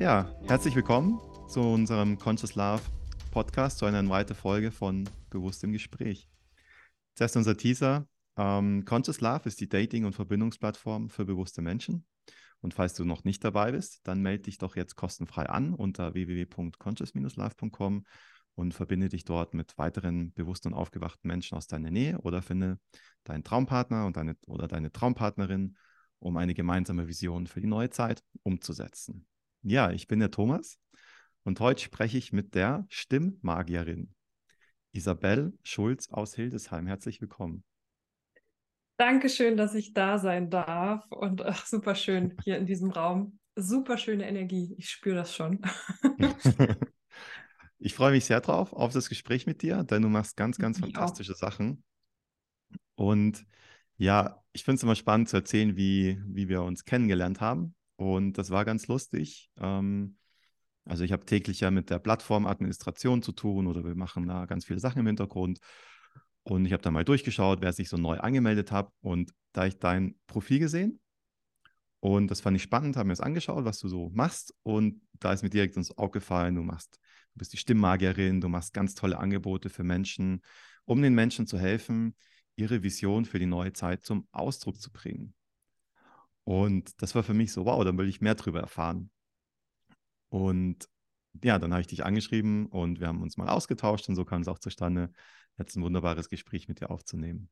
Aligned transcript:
Ja, 0.00 0.34
herzlich 0.46 0.74
willkommen 0.74 1.20
zu 1.46 1.60
unserem 1.60 2.18
Conscious 2.18 2.54
Love 2.54 2.80
Podcast, 3.32 3.76
zu 3.76 3.84
einer 3.84 4.08
weiteren 4.08 4.34
Folge 4.34 4.70
von 4.70 5.06
Bewusst 5.28 5.62
im 5.62 5.72
Gespräch. 5.72 6.26
Zuerst 7.16 7.36
unser 7.36 7.54
Teaser. 7.54 8.08
Ähm, 8.38 8.86
Conscious 8.86 9.20
Love 9.20 9.42
ist 9.44 9.60
die 9.60 9.68
Dating- 9.68 10.06
und 10.06 10.14
Verbindungsplattform 10.14 11.10
für 11.10 11.26
bewusste 11.26 11.60
Menschen. 11.60 12.06
Und 12.62 12.72
falls 12.72 12.94
du 12.94 13.04
noch 13.04 13.24
nicht 13.24 13.44
dabei 13.44 13.72
bist, 13.72 14.00
dann 14.04 14.22
melde 14.22 14.44
dich 14.44 14.56
doch 14.56 14.74
jetzt 14.74 14.96
kostenfrei 14.96 15.44
an 15.44 15.74
unter 15.74 16.14
www.conscious-life.com 16.14 18.06
und 18.54 18.72
verbinde 18.72 19.10
dich 19.10 19.26
dort 19.26 19.52
mit 19.52 19.76
weiteren 19.76 20.32
bewussten 20.32 20.68
und 20.68 20.74
aufgewachten 20.78 21.28
Menschen 21.28 21.58
aus 21.58 21.66
deiner 21.66 21.90
Nähe 21.90 22.18
oder 22.20 22.40
finde 22.40 22.78
deinen 23.24 23.44
Traumpartner 23.44 24.06
und 24.06 24.16
deine, 24.16 24.34
oder 24.46 24.66
deine 24.66 24.92
Traumpartnerin, 24.92 25.76
um 26.20 26.38
eine 26.38 26.54
gemeinsame 26.54 27.06
Vision 27.06 27.46
für 27.46 27.60
die 27.60 27.66
neue 27.66 27.90
Zeit 27.90 28.24
umzusetzen. 28.42 29.26
Ja, 29.62 29.90
ich 29.90 30.06
bin 30.06 30.20
der 30.20 30.30
Thomas 30.30 30.78
und 31.42 31.60
heute 31.60 31.82
spreche 31.82 32.16
ich 32.16 32.32
mit 32.32 32.54
der 32.54 32.86
Stimmmagierin 32.88 34.14
Isabel 34.92 35.52
Schulz 35.62 36.08
aus 36.08 36.34
Hildesheim. 36.34 36.86
Herzlich 36.86 37.20
willkommen. 37.20 37.62
Dankeschön, 38.96 39.58
dass 39.58 39.74
ich 39.74 39.92
da 39.92 40.18
sein 40.18 40.48
darf 40.48 41.04
und 41.10 41.42
ach, 41.42 41.66
super 41.66 41.94
schön 41.94 42.38
hier 42.44 42.56
in 42.56 42.64
diesem 42.64 42.90
Raum. 42.90 43.38
Super 43.54 43.98
schöne 43.98 44.26
Energie. 44.26 44.74
Ich 44.78 44.88
spüre 44.88 45.16
das 45.16 45.36
schon. 45.36 45.60
ich 47.78 47.92
freue 47.92 48.12
mich 48.12 48.24
sehr 48.24 48.40
drauf, 48.40 48.72
auf 48.72 48.94
das 48.94 49.10
Gespräch 49.10 49.46
mit 49.46 49.60
dir, 49.60 49.84
denn 49.84 50.00
du 50.00 50.08
machst 50.08 50.38
ganz, 50.38 50.56
ganz 50.56 50.78
ich 50.78 50.84
fantastische 50.84 51.34
auch. 51.34 51.36
Sachen. 51.36 51.84
Und 52.94 53.44
ja, 53.98 54.42
ich 54.54 54.64
finde 54.64 54.76
es 54.76 54.82
immer 54.84 54.96
spannend 54.96 55.28
zu 55.28 55.36
erzählen, 55.36 55.76
wie, 55.76 56.18
wie 56.24 56.48
wir 56.48 56.62
uns 56.62 56.86
kennengelernt 56.86 57.42
haben. 57.42 57.74
Und 58.00 58.38
das 58.38 58.48
war 58.48 58.64
ganz 58.64 58.86
lustig. 58.86 59.50
Ähm, 59.58 60.16
also 60.86 61.04
ich 61.04 61.12
habe 61.12 61.26
täglich 61.26 61.60
ja 61.60 61.70
mit 61.70 61.90
der 61.90 61.98
Plattformadministration 61.98 63.22
zu 63.22 63.32
tun 63.32 63.66
oder 63.66 63.84
wir 63.84 63.94
machen 63.94 64.26
da 64.26 64.46
ganz 64.46 64.64
viele 64.64 64.80
Sachen 64.80 65.00
im 65.00 65.06
Hintergrund. 65.06 65.60
Und 66.42 66.64
ich 66.64 66.72
habe 66.72 66.82
da 66.82 66.90
mal 66.90 67.04
durchgeschaut, 67.04 67.60
wer 67.60 67.74
sich 67.74 67.90
so 67.90 67.98
neu 67.98 68.16
angemeldet 68.18 68.72
hat. 68.72 68.90
Und 69.02 69.34
da 69.52 69.66
ich 69.66 69.78
dein 69.78 70.14
Profil 70.28 70.60
gesehen 70.60 70.98
und 72.00 72.30
das 72.30 72.40
fand 72.40 72.56
ich 72.56 72.62
spannend, 72.62 72.96
habe 72.96 73.08
mir 73.08 73.12
das 73.12 73.20
angeschaut, 73.20 73.66
was 73.66 73.78
du 73.80 73.88
so 73.88 74.08
machst. 74.14 74.54
Und 74.62 75.02
da 75.18 75.34
ist 75.34 75.42
mir 75.42 75.50
direkt 75.50 75.76
ins 75.76 75.98
Auge 75.98 76.20
gefallen, 76.20 76.54
du 76.54 76.62
machst, 76.62 76.98
du 77.34 77.38
bist 77.38 77.52
die 77.52 77.58
Stimmmagierin, 77.58 78.40
du 78.40 78.48
machst 78.48 78.72
ganz 78.72 78.94
tolle 78.94 79.18
Angebote 79.18 79.68
für 79.68 79.84
Menschen, 79.84 80.40
um 80.86 81.02
den 81.02 81.14
Menschen 81.14 81.46
zu 81.46 81.58
helfen, 81.58 82.16
ihre 82.56 82.82
Vision 82.82 83.26
für 83.26 83.38
die 83.38 83.44
neue 83.44 83.74
Zeit 83.74 84.06
zum 84.06 84.26
Ausdruck 84.32 84.80
zu 84.80 84.90
bringen. 84.90 85.34
Und 86.44 87.00
das 87.02 87.14
war 87.14 87.22
für 87.22 87.34
mich 87.34 87.52
so, 87.52 87.64
wow, 87.64 87.84
dann 87.84 87.98
will 87.98 88.08
ich 88.08 88.20
mehr 88.20 88.34
darüber 88.34 88.60
erfahren. 88.60 89.10
Und 90.28 90.88
ja, 91.42 91.58
dann 91.58 91.72
habe 91.72 91.80
ich 91.80 91.86
dich 91.86 92.04
angeschrieben 92.04 92.66
und 92.66 93.00
wir 93.00 93.08
haben 93.08 93.22
uns 93.22 93.36
mal 93.36 93.48
ausgetauscht 93.48 94.08
und 94.08 94.16
so 94.16 94.24
kam 94.24 94.42
es 94.42 94.48
auch 94.48 94.58
zustande, 94.58 95.12
jetzt 95.58 95.76
ein 95.76 95.82
wunderbares 95.82 96.28
Gespräch 96.28 96.68
mit 96.68 96.80
dir 96.80 96.90
aufzunehmen. 96.90 97.48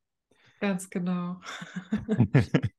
Ganz 0.60 0.90
genau. 0.90 1.40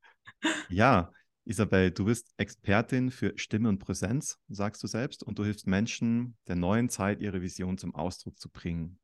ja, 0.69 1.11
Isabel, 1.45 1.91
du 1.91 2.05
bist 2.05 2.31
Expertin 2.37 3.09
für 3.09 3.33
Stimme 3.37 3.69
und 3.69 3.79
Präsenz, 3.79 4.37
sagst 4.49 4.83
du 4.83 4.87
selbst, 4.87 5.23
und 5.23 5.39
du 5.39 5.43
hilfst 5.43 5.65
Menschen 5.65 6.37
der 6.47 6.55
neuen 6.55 6.89
Zeit, 6.89 7.21
ihre 7.21 7.41
Vision 7.41 7.77
zum 7.77 7.95
Ausdruck 7.95 8.39
zu 8.39 8.49
bringen. 8.49 8.99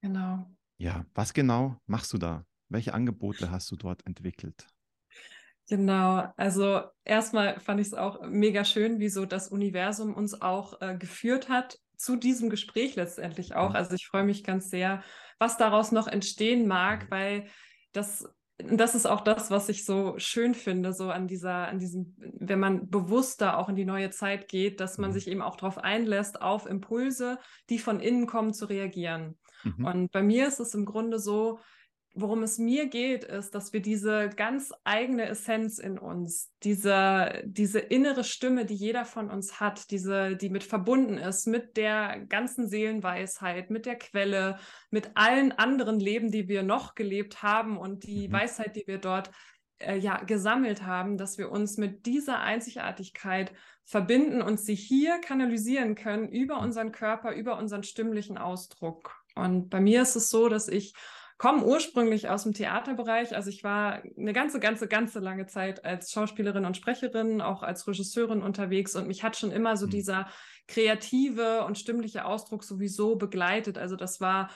Genau. 0.00 0.50
Ja, 0.78 1.04
was 1.14 1.34
genau 1.34 1.76
machst 1.86 2.12
du 2.12 2.18
da? 2.18 2.46
Welche 2.68 2.94
Angebote 2.94 3.50
hast 3.50 3.70
du 3.70 3.76
dort 3.76 4.06
entwickelt? 4.06 4.66
Genau, 5.68 6.26
also 6.36 6.82
erstmal 7.04 7.60
fand 7.60 7.80
ich 7.80 7.88
es 7.88 7.94
auch 7.94 8.20
mega 8.22 8.64
schön, 8.64 8.98
wie 8.98 9.08
so 9.08 9.24
das 9.24 9.48
Universum 9.48 10.14
uns 10.14 10.40
auch 10.42 10.80
äh, 10.80 10.96
geführt 10.96 11.48
hat 11.48 11.78
zu 11.96 12.16
diesem 12.16 12.50
Gespräch 12.50 12.96
letztendlich 12.96 13.54
auch. 13.54 13.70
Mhm. 13.70 13.76
Also 13.76 13.94
ich 13.94 14.06
freue 14.06 14.24
mich 14.24 14.44
ganz 14.44 14.70
sehr, 14.70 15.02
was 15.38 15.56
daraus 15.56 15.92
noch 15.92 16.08
entstehen 16.08 16.66
mag, 16.66 17.10
weil 17.10 17.46
das 17.92 18.28
das 18.58 18.94
ist 18.94 19.06
auch 19.06 19.22
das, 19.22 19.50
was 19.50 19.68
ich 19.68 19.84
so 19.84 20.14
schön 20.18 20.54
finde, 20.54 20.92
so 20.92 21.10
an 21.10 21.26
dieser, 21.26 21.68
an 21.68 21.78
diesem, 21.78 22.14
wenn 22.16 22.60
man 22.60 22.88
bewusster 22.90 23.58
auch 23.58 23.68
in 23.68 23.76
die 23.76 23.84
neue 23.84 24.10
Zeit 24.10 24.48
geht, 24.48 24.80
dass 24.80 24.98
man 24.98 25.10
mhm. 25.10 25.14
sich 25.14 25.28
eben 25.28 25.42
auch 25.42 25.56
darauf 25.56 25.78
einlässt, 25.78 26.40
auf 26.40 26.66
Impulse, 26.66 27.38
die 27.70 27.78
von 27.78 28.00
innen 28.00 28.26
kommen, 28.26 28.54
zu 28.54 28.66
reagieren. 28.66 29.38
Mhm. 29.64 29.84
Und 29.84 30.12
bei 30.12 30.22
mir 30.22 30.46
ist 30.46 30.60
es 30.60 30.74
im 30.74 30.84
Grunde 30.84 31.18
so, 31.18 31.58
worum 32.14 32.42
es 32.42 32.58
mir 32.58 32.86
geht, 32.88 33.24
ist, 33.24 33.54
dass 33.54 33.72
wir 33.72 33.80
diese 33.80 34.28
ganz 34.28 34.72
eigene 34.84 35.26
Essenz 35.28 35.78
in 35.78 35.98
uns, 35.98 36.52
diese, 36.62 37.42
diese 37.44 37.78
innere 37.78 38.22
Stimme, 38.22 38.66
die 38.66 38.74
jeder 38.74 39.04
von 39.04 39.30
uns 39.30 39.60
hat, 39.60 39.90
diese, 39.90 40.36
die 40.36 40.50
mit 40.50 40.62
verbunden 40.62 41.16
ist, 41.16 41.46
mit 41.46 41.76
der 41.76 42.20
ganzen 42.28 42.68
Seelenweisheit, 42.68 43.70
mit 43.70 43.86
der 43.86 43.96
Quelle, 43.96 44.58
mit 44.90 45.12
allen 45.14 45.52
anderen 45.52 46.00
Leben, 46.00 46.30
die 46.30 46.48
wir 46.48 46.62
noch 46.62 46.94
gelebt 46.94 47.42
haben 47.42 47.78
und 47.78 48.04
die 48.04 48.28
mhm. 48.28 48.32
Weisheit, 48.32 48.76
die 48.76 48.86
wir 48.86 48.98
dort 48.98 49.30
äh, 49.78 49.96
ja, 49.96 50.18
gesammelt 50.18 50.82
haben, 50.84 51.16
dass 51.16 51.38
wir 51.38 51.50
uns 51.50 51.78
mit 51.78 52.04
dieser 52.04 52.40
Einzigartigkeit 52.40 53.52
verbinden 53.84 54.42
und 54.42 54.60
sie 54.60 54.74
hier 54.74 55.18
kanalisieren 55.18 55.94
können 55.94 56.28
über 56.28 56.56
mhm. 56.56 56.64
unseren 56.64 56.92
Körper, 56.92 57.32
über 57.32 57.56
unseren 57.56 57.84
stimmlichen 57.84 58.36
Ausdruck. 58.36 59.16
Und 59.34 59.70
bei 59.70 59.80
mir 59.80 60.02
ist 60.02 60.14
es 60.14 60.28
so, 60.28 60.50
dass 60.50 60.68
ich 60.68 60.92
komme 61.42 61.64
ursprünglich 61.64 62.28
aus 62.28 62.44
dem 62.44 62.52
Theaterbereich. 62.52 63.34
Also 63.34 63.50
ich 63.50 63.64
war 63.64 64.00
eine 64.16 64.32
ganze, 64.32 64.60
ganze, 64.60 64.86
ganze 64.86 65.18
lange 65.18 65.46
Zeit 65.46 65.84
als 65.84 66.12
Schauspielerin 66.12 66.64
und 66.64 66.76
Sprecherin, 66.76 67.40
auch 67.40 67.64
als 67.64 67.88
Regisseurin 67.88 68.42
unterwegs 68.42 68.94
und 68.94 69.08
mich 69.08 69.24
hat 69.24 69.36
schon 69.36 69.50
immer 69.50 69.76
so 69.76 69.86
mhm. 69.86 69.90
dieser 69.90 70.28
kreative 70.68 71.64
und 71.64 71.76
stimmliche 71.76 72.26
Ausdruck 72.26 72.62
sowieso 72.62 73.16
begleitet. 73.16 73.76
Also 73.76 73.96
das 73.96 74.20
war 74.20 74.50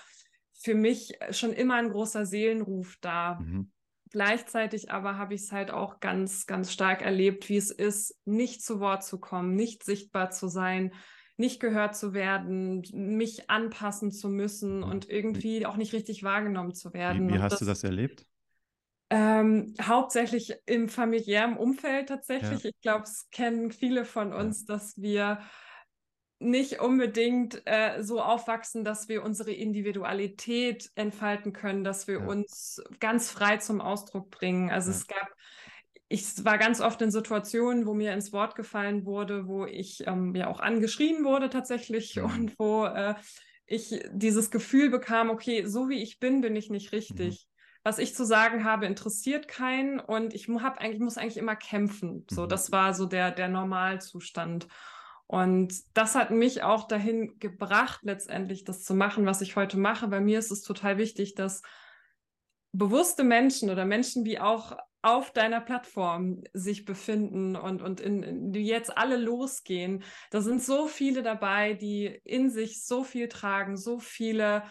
für 0.53 0.77
mich 0.77 1.19
schon 1.33 1.53
immer 1.53 1.75
ein 1.75 1.91
großer 1.91 2.25
Seelenruf 2.25 2.97
da. 3.01 3.41
Mhm. 3.41 3.73
Gleichzeitig 4.11 4.93
aber 4.93 5.19
habe 5.19 5.35
ich 5.35 5.41
es 5.41 5.51
halt 5.51 5.73
auch 5.73 5.99
ganz, 5.99 6.47
ganz 6.47 6.73
stark 6.73 7.03
erlebt, 7.03 7.49
wie 7.49 7.57
es 7.57 7.73
ist, 7.73 8.17
nicht 8.25 8.63
zu 8.63 8.79
Wort 8.79 9.03
zu 9.03 9.19
kommen, 9.19 9.57
nicht 9.57 9.83
sichtbar 9.83 10.31
zu 10.31 10.47
sein, 10.47 10.93
nicht 11.37 11.61
gehört 11.61 11.97
zu 11.97 12.15
werden, 12.15 12.83
mich 12.93 13.51
anpassen 13.51 14.11
zu 14.11 14.29
müssen 14.29 14.79
mhm. 14.79 14.85
und 14.85 15.09
irgendwie 15.11 15.67
auch 15.67 15.77
nicht 15.77 15.93
richtig 15.93 16.23
wahrgenommen 16.23 16.75
zu 16.75 16.95
werden. 16.95 17.29
Wie, 17.29 17.35
wie 17.35 17.39
hast 17.39 17.53
das, 17.53 17.59
du 17.61 17.67
das 17.67 17.85
erlebt? 17.85 18.27
Ähm, 19.11 19.75
hauptsächlich 19.81 20.55
im 20.67 20.89
familiären 20.89 21.57
Umfeld 21.57 22.09
tatsächlich. 22.09 22.65
Ja. 22.65 22.71
Ich 22.71 22.81
glaube, 22.81 23.05
es 23.05 23.29
kennen 23.31 23.71
viele 23.71 24.05
von 24.05 24.33
uns, 24.33 24.65
ja. 24.67 24.75
dass 24.75 25.01
wir 25.01 25.41
nicht 26.39 26.81
unbedingt 26.81 27.63
äh, 27.65 28.03
so 28.03 28.21
aufwachsen, 28.21 28.85
dass 28.85 29.09
wir 29.09 29.23
unsere 29.23 29.53
Individualität 29.53 30.91
entfalten 30.95 31.53
können, 31.53 31.83
dass 31.83 32.09
wir 32.09 32.21
ja. 32.21 32.27
uns 32.27 32.83
ganz 33.01 33.31
frei 33.31 33.57
zum 33.59 33.81
Ausdruck 33.81 34.31
bringen. 34.31 34.71
Also 34.71 34.91
es 34.91 35.07
gab 35.07 35.29
ich 36.09 36.44
war 36.44 36.59
ganz 36.59 36.81
oft 36.81 37.03
in 37.03 37.11
Situationen, 37.11 37.87
wo 37.87 37.94
mir 37.94 38.12
ins 38.12 38.33
Wort 38.33 38.55
gefallen 38.55 39.05
wurde, 39.05 39.49
wo 39.49 39.67
ich 39.67 40.06
ähm, 40.06 40.34
ja 40.34 40.47
auch 40.47 40.61
angeschrien 40.61 41.25
wurde 41.25 41.50
tatsächlich 41.50 42.17
mhm. 42.17 42.25
und 42.25 42.59
wo 42.59 42.84
äh, 42.84 43.15
ich 43.67 44.00
dieses 44.12 44.50
Gefühl 44.50 44.91
bekam, 44.91 45.31
okay, 45.31 45.65
so 45.66 45.89
wie 45.89 46.03
ich 46.03 46.21
bin, 46.21 46.41
bin 46.41 46.54
ich 46.54 46.71
nicht 46.71 46.92
richtig. 46.92 47.47
Mhm. 47.47 47.53
Was 47.83 47.98
ich 47.98 48.15
zu 48.15 48.25
sagen 48.25 48.65
habe, 48.65 48.86
interessiert 48.86 49.48
keinen 49.48 50.01
und 50.01 50.34
ich 50.34 50.48
hab 50.48 50.78
eigentlich, 50.78 51.01
muss 51.01 51.19
eigentlich 51.19 51.36
immer 51.36 51.57
kämpfen. 51.57 52.25
So, 52.31 52.45
mhm. 52.45 52.48
das 52.48 52.71
war 52.71 52.95
so 52.95 53.07
der, 53.07 53.33
der 53.33 53.48
Normalzustand. 53.48 54.69
Und 55.28 55.75
das 55.95 56.15
hat 56.15 56.31
mich 56.31 56.63
auch 56.63 56.86
dahin 56.86 57.41
gebracht, 57.41 58.01
letztendlich 58.03 58.63
das 58.63 58.84
zu 58.84 58.95
machen, 58.95 59.27
was 59.27 59.41
ich 59.41 59.57
heute 59.57 59.77
mache. 59.77 60.07
Bei 60.07 60.21
mir 60.21 60.39
ist 60.39 60.53
es 60.53 60.63
total 60.63 60.98
wichtig, 60.98 61.34
dass 61.34 61.63
bewusste 62.71 63.25
Menschen 63.25 63.71
oder 63.71 63.84
Menschen, 63.84 64.25
die 64.25 64.39
auch 64.39 64.77
auf 65.07 65.31
deiner 65.31 65.61
Plattform 65.61 66.43
sich 66.53 66.85
befinden 66.85 67.55
und, 67.55 67.81
und 67.81 68.01
in, 68.01 68.25
in, 68.25 68.53
die 68.53 68.67
jetzt 68.67 68.99
alle 68.99 69.17
losgehen. 69.17 70.03
Da 70.33 70.41
sind 70.41 70.65
so 70.65 70.89
viele 70.89 71.23
dabei, 71.23 71.75
die 71.75 72.07
in 72.25 72.51
sich 72.51 72.85
so 72.85 73.05
viel 73.05 73.29
tragen, 73.29 73.77
so 73.77 74.01
viele 74.01 74.65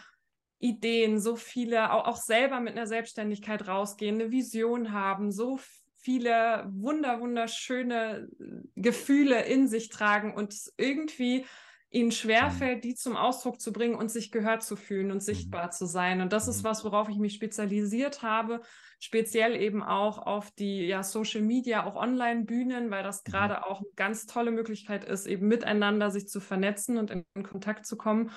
Ideen, 0.59 1.21
so 1.21 1.37
viele 1.37 1.93
auch, 1.93 2.05
auch 2.05 2.17
selber 2.17 2.59
mit 2.59 2.73
einer 2.73 2.85
Selbstständigkeit 2.85 3.65
rausgehen, 3.65 4.15
eine 4.15 4.31
Vision 4.31 4.91
haben, 4.91 5.31
so 5.31 5.57
viele 6.01 6.65
wunder, 6.69 7.21
wunderschöne 7.21 8.27
Gefühle 8.75 9.41
in 9.45 9.69
sich 9.69 9.87
tragen 9.87 10.33
und 10.35 10.53
irgendwie 10.75 11.45
ihnen 11.95 12.11
schwerfällt, 12.11 12.77
mhm. 12.77 12.81
die 12.81 12.95
zum 12.95 13.15
Ausdruck 13.15 13.59
zu 13.59 13.71
bringen 13.71 13.95
und 13.95 14.09
sich 14.09 14.31
gehört 14.31 14.63
zu 14.63 14.75
fühlen 14.75 15.11
und 15.11 15.17
mhm. 15.17 15.21
sichtbar 15.21 15.67
mhm. 15.67 15.71
zu 15.71 15.85
sein. 15.85 16.21
Und 16.21 16.33
das 16.33 16.47
ist 16.47 16.63
mhm. 16.63 16.67
was, 16.67 16.83
worauf 16.83 17.09
ich 17.09 17.17
mich 17.17 17.33
spezialisiert 17.33 18.21
habe, 18.21 18.61
speziell 18.99 19.55
eben 19.55 19.81
auch 19.81 20.19
auf 20.19 20.51
die 20.51 20.85
ja, 20.85 21.03
Social 21.03 21.41
Media, 21.41 21.85
auch 21.85 21.95
Online-Bühnen, 21.95 22.91
weil 22.91 23.03
das 23.03 23.23
gerade 23.23 23.65
auch 23.65 23.79
eine 23.79 23.89
ganz 23.95 24.25
tolle 24.25 24.51
Möglichkeit 24.51 25.05
ist, 25.05 25.25
eben 25.25 25.47
miteinander 25.47 26.11
sich 26.11 26.27
zu 26.27 26.39
vernetzen 26.39 26.97
und 26.97 27.11
in, 27.11 27.25
in 27.33 27.43
Kontakt 27.43 27.85
zu 27.85 27.97
kommen 27.97 28.31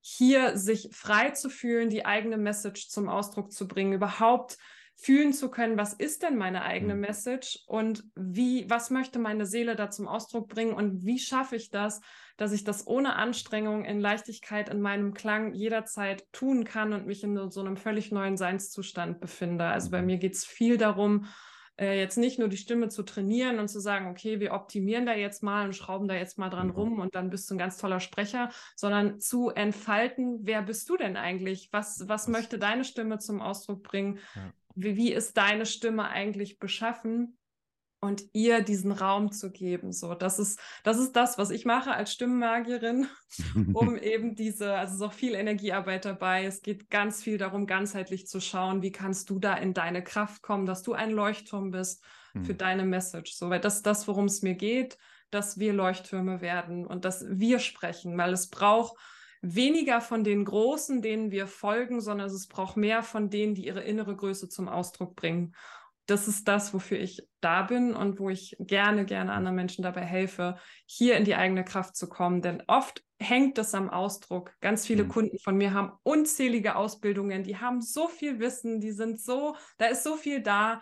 hier 0.00 0.56
sich 0.56 0.88
frei 0.92 1.30
zu 1.30 1.50
fühlen, 1.50 1.90
die 1.90 2.06
eigene 2.06 2.38
Message 2.38 2.88
zum 2.88 3.08
Ausdruck 3.08 3.52
zu 3.52 3.68
bringen, 3.68 3.92
überhaupt 3.92 4.56
fühlen 5.00 5.32
zu 5.32 5.48
können, 5.48 5.78
was 5.78 5.92
ist 5.92 6.24
denn 6.24 6.36
meine 6.36 6.62
eigene 6.62 6.94
mhm. 6.94 7.00
Message 7.00 7.60
und 7.68 8.02
wie, 8.16 8.68
was 8.68 8.90
möchte 8.90 9.20
meine 9.20 9.46
Seele 9.46 9.76
da 9.76 9.90
zum 9.90 10.08
Ausdruck 10.08 10.48
bringen 10.48 10.74
und 10.74 11.04
wie 11.04 11.20
schaffe 11.20 11.54
ich 11.54 11.70
das, 11.70 12.00
dass 12.36 12.52
ich 12.52 12.64
das 12.64 12.84
ohne 12.84 13.14
Anstrengung 13.14 13.84
in 13.84 14.00
Leichtigkeit 14.00 14.68
in 14.68 14.80
meinem 14.80 15.14
Klang 15.14 15.54
jederzeit 15.54 16.24
tun 16.32 16.64
kann 16.64 16.92
und 16.92 17.06
mich 17.06 17.22
in 17.22 17.50
so 17.50 17.60
einem 17.60 17.76
völlig 17.76 18.10
neuen 18.10 18.36
Seinszustand 18.36 19.20
befinde. 19.20 19.66
Also 19.66 19.90
bei 19.90 20.00
mhm. 20.00 20.06
mir 20.06 20.18
geht 20.18 20.34
es 20.34 20.44
viel 20.44 20.78
darum, 20.78 21.26
äh, 21.78 21.96
jetzt 21.96 22.18
nicht 22.18 22.40
nur 22.40 22.48
die 22.48 22.56
Stimme 22.56 22.88
zu 22.88 23.04
trainieren 23.04 23.60
und 23.60 23.68
zu 23.68 23.78
sagen, 23.78 24.08
okay, 24.08 24.40
wir 24.40 24.52
optimieren 24.52 25.06
da 25.06 25.14
jetzt 25.14 25.44
mal 25.44 25.64
und 25.64 25.76
schrauben 25.76 26.08
da 26.08 26.14
jetzt 26.14 26.38
mal 26.38 26.50
dran 26.50 26.68
mhm. 26.68 26.72
rum 26.72 26.98
und 26.98 27.14
dann 27.14 27.30
bist 27.30 27.48
du 27.48 27.54
ein 27.54 27.58
ganz 27.58 27.78
toller 27.78 28.00
Sprecher, 28.00 28.50
sondern 28.74 29.20
zu 29.20 29.50
entfalten, 29.50 30.40
wer 30.42 30.62
bist 30.62 30.88
du 30.88 30.96
denn 30.96 31.16
eigentlich? 31.16 31.68
Was, 31.70 32.00
was, 32.00 32.08
was 32.08 32.28
möchte 32.28 32.58
deine 32.58 32.84
Stimme 32.84 33.18
zum 33.18 33.40
Ausdruck 33.40 33.84
bringen? 33.84 34.18
Ja. 34.34 34.52
Wie, 34.78 34.96
wie 34.96 35.12
ist 35.12 35.36
deine 35.36 35.66
Stimme 35.66 36.08
eigentlich 36.08 36.58
beschaffen? 36.58 37.38
und 38.00 38.22
ihr 38.32 38.62
diesen 38.62 38.92
Raum 38.92 39.32
zu 39.32 39.50
geben. 39.50 39.92
So, 39.92 40.14
das 40.14 40.38
ist, 40.38 40.60
das 40.84 40.98
ist 40.98 41.12
das, 41.16 41.36
was 41.36 41.50
ich 41.50 41.64
mache 41.64 41.92
als 41.92 42.12
Stimmenmagierin, 42.12 43.08
um 43.74 43.96
eben 43.96 44.34
diese, 44.34 44.74
also 44.74 44.92
es 44.92 45.00
ist 45.00 45.06
auch 45.06 45.12
viel 45.12 45.34
Energiearbeit 45.34 46.04
dabei. 46.04 46.44
Es 46.44 46.62
geht 46.62 46.90
ganz 46.90 47.22
viel 47.22 47.38
darum, 47.38 47.66
ganzheitlich 47.66 48.26
zu 48.26 48.40
schauen, 48.40 48.82
wie 48.82 48.92
kannst 48.92 49.30
du 49.30 49.38
da 49.38 49.54
in 49.54 49.74
deine 49.74 50.04
Kraft 50.04 50.42
kommen, 50.42 50.66
dass 50.66 50.82
du 50.82 50.92
ein 50.92 51.10
Leuchtturm 51.10 51.70
bist 51.72 52.04
für 52.34 52.52
mhm. 52.52 52.58
deine 52.58 52.84
Message. 52.84 53.34
So, 53.34 53.50
weil 53.50 53.60
das 53.60 53.76
ist 53.76 53.86
das, 53.86 54.06
worum 54.06 54.26
es 54.26 54.42
mir 54.42 54.54
geht, 54.54 54.96
dass 55.30 55.58
wir 55.58 55.72
Leuchttürme 55.72 56.40
werden 56.40 56.86
und 56.86 57.04
dass 57.04 57.24
wir 57.28 57.58
sprechen, 57.58 58.16
weil 58.16 58.32
es 58.32 58.48
braucht 58.48 58.96
weniger 59.42 60.00
von 60.00 60.24
den 60.24 60.44
Großen, 60.44 61.02
denen 61.02 61.30
wir 61.30 61.46
folgen, 61.46 62.00
sondern 62.00 62.28
es 62.28 62.46
braucht 62.46 62.76
mehr 62.76 63.02
von 63.02 63.30
denen, 63.30 63.54
die 63.54 63.66
ihre 63.66 63.82
innere 63.82 64.16
Größe 64.16 64.48
zum 64.48 64.68
Ausdruck 64.68 65.16
bringen 65.16 65.54
das 66.08 66.26
ist 66.26 66.48
das, 66.48 66.72
wofür 66.72 66.98
ich 66.98 67.28
da 67.40 67.62
bin 67.62 67.94
und 67.94 68.18
wo 68.18 68.30
ich 68.30 68.56
gerne, 68.58 69.04
gerne 69.04 69.32
anderen 69.32 69.54
Menschen 69.54 69.82
dabei 69.82 70.00
helfe, 70.00 70.56
hier 70.86 71.18
in 71.18 71.24
die 71.24 71.34
eigene 71.34 71.64
Kraft 71.64 71.96
zu 71.96 72.08
kommen. 72.08 72.40
Denn 72.40 72.62
oft 72.66 73.04
hängt 73.20 73.58
das 73.58 73.74
am 73.74 73.90
Ausdruck. 73.90 74.54
Ganz 74.60 74.86
viele 74.86 75.04
mhm. 75.04 75.08
Kunden 75.08 75.38
von 75.38 75.56
mir 75.56 75.74
haben 75.74 75.92
unzählige 76.02 76.76
Ausbildungen, 76.76 77.44
die 77.44 77.58
haben 77.58 77.82
so 77.82 78.08
viel 78.08 78.40
Wissen, 78.40 78.80
die 78.80 78.92
sind 78.92 79.20
so, 79.20 79.54
da 79.76 79.86
ist 79.86 80.02
so 80.02 80.16
viel 80.16 80.40
da. 80.40 80.80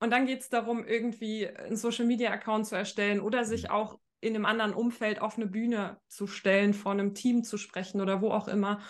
Und 0.00 0.10
dann 0.10 0.26
geht 0.26 0.40
es 0.40 0.48
darum, 0.48 0.84
irgendwie 0.84 1.48
einen 1.48 1.76
Social-Media-Account 1.76 2.66
zu 2.66 2.74
erstellen 2.74 3.20
oder 3.20 3.44
sich 3.44 3.64
mhm. 3.64 3.70
auch 3.70 4.00
in 4.26 4.34
einem 4.34 4.46
anderen 4.46 4.74
Umfeld 4.74 5.20
auf 5.20 5.36
eine 5.36 5.46
Bühne 5.46 5.98
zu 6.08 6.26
stellen, 6.26 6.74
vor 6.74 6.92
einem 6.92 7.14
Team 7.14 7.44
zu 7.44 7.56
sprechen 7.58 8.00
oder 8.00 8.20
wo 8.20 8.30
auch 8.30 8.48
immer. 8.48 8.80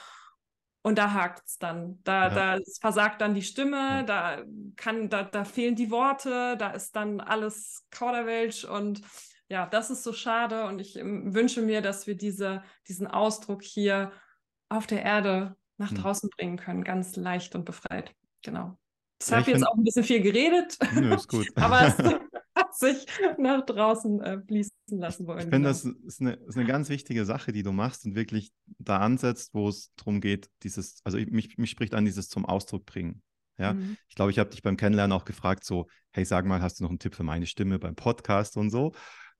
Und 0.83 0.99
da 0.99 1.13
hakt 1.13 1.47
es 1.47 1.59
dann. 1.59 1.99
Da, 2.05 2.29
ja. 2.29 2.57
da 2.57 2.63
versagt 2.81 3.21
dann 3.21 3.35
die 3.35 3.43
Stimme, 3.43 3.77
ja. 3.77 4.03
da, 4.05 4.43
kann, 4.77 5.09
da, 5.09 5.25
da 5.25 5.45
fehlen 5.45 5.75
die 5.75 5.91
Worte, 5.91 6.57
da 6.57 6.71
ist 6.71 6.95
dann 6.95 7.21
alles 7.21 7.87
Kauderwelsch 7.91 8.65
und 8.65 9.01
ja, 9.49 9.67
das 9.67 9.91
ist 9.91 10.03
so 10.03 10.13
schade. 10.13 10.67
Und 10.67 10.81
ich 10.81 10.97
ähm, 10.97 11.35
wünsche 11.35 11.63
mir, 11.63 11.83
dass 11.83 12.07
wir 12.07 12.17
diese, 12.17 12.63
diesen 12.89 13.07
Ausdruck 13.07 13.63
hier 13.63 14.13
auf 14.69 14.87
der 14.87 15.03
Erde 15.03 15.57
nach 15.77 15.91
hm. 15.91 15.99
draußen 15.99 16.31
bringen 16.31 16.57
können, 16.57 16.85
ganz 16.85 17.17
leicht 17.17 17.55
und 17.55 17.65
befreit. 17.65 18.15
Genau. 18.43 18.79
Ich 19.21 19.29
ja, 19.29 19.39
habe 19.39 19.51
jetzt 19.51 19.67
auch 19.67 19.75
ein 19.75 19.85
bisschen 19.85 20.05
viel 20.05 20.21
geredet. 20.21 20.79
Nö, 20.95 21.15
ist 21.15 21.29
gut. 21.29 21.47
aber 21.57 21.83
es, 21.83 21.97
sich 22.79 23.07
nach 23.39 23.65
draußen 23.65 24.21
äh, 24.21 24.41
fließen 24.41 24.73
lassen 24.89 25.27
wollen. 25.27 25.39
Ich 25.39 25.45
finde, 25.45 25.59
genau. 25.59 25.69
das 25.69 25.85
ist 25.85 26.21
eine, 26.21 26.35
ist 26.35 26.57
eine 26.57 26.67
ganz 26.67 26.89
wichtige 26.89 27.25
Sache, 27.25 27.53
die 27.53 27.63
du 27.63 27.73
machst 27.73 28.05
und 28.05 28.15
wirklich 28.15 28.53
da 28.79 28.99
ansetzt, 28.99 29.55
wo 29.55 29.69
es 29.69 29.93
darum 29.97 30.21
geht, 30.21 30.51
dieses, 30.63 31.01
also 31.05 31.19
mich, 31.19 31.59
mich 31.59 31.71
spricht 31.71 31.95
an 31.95 32.05
dieses 32.05 32.29
zum 32.29 32.45
Ausdruck 32.45 32.87
bringen. 32.87 33.23
Ja, 33.59 33.73
mhm. 33.73 33.97
ich 34.09 34.15
glaube, 34.15 34.31
ich 34.31 34.39
habe 34.39 34.51
dich 34.51 34.63
beim 34.63 34.77
Kennenlernen 34.77 35.17
auch 35.17 35.25
gefragt, 35.25 35.65
so, 35.65 35.87
hey, 36.13 36.25
sag 36.25 36.45
mal, 36.45 36.61
hast 36.61 36.79
du 36.79 36.85
noch 36.85 36.91
einen 36.91 36.99
Tipp 36.99 37.15
für 37.15 37.23
meine 37.23 37.47
Stimme 37.47 37.79
beim 37.79 37.95
Podcast 37.95 38.57
und 38.57 38.71
so? 38.71 38.93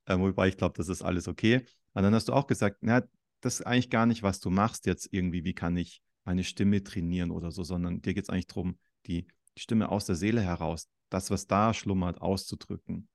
Äh, 0.07 0.19
wobei 0.19 0.49
ich 0.49 0.57
glaube, 0.57 0.75
das 0.77 0.89
ist 0.89 1.03
alles 1.03 1.29
okay. 1.29 1.67
Und 1.93 2.03
dann 2.03 2.15
hast 2.15 2.29
du 2.29 2.33
auch 2.33 2.47
gesagt, 2.47 2.79
na, 2.81 3.03
das 3.41 3.61
ist 3.61 3.67
eigentlich 3.67 3.91
gar 3.91 4.07
nicht, 4.07 4.23
was 4.23 4.41
du 4.41 4.51
machst 4.51 4.87
jetzt 4.87 5.09
irgendwie, 5.13 5.45
wie 5.45 5.55
kann 5.55 5.77
ich 5.77 6.01
meine 6.25 6.45
Stimme 6.45 6.83
trainieren 6.83 7.31
oder 7.31 7.53
so, 7.53 7.63
sondern 7.63 8.01
dir 8.01 8.15
geht 8.15 8.25
es 8.25 8.31
eigentlich 8.31 8.47
darum, 8.47 8.79
die 9.07 9.27
Stimme 9.57 9.91
aus 9.91 10.07
der 10.07 10.17
Seele 10.17 10.41
heraus, 10.41 10.89
das, 11.09 11.31
was 11.31 11.47
da 11.47 11.73
schlummert, 11.73 12.21
auszudrücken. 12.21 13.09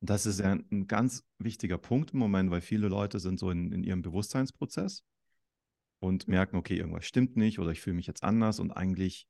Das 0.00 0.26
ist 0.26 0.40
ja 0.40 0.52
ein 0.52 0.86
ganz 0.86 1.24
wichtiger 1.38 1.78
Punkt 1.78 2.12
im 2.12 2.18
Moment, 2.18 2.50
weil 2.50 2.60
viele 2.60 2.88
Leute 2.88 3.18
sind 3.18 3.38
so 3.38 3.50
in, 3.50 3.72
in 3.72 3.82
ihrem 3.82 4.02
Bewusstseinsprozess 4.02 5.04
und 6.00 6.28
merken, 6.28 6.56
okay, 6.56 6.76
irgendwas 6.76 7.06
stimmt 7.06 7.36
nicht 7.36 7.58
oder 7.58 7.70
ich 7.70 7.80
fühle 7.80 7.96
mich 7.96 8.06
jetzt 8.06 8.22
anders 8.22 8.60
und 8.60 8.72
eigentlich, 8.72 9.26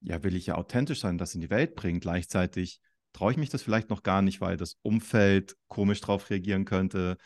ja, 0.00 0.22
will 0.22 0.36
ich 0.36 0.46
ja 0.46 0.56
authentisch 0.56 1.00
sein, 1.00 1.18
das 1.18 1.34
in 1.34 1.40
die 1.40 1.50
Welt 1.50 1.74
bringen. 1.74 2.00
Gleichzeitig 2.00 2.80
traue 3.12 3.32
ich 3.32 3.38
mich 3.38 3.48
das 3.48 3.62
vielleicht 3.62 3.88
noch 3.88 4.02
gar 4.02 4.20
nicht, 4.20 4.40
weil 4.40 4.58
das 4.58 4.78
Umfeld 4.82 5.56
komisch 5.68 6.00
drauf 6.02 6.28
reagieren 6.28 6.66
könnte, 6.66 7.16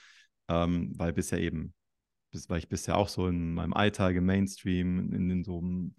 ähm, 0.49 0.93
weil 0.97 1.13
bisher 1.13 1.41
eben, 1.41 1.75
weil 2.47 2.61
ich 2.61 2.69
bisher 2.69 2.97
auch 2.97 3.09
so 3.09 3.27
in 3.27 3.55
meinem 3.55 3.73
Alltag, 3.73 4.15
im 4.15 4.25
Mainstream, 4.25 5.13
in, 5.13 5.31
in 5.31 5.45
so 5.45 5.59
einem 5.59 5.95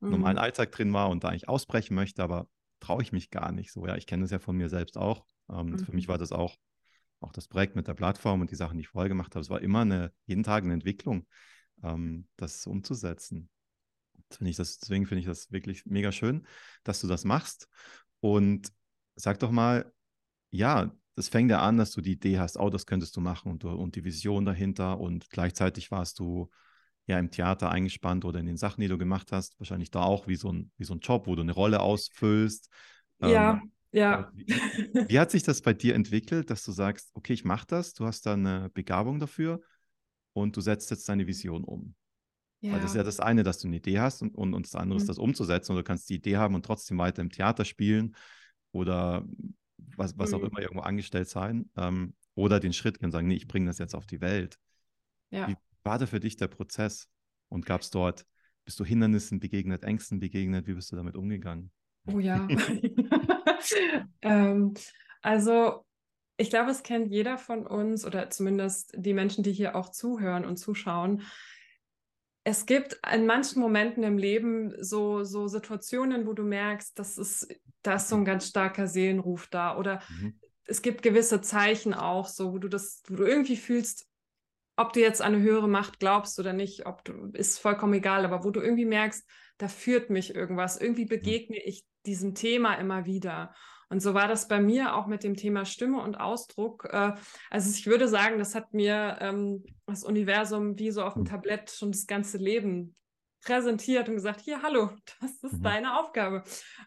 mhm. 0.00 0.10
normalen 0.10 0.38
Alltag 0.38 0.72
drin 0.72 0.92
war 0.92 1.10
und 1.10 1.22
da 1.22 1.28
eigentlich 1.28 1.48
ausbrechen 1.48 1.94
möchte, 1.94 2.24
aber 2.24 2.48
traue 2.80 3.02
ich 3.02 3.12
mich 3.12 3.30
gar 3.30 3.52
nicht 3.52 3.72
so. 3.72 3.86
Ja, 3.86 3.96
ich 3.96 4.06
kenne 4.06 4.22
das 4.22 4.32
ja 4.32 4.40
von 4.40 4.56
mir 4.56 4.68
selbst 4.68 4.98
auch. 4.98 5.24
Ähm, 5.50 5.70
mhm. 5.70 5.78
Für 5.78 5.92
mich 5.92 6.08
war 6.08 6.18
das 6.18 6.32
auch, 6.32 6.56
auch 7.20 7.32
das 7.32 7.48
Projekt 7.48 7.76
mit 7.76 7.88
der 7.88 7.94
Plattform 7.94 8.40
und 8.40 8.50
die 8.50 8.56
Sachen, 8.56 8.76
die 8.76 8.82
ich 8.82 8.88
vorher 8.88 9.08
gemacht 9.08 9.34
habe. 9.34 9.42
Es 9.42 9.50
war 9.50 9.60
immer 9.60 9.80
eine, 9.80 10.12
jeden 10.26 10.42
Tag 10.42 10.64
eine 10.64 10.74
Entwicklung, 10.74 11.26
ähm, 11.82 12.28
das 12.36 12.66
umzusetzen. 12.66 13.48
Find 14.30 14.50
ich 14.50 14.56
das, 14.56 14.78
deswegen 14.78 15.06
finde 15.06 15.20
ich 15.20 15.26
das 15.26 15.52
wirklich 15.52 15.86
mega 15.86 16.10
schön, 16.12 16.46
dass 16.84 17.00
du 17.00 17.06
das 17.06 17.24
machst. 17.24 17.68
Und 18.20 18.72
sag 19.14 19.38
doch 19.38 19.50
mal, 19.50 19.92
ja, 20.50 20.92
das 21.14 21.28
fängt 21.28 21.50
ja 21.50 21.60
an, 21.60 21.78
dass 21.78 21.92
du 21.92 22.00
die 22.00 22.12
Idee 22.12 22.38
hast, 22.38 22.58
oh, 22.58 22.70
das 22.70 22.86
könntest 22.86 23.16
du 23.16 23.20
machen 23.20 23.50
und, 23.50 23.64
und 23.64 23.96
die 23.96 24.04
Vision 24.04 24.44
dahinter 24.44 25.00
und 25.00 25.30
gleichzeitig 25.30 25.90
warst 25.90 26.18
du 26.18 26.50
ja 27.06 27.18
im 27.18 27.30
Theater 27.30 27.70
eingespannt 27.70 28.24
oder 28.24 28.40
in 28.40 28.46
den 28.46 28.56
Sachen, 28.56 28.80
die 28.80 28.88
du 28.88 28.98
gemacht 28.98 29.32
hast, 29.32 29.58
wahrscheinlich 29.58 29.90
da 29.90 30.02
auch 30.02 30.26
wie 30.26 30.36
so 30.36 30.52
ein, 30.52 30.70
wie 30.76 30.84
so 30.84 30.94
ein 30.94 31.00
Job, 31.00 31.26
wo 31.26 31.34
du 31.34 31.42
eine 31.42 31.52
Rolle 31.52 31.80
ausfüllst. 31.80 32.68
Ja, 33.20 33.54
ähm, 33.54 33.72
ja. 33.96 34.30
Wie, 34.34 34.46
wie, 35.08 35.18
hat 35.18 35.30
sich 35.30 35.42
das 35.42 35.62
bei 35.62 35.72
dir 35.72 35.94
entwickelt, 35.94 36.50
dass 36.50 36.64
du 36.64 36.72
sagst, 36.72 37.10
okay, 37.14 37.32
ich 37.32 37.44
mache 37.44 37.66
das, 37.66 37.94
du 37.94 38.06
hast 38.06 38.26
da 38.26 38.34
eine 38.34 38.70
Begabung 38.70 39.18
dafür 39.18 39.60
und 40.32 40.56
du 40.56 40.60
setzt 40.60 40.90
jetzt 40.90 41.08
deine 41.08 41.26
Vision 41.26 41.64
um? 41.64 41.94
Ja. 42.60 42.72
Weil 42.72 42.80
das 42.80 42.90
ist 42.90 42.96
ja 42.96 43.02
das 43.02 43.20
eine, 43.20 43.42
dass 43.42 43.58
du 43.58 43.68
eine 43.68 43.76
Idee 43.76 44.00
hast 44.00 44.22
und, 44.22 44.34
und, 44.34 44.54
und 44.54 44.66
das 44.66 44.74
andere 44.74 44.98
mhm. 44.98 45.02
ist, 45.02 45.08
das 45.08 45.18
umzusetzen. 45.18 45.72
Und 45.72 45.78
du 45.78 45.84
kannst 45.84 46.08
die 46.08 46.16
Idee 46.16 46.36
haben 46.36 46.54
und 46.54 46.64
trotzdem 46.64 46.98
weiter 46.98 47.22
im 47.22 47.30
Theater 47.30 47.64
spielen 47.64 48.16
oder 48.72 49.24
was, 49.96 50.18
was 50.18 50.30
mhm. 50.30 50.36
auch 50.36 50.42
immer 50.42 50.60
irgendwo 50.60 50.82
angestellt 50.82 51.28
sein. 51.28 51.70
Ähm, 51.76 52.14
oder 52.34 52.60
den 52.60 52.72
Schritt 52.72 52.98
können 52.98 53.12
sagen, 53.12 53.28
nee, 53.28 53.36
ich 53.36 53.48
bringe 53.48 53.66
das 53.66 53.78
jetzt 53.78 53.94
auf 53.94 54.06
die 54.06 54.20
Welt. 54.20 54.58
Ja. 55.30 55.48
Wie, 55.48 55.56
war 55.84 55.98
da 55.98 56.06
für 56.06 56.20
dich 56.20 56.36
der 56.36 56.48
Prozess? 56.48 57.08
Und 57.48 57.64
gab 57.64 57.82
es 57.82 57.90
dort, 57.90 58.26
bist 58.64 58.80
du 58.80 58.84
Hindernissen 58.84 59.38
begegnet, 59.38 59.84
Ängsten 59.84 60.18
begegnet? 60.18 60.66
Wie 60.66 60.74
bist 60.74 60.90
du 60.90 60.96
damit 60.96 61.16
umgegangen? 61.16 61.70
Oh 62.06 62.18
ja. 62.18 62.46
ähm, 64.22 64.74
also 65.22 65.84
ich 66.36 66.50
glaube, 66.50 66.70
es 66.70 66.82
kennt 66.82 67.10
jeder 67.10 67.38
von 67.38 67.66
uns 67.66 68.04
oder 68.04 68.28
zumindest 68.30 68.92
die 68.96 69.14
Menschen, 69.14 69.42
die 69.42 69.52
hier 69.52 69.74
auch 69.74 69.90
zuhören 69.90 70.44
und 70.44 70.58
zuschauen. 70.58 71.22
Es 72.44 72.66
gibt 72.66 73.00
in 73.12 73.26
manchen 73.26 73.60
Momenten 73.60 74.04
im 74.04 74.18
Leben 74.18 74.74
so, 74.78 75.24
so 75.24 75.48
Situationen, 75.48 76.26
wo 76.26 76.32
du 76.32 76.44
merkst, 76.44 76.98
das 76.98 77.18
ist, 77.18 77.48
da 77.82 77.94
ist 77.94 78.08
so 78.08 78.16
ein 78.16 78.24
ganz 78.24 78.46
starker 78.46 78.86
Seelenruf 78.86 79.48
da. 79.48 79.76
Oder 79.78 80.02
mhm. 80.10 80.38
es 80.64 80.82
gibt 80.82 81.02
gewisse 81.02 81.40
Zeichen 81.40 81.94
auch, 81.94 82.28
so, 82.28 82.52
wo 82.52 82.58
du 82.58 82.68
das, 82.68 83.02
wo 83.08 83.16
du 83.16 83.24
irgendwie 83.24 83.56
fühlst, 83.56 84.06
ob 84.76 84.92
du 84.92 85.00
jetzt 85.00 85.22
an 85.22 85.34
eine 85.34 85.42
höhere 85.42 85.68
Macht 85.68 85.98
glaubst 85.98 86.38
oder 86.38 86.52
nicht, 86.52 86.86
ob 86.86 87.04
du, 87.04 87.30
ist 87.32 87.58
vollkommen 87.58 87.94
egal, 87.94 88.24
aber 88.24 88.44
wo 88.44 88.50
du 88.50 88.60
irgendwie 88.60 88.84
merkst, 88.84 89.26
da 89.58 89.68
führt 89.68 90.10
mich 90.10 90.34
irgendwas, 90.34 90.80
irgendwie 90.80 91.04
mhm. 91.04 91.10
begegne 91.10 91.58
ich 91.62 91.84
diesem 92.04 92.34
Thema 92.34 92.74
immer 92.74 93.06
wieder. 93.06 93.54
Und 93.88 94.00
so 94.00 94.14
war 94.14 94.28
das 94.28 94.48
bei 94.48 94.60
mir 94.60 94.96
auch 94.96 95.06
mit 95.06 95.22
dem 95.22 95.36
Thema 95.36 95.64
Stimme 95.64 96.02
und 96.02 96.16
Ausdruck. 96.16 96.88
Äh, 96.90 97.12
also 97.50 97.70
ich 97.70 97.86
würde 97.86 98.08
sagen, 98.08 98.38
das 98.38 98.54
hat 98.54 98.74
mir 98.74 99.18
ähm, 99.20 99.64
das 99.86 100.04
Universum 100.04 100.78
wie 100.78 100.90
so 100.90 101.02
auf 101.02 101.14
dem 101.14 101.22
mhm. 101.22 101.26
Tablett 101.26 101.70
schon 101.70 101.92
das 101.92 102.06
ganze 102.06 102.38
Leben 102.38 102.94
präsentiert 103.42 104.08
und 104.08 104.16
gesagt, 104.16 104.40
hier, 104.40 104.62
hallo, 104.62 104.90
das 105.20 105.30
ist 105.42 105.60
mhm. 105.60 105.62
deine 105.62 105.98
Aufgabe. 105.98 106.42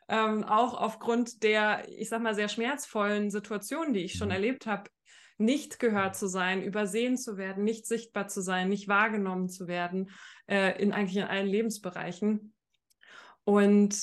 Ähm, 0.10 0.44
auch 0.44 0.74
aufgrund 0.74 1.42
der, 1.42 1.88
ich 1.90 2.10
sag 2.10 2.22
mal, 2.22 2.36
sehr 2.36 2.50
schmerzvollen 2.50 3.32
Situationen, 3.32 3.94
die 3.94 4.04
ich 4.04 4.14
schon 4.14 4.28
mhm. 4.28 4.36
erlebt 4.36 4.68
habe 4.68 4.90
nicht 5.40 5.80
gehört 5.80 6.16
zu 6.16 6.28
sein, 6.28 6.62
übersehen 6.62 7.18
zu 7.18 7.38
werden, 7.38 7.64
nicht 7.64 7.88
sichtbar 7.88 8.28
zu 8.28 8.42
sein, 8.42 8.70
nicht 8.70 8.88
wahrgenommen 8.88 9.50
zu 9.50 9.68
werden, 9.68 10.12
äh, 10.48 10.82
in 10.82 10.94
eigentlich 10.94 11.18
in 11.18 11.24
allen 11.24 11.48
Lebensbereichen. 11.48 12.54
Und 13.44 13.98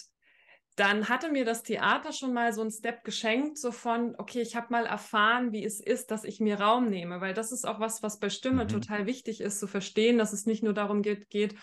dann 0.76 1.08
hatte 1.08 1.30
mir 1.30 1.44
das 1.44 1.62
Theater 1.62 2.12
schon 2.12 2.34
mal 2.34 2.52
so 2.52 2.60
einen 2.60 2.70
Step 2.70 3.04
geschenkt, 3.04 3.58
so 3.58 3.72
von, 3.72 4.14
okay, 4.18 4.42
ich 4.42 4.56
habe 4.56 4.66
mal 4.70 4.86
erfahren, 4.86 5.52
wie 5.52 5.64
es 5.64 5.80
ist, 5.80 6.10
dass 6.10 6.24
ich 6.24 6.40
mir 6.40 6.60
Raum 6.60 6.90
nehme, 6.90 7.20
weil 7.20 7.32
das 7.32 7.52
ist 7.52 7.66
auch 7.66 7.80
was, 7.80 8.02
was 8.02 8.18
bei 8.18 8.28
Stimme 8.28 8.64
mhm. 8.64 8.68
total 8.68 9.06
wichtig 9.06 9.40
ist, 9.40 9.58
zu 9.58 9.66
verstehen, 9.66 10.18
dass 10.18 10.32
es 10.32 10.46
nicht 10.46 10.62
nur 10.62 10.74
darum 10.74 11.02
geht, 11.02 11.30
geht 11.30 11.54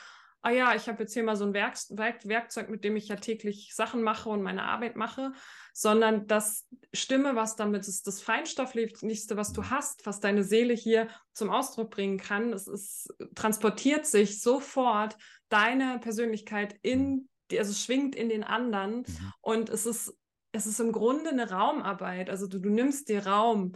ah 0.44 0.52
ja, 0.52 0.76
ich 0.76 0.88
habe 0.88 1.04
jetzt 1.04 1.14
hier 1.14 1.24
mal 1.24 1.36
so 1.36 1.46
ein 1.46 1.54
Werk 1.54 1.78
Werk 1.90 2.28
Werkzeug, 2.28 2.70
mit 2.70 2.84
dem 2.84 2.96
ich 2.96 3.08
ja 3.08 3.16
täglich 3.16 3.74
Sachen 3.74 4.04
mache 4.04 4.30
und 4.30 4.44
meine 4.44 4.64
Arbeit 4.64 4.96
mache, 4.96 5.32
sondern 5.74 6.28
das 6.28 6.68
Stimme, 6.94 7.36
was 7.36 7.56
damit 7.56 7.88
ist, 7.88 8.06
das 8.06 8.22
Feinstofflichste, 8.22 9.36
was 9.36 9.54
du 9.54 9.70
hast, 9.70 10.06
was 10.06 10.20
deine 10.20 10.44
Seele 10.44 10.74
hier 10.74 11.10
zum 11.34 11.50
Ausdruck 11.50 11.90
bringen 11.90 12.20
kann. 12.20 12.54
Es 12.54 12.68
ist, 12.68 13.12
transportiert 13.34 14.06
sich 14.06 14.40
sofort 14.40 15.18
deine 15.50 16.00
Persönlichkeit 16.00 16.78
in, 16.84 17.10
mhm. 17.10 17.30
die, 17.50 17.60
also 17.60 17.74
schwingt 17.74 18.16
in 18.16 18.30
den 18.30 18.44
anderen 18.44 19.00
mhm. 19.00 19.34
und 19.42 19.70
es 19.70 19.88
ist, 19.88 20.16
es 20.52 20.68
ist 20.68 20.80
im 20.80 20.92
Grunde 20.92 21.32
eine 21.32 21.50
Raumarbeit. 21.50 22.30
Also 22.30 22.46
du, 22.46 22.60
du 22.60 22.70
nimmst 22.70 23.10
dir 23.10 23.26
Raum 23.26 23.74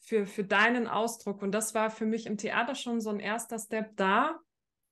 für, 0.00 0.26
für 0.26 0.42
deinen 0.42 0.88
Ausdruck 0.88 1.42
und 1.42 1.52
das 1.52 1.74
war 1.74 1.90
für 1.90 2.06
mich 2.06 2.26
im 2.26 2.38
Theater 2.38 2.74
schon 2.74 3.00
so 3.00 3.10
ein 3.10 3.20
erster 3.20 3.60
Step 3.60 3.96
da 3.96 4.40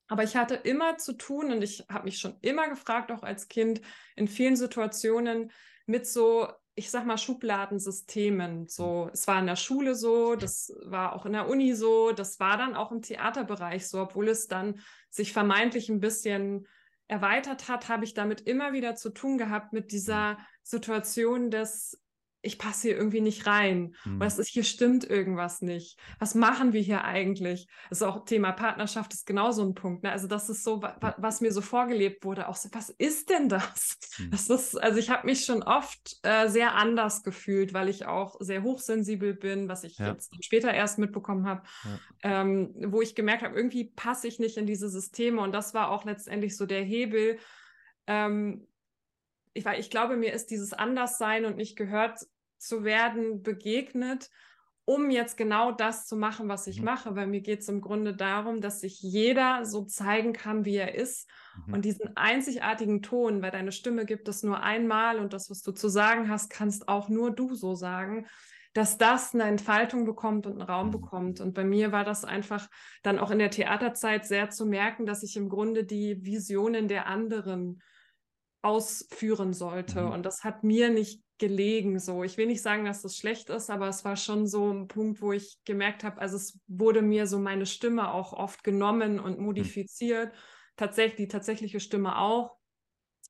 aber 0.08 0.22
ich 0.22 0.36
hatte 0.36 0.54
immer 0.54 0.98
zu 0.98 1.14
tun 1.14 1.50
und 1.50 1.62
ich 1.62 1.84
habe 1.90 2.04
mich 2.04 2.18
schon 2.18 2.36
immer 2.42 2.68
gefragt, 2.68 3.10
auch 3.10 3.22
als 3.22 3.48
Kind, 3.48 3.80
in 4.16 4.28
vielen 4.28 4.56
Situationen 4.56 5.50
mit 5.86 6.06
so, 6.06 6.48
ich 6.74 6.90
sag 6.90 7.06
mal, 7.06 7.18
Schubladensystemen. 7.18 8.68
So, 8.68 9.10
es 9.12 9.26
war 9.26 9.38
in 9.40 9.46
der 9.46 9.56
Schule 9.56 9.94
so, 9.94 10.34
das 10.34 10.72
war 10.84 11.14
auch 11.14 11.26
in 11.26 11.32
der 11.32 11.48
Uni 11.48 11.74
so, 11.74 12.12
das 12.12 12.40
war 12.40 12.56
dann 12.56 12.74
auch 12.74 12.92
im 12.92 13.02
Theaterbereich 13.02 13.88
so, 13.88 14.00
obwohl 14.00 14.28
es 14.28 14.48
dann 14.48 14.80
sich 15.10 15.32
vermeintlich 15.32 15.88
ein 15.88 16.00
bisschen 16.00 16.66
erweitert 17.06 17.68
hat, 17.68 17.88
habe 17.88 18.04
ich 18.04 18.14
damit 18.14 18.40
immer 18.42 18.72
wieder 18.72 18.94
zu 18.94 19.10
tun 19.10 19.38
gehabt 19.38 19.72
mit 19.72 19.92
dieser 19.92 20.38
Situation 20.62 21.50
des 21.50 22.00
ich 22.44 22.58
passe 22.58 22.88
hier 22.88 22.96
irgendwie 22.96 23.20
nicht 23.20 23.46
rein. 23.46 23.94
Mhm. 24.04 24.20
Was 24.20 24.38
ist, 24.38 24.48
hier 24.48 24.64
stimmt 24.64 25.08
irgendwas 25.08 25.62
nicht. 25.62 25.98
Was 26.18 26.34
machen 26.34 26.72
wir 26.72 26.80
hier 26.80 27.04
eigentlich? 27.04 27.66
Das 27.88 28.00
ist 28.00 28.06
auch 28.06 28.24
Thema 28.24 28.52
Partnerschaft 28.52 29.12
ist 29.14 29.26
genauso 29.26 29.62
ein 29.62 29.74
Punkt. 29.74 30.02
Ne? 30.02 30.12
Also 30.12 30.28
das 30.28 30.48
ist 30.48 30.62
so, 30.62 30.82
wa 30.82 31.14
was 31.18 31.40
mir 31.40 31.52
so 31.52 31.60
vorgelebt 31.60 32.24
wurde. 32.24 32.48
Auch 32.48 32.56
so, 32.56 32.68
was 32.72 32.90
ist 32.90 33.30
denn 33.30 33.48
das? 33.48 33.98
Mhm. 34.18 34.30
Das 34.30 34.50
ist, 34.50 34.76
also 34.76 34.98
ich 34.98 35.10
habe 35.10 35.26
mich 35.26 35.44
schon 35.44 35.62
oft 35.62 36.18
äh, 36.22 36.48
sehr 36.48 36.74
anders 36.74 37.22
gefühlt, 37.22 37.72
weil 37.72 37.88
ich 37.88 38.06
auch 38.06 38.36
sehr 38.40 38.62
hochsensibel 38.62 39.34
bin, 39.34 39.68
was 39.68 39.84
ich 39.84 39.98
ja. 39.98 40.08
jetzt 40.08 40.32
später 40.44 40.72
erst 40.72 40.98
mitbekommen 40.98 41.46
habe, 41.46 41.62
ja. 41.84 42.42
ähm, 42.42 42.74
wo 42.86 43.00
ich 43.00 43.14
gemerkt 43.14 43.42
habe, 43.42 43.56
irgendwie 43.56 43.84
passe 43.84 44.28
ich 44.28 44.38
nicht 44.38 44.56
in 44.56 44.66
diese 44.66 44.88
Systeme. 44.88 45.40
Und 45.40 45.52
das 45.52 45.74
war 45.74 45.90
auch 45.90 46.04
letztendlich 46.04 46.56
so 46.56 46.66
der 46.66 46.82
Hebel. 46.82 47.38
Ähm, 48.06 48.66
ich, 49.54 49.64
weil 49.64 49.80
ich 49.80 49.88
glaube, 49.88 50.16
mir 50.16 50.32
ist 50.32 50.50
dieses 50.50 50.72
Anderssein 50.72 51.44
und 51.44 51.56
nicht 51.56 51.76
gehört 51.76 52.18
zu 52.66 52.84
werden 52.84 53.42
begegnet, 53.42 54.30
um 54.86 55.10
jetzt 55.10 55.36
genau 55.36 55.72
das 55.72 56.06
zu 56.06 56.16
machen, 56.16 56.48
was 56.48 56.66
ich 56.66 56.80
mhm. 56.80 56.84
mache. 56.86 57.16
Weil 57.16 57.26
mir 57.26 57.40
geht 57.40 57.60
es 57.60 57.68
im 57.68 57.80
Grunde 57.80 58.14
darum, 58.14 58.60
dass 58.60 58.80
sich 58.80 59.00
jeder 59.00 59.64
so 59.64 59.84
zeigen 59.84 60.32
kann, 60.32 60.64
wie 60.64 60.76
er 60.76 60.94
ist. 60.94 61.28
Mhm. 61.66 61.74
Und 61.74 61.84
diesen 61.84 62.16
einzigartigen 62.16 63.02
Ton, 63.02 63.42
weil 63.42 63.50
deine 63.50 63.72
Stimme 63.72 64.04
gibt 64.04 64.28
es 64.28 64.42
nur 64.42 64.62
einmal 64.62 65.18
und 65.18 65.32
das, 65.32 65.50
was 65.50 65.62
du 65.62 65.72
zu 65.72 65.88
sagen 65.88 66.28
hast, 66.28 66.50
kannst 66.50 66.88
auch 66.88 67.08
nur 67.08 67.30
du 67.30 67.54
so 67.54 67.74
sagen, 67.74 68.26
dass 68.74 68.98
das 68.98 69.34
eine 69.34 69.44
Entfaltung 69.44 70.04
bekommt 70.04 70.46
und 70.46 70.54
einen 70.54 70.68
Raum 70.68 70.88
mhm. 70.88 70.92
bekommt. 70.92 71.40
Und 71.40 71.54
bei 71.54 71.64
mir 71.64 71.92
war 71.92 72.04
das 72.04 72.24
einfach 72.24 72.68
dann 73.02 73.18
auch 73.18 73.30
in 73.30 73.38
der 73.38 73.50
Theaterzeit 73.50 74.26
sehr 74.26 74.50
zu 74.50 74.66
merken, 74.66 75.06
dass 75.06 75.22
ich 75.22 75.36
im 75.36 75.48
Grunde 75.48 75.84
die 75.84 76.24
Visionen 76.24 76.88
der 76.88 77.06
anderen 77.06 77.80
ausführen 78.62 79.52
sollte. 79.52 80.02
Mhm. 80.02 80.12
Und 80.12 80.26
das 80.26 80.42
hat 80.42 80.64
mir 80.64 80.90
nicht 80.90 81.23
gelegen. 81.38 81.98
So, 81.98 82.22
ich 82.22 82.36
will 82.36 82.46
nicht 82.46 82.62
sagen, 82.62 82.84
dass 82.84 83.02
das 83.02 83.16
schlecht 83.16 83.50
ist, 83.50 83.70
aber 83.70 83.88
es 83.88 84.04
war 84.04 84.16
schon 84.16 84.46
so 84.46 84.70
ein 84.70 84.88
Punkt, 84.88 85.20
wo 85.20 85.32
ich 85.32 85.58
gemerkt 85.64 86.04
habe, 86.04 86.20
also 86.20 86.36
es 86.36 86.60
wurde 86.66 87.02
mir 87.02 87.26
so 87.26 87.38
meine 87.38 87.66
Stimme 87.66 88.12
auch 88.12 88.32
oft 88.32 88.64
genommen 88.64 89.18
und 89.18 89.36
hm. 89.36 89.44
modifiziert. 89.44 90.32
Mhm. 90.32 90.38
Tatsächlich, 90.76 91.16
die 91.16 91.28
tatsächliche 91.28 91.80
Stimme 91.80 92.18
auch, 92.18 92.56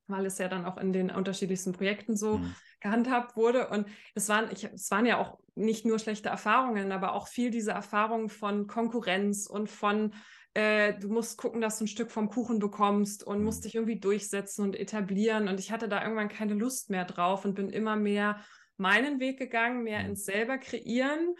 weil 0.07 0.25
es 0.25 0.37
ja 0.37 0.47
dann 0.47 0.65
auch 0.65 0.77
in 0.77 0.93
den 0.93 1.09
unterschiedlichsten 1.09 1.73
Projekten 1.73 2.15
so 2.15 2.37
mhm. 2.37 2.55
gehandhabt 2.79 3.35
wurde. 3.35 3.69
Und 3.69 3.87
es 4.13 4.29
waren, 4.29 4.49
ich, 4.51 4.65
es 4.65 4.89
waren 4.91 5.05
ja 5.05 5.19
auch 5.19 5.39
nicht 5.55 5.85
nur 5.85 5.99
schlechte 5.99 6.29
Erfahrungen, 6.29 6.91
aber 6.91 7.13
auch 7.13 7.27
viel 7.27 7.49
diese 7.49 7.71
Erfahrungen 7.71 8.29
von 8.29 8.67
Konkurrenz 8.67 9.47
und 9.47 9.69
von 9.69 10.13
äh, 10.55 10.97
du 10.97 11.09
musst 11.09 11.37
gucken, 11.37 11.59
dass 11.59 11.77
du 11.77 11.83
ein 11.83 11.89
Stück 11.89 12.09
vom 12.09 12.29
Kuchen 12.29 12.59
bekommst 12.59 13.23
und 13.25 13.43
musst 13.43 13.59
mhm. 13.59 13.63
dich 13.63 13.75
irgendwie 13.75 13.99
durchsetzen 13.99 14.63
und 14.63 14.75
etablieren. 14.75 15.49
Und 15.49 15.59
ich 15.59 15.71
hatte 15.71 15.89
da 15.89 16.01
irgendwann 16.01 16.29
keine 16.29 16.53
Lust 16.53 16.89
mehr 16.89 17.03
drauf 17.03 17.43
und 17.45 17.55
bin 17.55 17.69
immer 17.69 17.97
mehr 17.97 18.39
meinen 18.77 19.19
Weg 19.19 19.37
gegangen, 19.37 19.83
mehr 19.83 19.99
mhm. 19.99 20.11
ins 20.11 20.23
selber 20.23 20.57
kreieren. 20.57 21.35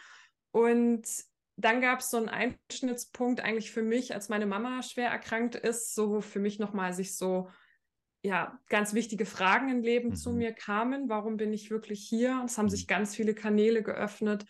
Und 0.52 1.08
dann 1.56 1.80
gab 1.80 2.00
es 2.00 2.10
so 2.10 2.18
einen 2.18 2.28
Einschnittspunkt 2.28 3.40
eigentlich 3.40 3.72
für 3.72 3.84
mich, 3.84 4.14
als 4.14 4.28
meine 4.28 4.46
Mama 4.46 4.84
schwer 4.84 5.10
erkrankt 5.10 5.56
ist, 5.56 5.96
so 5.96 6.20
für 6.20 6.40
mich 6.40 6.60
nochmal 6.60 6.92
sich 6.92 7.16
so 7.16 7.48
ja, 8.22 8.60
ganz 8.68 8.94
wichtige 8.94 9.26
Fragen 9.26 9.70
im 9.70 9.82
Leben 9.82 10.10
mhm. 10.10 10.16
zu 10.16 10.34
mir 10.34 10.52
kamen. 10.52 11.08
Warum 11.08 11.38
bin 11.38 11.54
ich 11.54 11.72
wirklich 11.72 12.06
hier? 12.06 12.44
Es 12.46 12.58
haben 12.58 12.66
mhm. 12.66 12.72
sich 12.72 12.86
ganz 12.86 13.16
viele 13.16 13.34
Kanäle 13.34 13.82
geöffnet. 13.82 14.46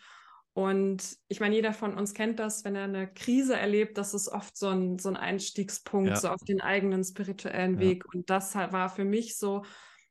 Und 0.56 1.18
ich 1.28 1.38
meine, 1.38 1.54
jeder 1.54 1.74
von 1.74 1.98
uns 1.98 2.14
kennt 2.14 2.38
das, 2.38 2.64
wenn 2.64 2.76
er 2.76 2.84
eine 2.84 3.12
Krise 3.12 3.58
erlebt, 3.58 3.98
das 3.98 4.14
ist 4.14 4.28
oft 4.28 4.56
so 4.56 4.68
ein, 4.68 4.98
so 4.98 5.10
ein 5.10 5.16
Einstiegspunkt, 5.18 6.08
ja. 6.08 6.16
so 6.16 6.30
auf 6.30 6.42
den 6.44 6.62
eigenen 6.62 7.04
spirituellen 7.04 7.74
ja. 7.74 7.80
Weg. 7.80 8.06
Und 8.14 8.30
das 8.30 8.54
war 8.54 8.88
für 8.88 9.04
mich 9.04 9.36
so 9.36 9.66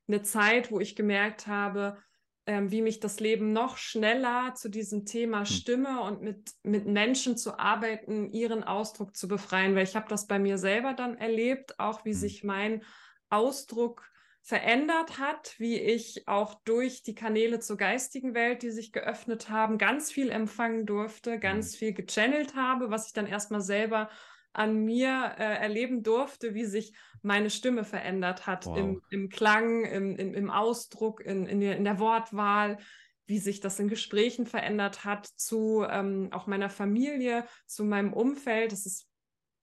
eine 0.07 0.21
Zeit, 0.21 0.69
wo 0.69 0.79
ich 0.79 0.95
gemerkt 0.95 1.47
habe, 1.47 1.97
ähm, 2.45 2.69
wie 2.69 2.83
mich 2.83 2.99
das 2.99 3.19
Leben 3.19 3.53
noch 3.53 3.77
schneller 3.77 4.53
zu 4.53 4.69
diesem 4.69 5.07
Thema 5.07 5.39
hm. 5.39 5.45
Stimme 5.47 6.01
und 6.01 6.21
mit, 6.21 6.51
mit 6.61 6.85
Menschen 6.85 7.37
zu 7.37 7.57
arbeiten, 7.57 8.29
ihren 8.29 8.63
Ausdruck 8.63 9.15
zu 9.15 9.27
befreien. 9.27 9.73
Weil 9.73 9.85
ich 9.85 9.95
habe 9.95 10.09
das 10.09 10.27
bei 10.27 10.37
mir 10.37 10.59
selber 10.59 10.93
dann 10.93 11.17
erlebt, 11.17 11.79
auch 11.79 12.05
wie 12.05 12.11
hm. 12.11 12.19
sich 12.19 12.43
mein 12.43 12.83
Ausdruck 13.31 14.07
verändert 14.45 15.17
hat, 15.17 15.55
wie 15.57 15.79
ich 15.79 16.27
auch 16.27 16.53
durch 16.65 17.01
die 17.01 17.15
Kanäle 17.15 17.59
zur 17.59 17.77
geistigen 17.77 18.35
Welt, 18.35 18.61
die 18.61 18.69
sich 18.69 18.91
geöffnet 18.91 19.49
haben, 19.49 19.79
ganz 19.79 20.11
viel 20.11 20.29
empfangen 20.29 20.85
durfte, 20.85 21.39
ganz 21.39 21.73
mhm. 21.73 21.77
viel 21.77 21.93
gechannelt 21.93 22.55
habe, 22.55 22.91
was 22.91 23.07
ich 23.07 23.13
dann 23.13 23.25
erstmal 23.25 23.61
selber 23.61 24.07
an 24.53 24.85
mir 24.85 25.33
äh, 25.39 25.43
erleben 25.43 26.03
durfte, 26.03 26.53
wie 26.53 26.65
sich 26.65 26.93
meine 27.23 27.49
Stimme 27.49 27.83
verändert 27.83 28.45
hat 28.45 28.67
wow. 28.67 28.77
im, 28.77 29.01
im, 29.09 29.29
Klang, 29.29 29.83
im, 29.83 30.15
im, 30.15 30.35
im 30.35 30.51
Ausdruck, 30.51 31.21
in, 31.21 31.47
in, 31.47 31.59
der, 31.59 31.75
in 31.75 31.83
der 31.83 31.97
Wortwahl, 31.97 32.77
wie 33.25 33.39
sich 33.39 33.61
das 33.61 33.79
in 33.79 33.87
Gesprächen 33.87 34.45
verändert 34.45 35.05
hat 35.05 35.25
zu 35.25 35.83
ähm, 35.89 36.29
auch 36.31 36.45
meiner 36.45 36.69
Familie, 36.69 37.47
zu 37.65 37.83
meinem 37.83 38.13
Umfeld. 38.13 38.71
Das 38.71 38.85
ist 38.85 39.07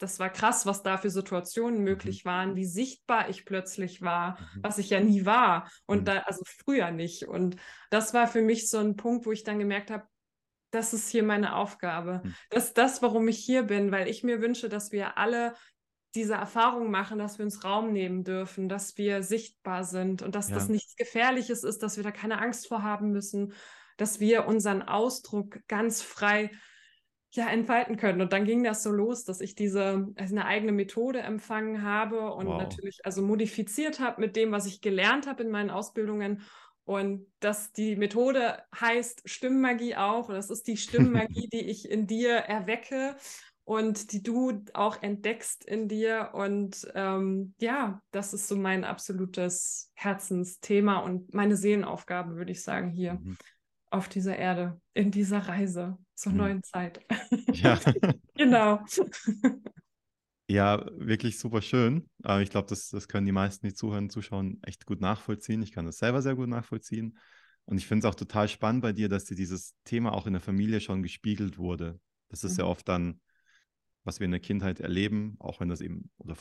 das 0.03 0.19
war 0.19 0.31
krass, 0.31 0.67
was 0.67 0.83
da 0.83 0.99
für 0.99 1.11
Situationen 1.11 1.79
mhm. 1.79 1.85
möglich 1.85 2.25
waren, 2.25 2.57
wie 2.57 2.65
sichtbar 2.65 3.29
ich 3.29 3.45
plötzlich 3.45 4.03
war, 4.03 4.41
mhm. 4.41 4.63
was 4.63 4.79
ich 4.79 4.91
ja 4.91 5.01
nie 5.01 5.25
war 5.25 5.71
und 5.87 6.01
mhm. 6.01 6.05
da, 6.07 6.19
also 6.21 6.43
früher 6.45 6.91
nicht. 6.91 7.29
Und 7.29 7.57
das 7.91 8.13
war 8.13 8.27
für 8.27 8.43
mich 8.43 8.69
so 8.69 8.79
ein 8.79 8.97
Punkt, 8.97 9.27
wo 9.27 9.33
ich 9.33 9.45
dann 9.45 9.59
gemerkt 9.59 9.91
habe, 9.91 10.05
das 10.73 10.95
ist 10.95 11.11
hier 11.11 11.23
meine 11.23 11.55
Aufgabe. 11.55 12.23
Das 12.49 12.65
ist 12.65 12.79
das, 12.79 13.03
warum 13.03 13.29
ich 13.29 13.39
hier 13.39 13.63
bin, 13.63 13.93
weil 13.93 14.09
ich 14.09 14.25
mir 14.25 14.41
wünsche, 14.41 14.71
dass 14.71 14.91
wir 14.91 15.19
alle 15.19 15.55
diese 16.15 16.35
Erfahrung 16.35 16.91
machen, 16.91 17.19
dass 17.19 17.39
wir 17.39 17.45
uns 17.45 17.63
Raum 17.63 17.93
nehmen 17.93 18.25
dürfen, 18.25 18.69
dass 18.69 18.97
wir 18.97 19.23
sichtbar 19.23 19.85
sind 19.85 20.23
und 20.23 20.35
dass 20.35 20.49
ja. 20.49 20.55
das 20.55 20.69
nichts 20.69 20.97
Gefährliches 20.97 21.63
ist, 21.63 21.83
dass 21.83 21.97
wir 21.97 22.05
da 22.05 22.11
keine 22.11 22.41
Angst 22.41 22.69
vor 22.69 22.83
haben 22.83 23.13
müssen, 23.13 23.53
dass 23.99 24.19
wir 24.19 24.47
unseren 24.47 24.83
Ausdruck 24.83 25.61
ganz 25.69 26.03
frei 26.03 26.51
ja, 27.35 27.49
entfalten 27.49 27.97
können. 27.97 28.21
Und 28.21 28.33
dann 28.33 28.45
ging 28.45 28.63
das 28.63 28.83
so 28.83 28.91
los, 28.91 29.25
dass 29.25 29.41
ich 29.41 29.55
diese, 29.55 30.09
also 30.17 30.35
eine 30.35 30.45
eigene 30.45 30.73
Methode 30.73 31.21
empfangen 31.21 31.83
habe 31.83 32.33
und 32.35 32.47
wow. 32.47 32.61
natürlich 32.61 33.01
also 33.05 33.23
modifiziert 33.23 34.01
habe 34.01 34.21
mit 34.21 34.37
dem, 34.37 34.53
was 34.53 34.67
ich 34.67 34.83
gelernt 34.83 35.27
habe 35.27 35.43
in 35.43 35.51
meinen 35.51 35.71
Ausbildungen. 35.71 36.43
Und 36.85 37.27
dass 37.41 37.73
die 37.73 37.97
Methode 37.97 38.59
heißt 38.79 39.23
Stimmmagie 39.25 39.97
auch. 39.97 40.29
Und 40.29 40.35
das 40.35 40.51
ist 40.51 40.67
die 40.67 40.77
Stimmmagie, 40.77 41.49
die 41.49 41.71
ich 41.71 41.91
in 41.91 42.07
dir 42.07 42.35
erwecke 42.35 43.17
und 43.65 44.13
die 44.13 44.23
du 44.23 44.65
auch 44.75 45.03
entdeckst 45.03 45.65
in 45.65 45.89
dir. 45.89 46.31
Und 46.35 46.87
ähm, 46.95 47.55
ja, 47.59 48.03
das 48.11 48.35
ist 48.35 48.47
so 48.47 48.57
mein 48.57 48.85
absolutes 48.85 49.91
Herzensthema 49.95 50.99
und 50.99 51.33
meine 51.33 51.57
Seelenaufgabe, 51.57 52.37
würde 52.37 52.53
ich 52.53 52.63
sagen, 52.63 52.91
hier. 52.91 53.15
Mhm 53.15 53.39
auf 53.93 54.09
dieser 54.09 54.37
Erde, 54.37 54.81
in 54.95 55.11
dieser 55.11 55.41
Reise 55.41 55.99
zur 56.15 56.33
hm. 56.33 56.39
neuen 56.39 56.63
Zeit. 56.63 57.01
Ja. 57.53 57.79
genau. 58.35 58.85
Ja, 60.49 60.85
wirklich 60.99 61.39
super 61.39 61.63
schön. 61.63 62.11
Aber 62.23 62.43
ich 62.43 62.51
glaube, 62.51 62.69
das, 62.69 62.91
das 62.91 63.09
können 63.09 63.25
die 63.25 63.33
meisten, 63.33 63.67
die 63.67 63.73
zuhören, 63.73 64.11
zuschauen, 64.11 64.61
echt 64.65 64.85
gut 64.85 65.01
nachvollziehen. 65.01 65.63
Ich 65.63 65.73
kann 65.73 65.87
das 65.87 65.97
selber 65.97 66.21
sehr 66.21 66.35
gut 66.35 66.49
nachvollziehen. 66.49 67.17
Und 67.65 67.79
ich 67.79 67.87
finde 67.87 68.07
es 68.07 68.13
auch 68.13 68.17
total 68.17 68.49
spannend 68.49 68.83
bei 68.83 68.93
dir, 68.93 69.09
dass 69.09 69.25
dir 69.25 69.37
dieses 69.37 69.75
Thema 69.85 70.13
auch 70.13 70.27
in 70.27 70.35
der 70.35 70.43
Familie 70.43 70.81
schon 70.81 71.03
gespiegelt 71.03 71.57
wurde. 71.57 71.99
Das 72.29 72.45
ist 72.45 72.55
mhm. 72.55 72.59
ja 72.59 72.65
oft 72.67 72.87
dann, 72.87 73.23
was 74.05 74.21
wir 74.21 74.27
in 74.27 74.31
der 74.31 74.41
Kindheit 74.41 74.81
erleben, 74.81 75.37
auch 75.39 75.61
wenn 75.61 75.71
das 75.71 75.81
eben, 75.81 76.11
oder 76.19 76.37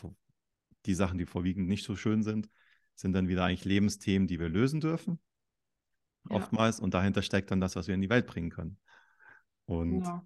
die 0.87 0.95
Sachen, 0.95 1.17
die 1.17 1.25
vorwiegend 1.25 1.69
nicht 1.69 1.85
so 1.85 1.95
schön 1.95 2.21
sind, 2.21 2.49
sind 2.95 3.13
dann 3.13 3.29
wieder 3.29 3.45
eigentlich 3.45 3.65
Lebensthemen, 3.65 4.27
die 4.27 4.39
wir 4.41 4.49
lösen 4.49 4.81
dürfen 4.81 5.21
ja. 6.29 6.35
oftmals. 6.35 6.79
Und 6.79 6.93
dahinter 6.93 7.21
steckt 7.21 7.51
dann 7.51 7.61
das, 7.61 7.75
was 7.75 7.87
wir 7.87 7.95
in 7.95 8.01
die 8.01 8.09
Welt 8.09 8.27
bringen 8.27 8.49
können. 8.49 8.77
Und 9.65 10.03
ja. 10.03 10.25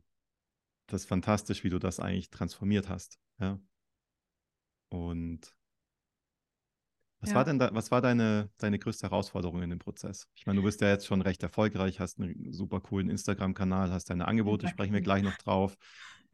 das 0.87 1.01
ist 1.01 1.07
fantastisch, 1.07 1.63
wie 1.63 1.69
du 1.69 1.79
das 1.79 1.99
eigentlich 1.99 2.29
transformiert 2.29 2.89
hast. 2.89 3.19
Ja. 3.39 3.59
Und 4.89 5.55
was 7.19 7.31
ja. 7.31 7.35
war 7.37 7.43
denn 7.43 7.57
da, 7.57 7.73
was 7.73 7.89
war 7.91 8.01
deine, 8.01 8.51
deine 8.57 8.77
größte 8.77 9.07
Herausforderung 9.07 9.63
in 9.63 9.71
dem 9.71 9.79
Prozess? 9.79 10.29
Ich 10.35 10.45
meine, 10.45 10.59
du 10.59 10.63
bist 10.63 10.81
ja 10.81 10.89
jetzt 10.89 11.07
schon 11.07 11.21
recht 11.21 11.41
erfolgreich, 11.41 11.99
hast 11.99 12.19
einen 12.19 12.53
super 12.53 12.81
coolen 12.81 13.09
Instagram-Kanal, 13.09 13.91
hast 13.91 14.09
deine 14.09 14.27
Angebote, 14.27 14.67
sprechen 14.67 14.93
wir 14.93 15.01
gleich 15.01 15.23
noch 15.23 15.37
drauf, 15.37 15.75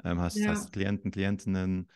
ähm, 0.04 0.20
hast, 0.20 0.36
ja. 0.36 0.50
hast 0.50 0.74
Klienten, 0.74 1.12
Klientinnen, 1.12 1.90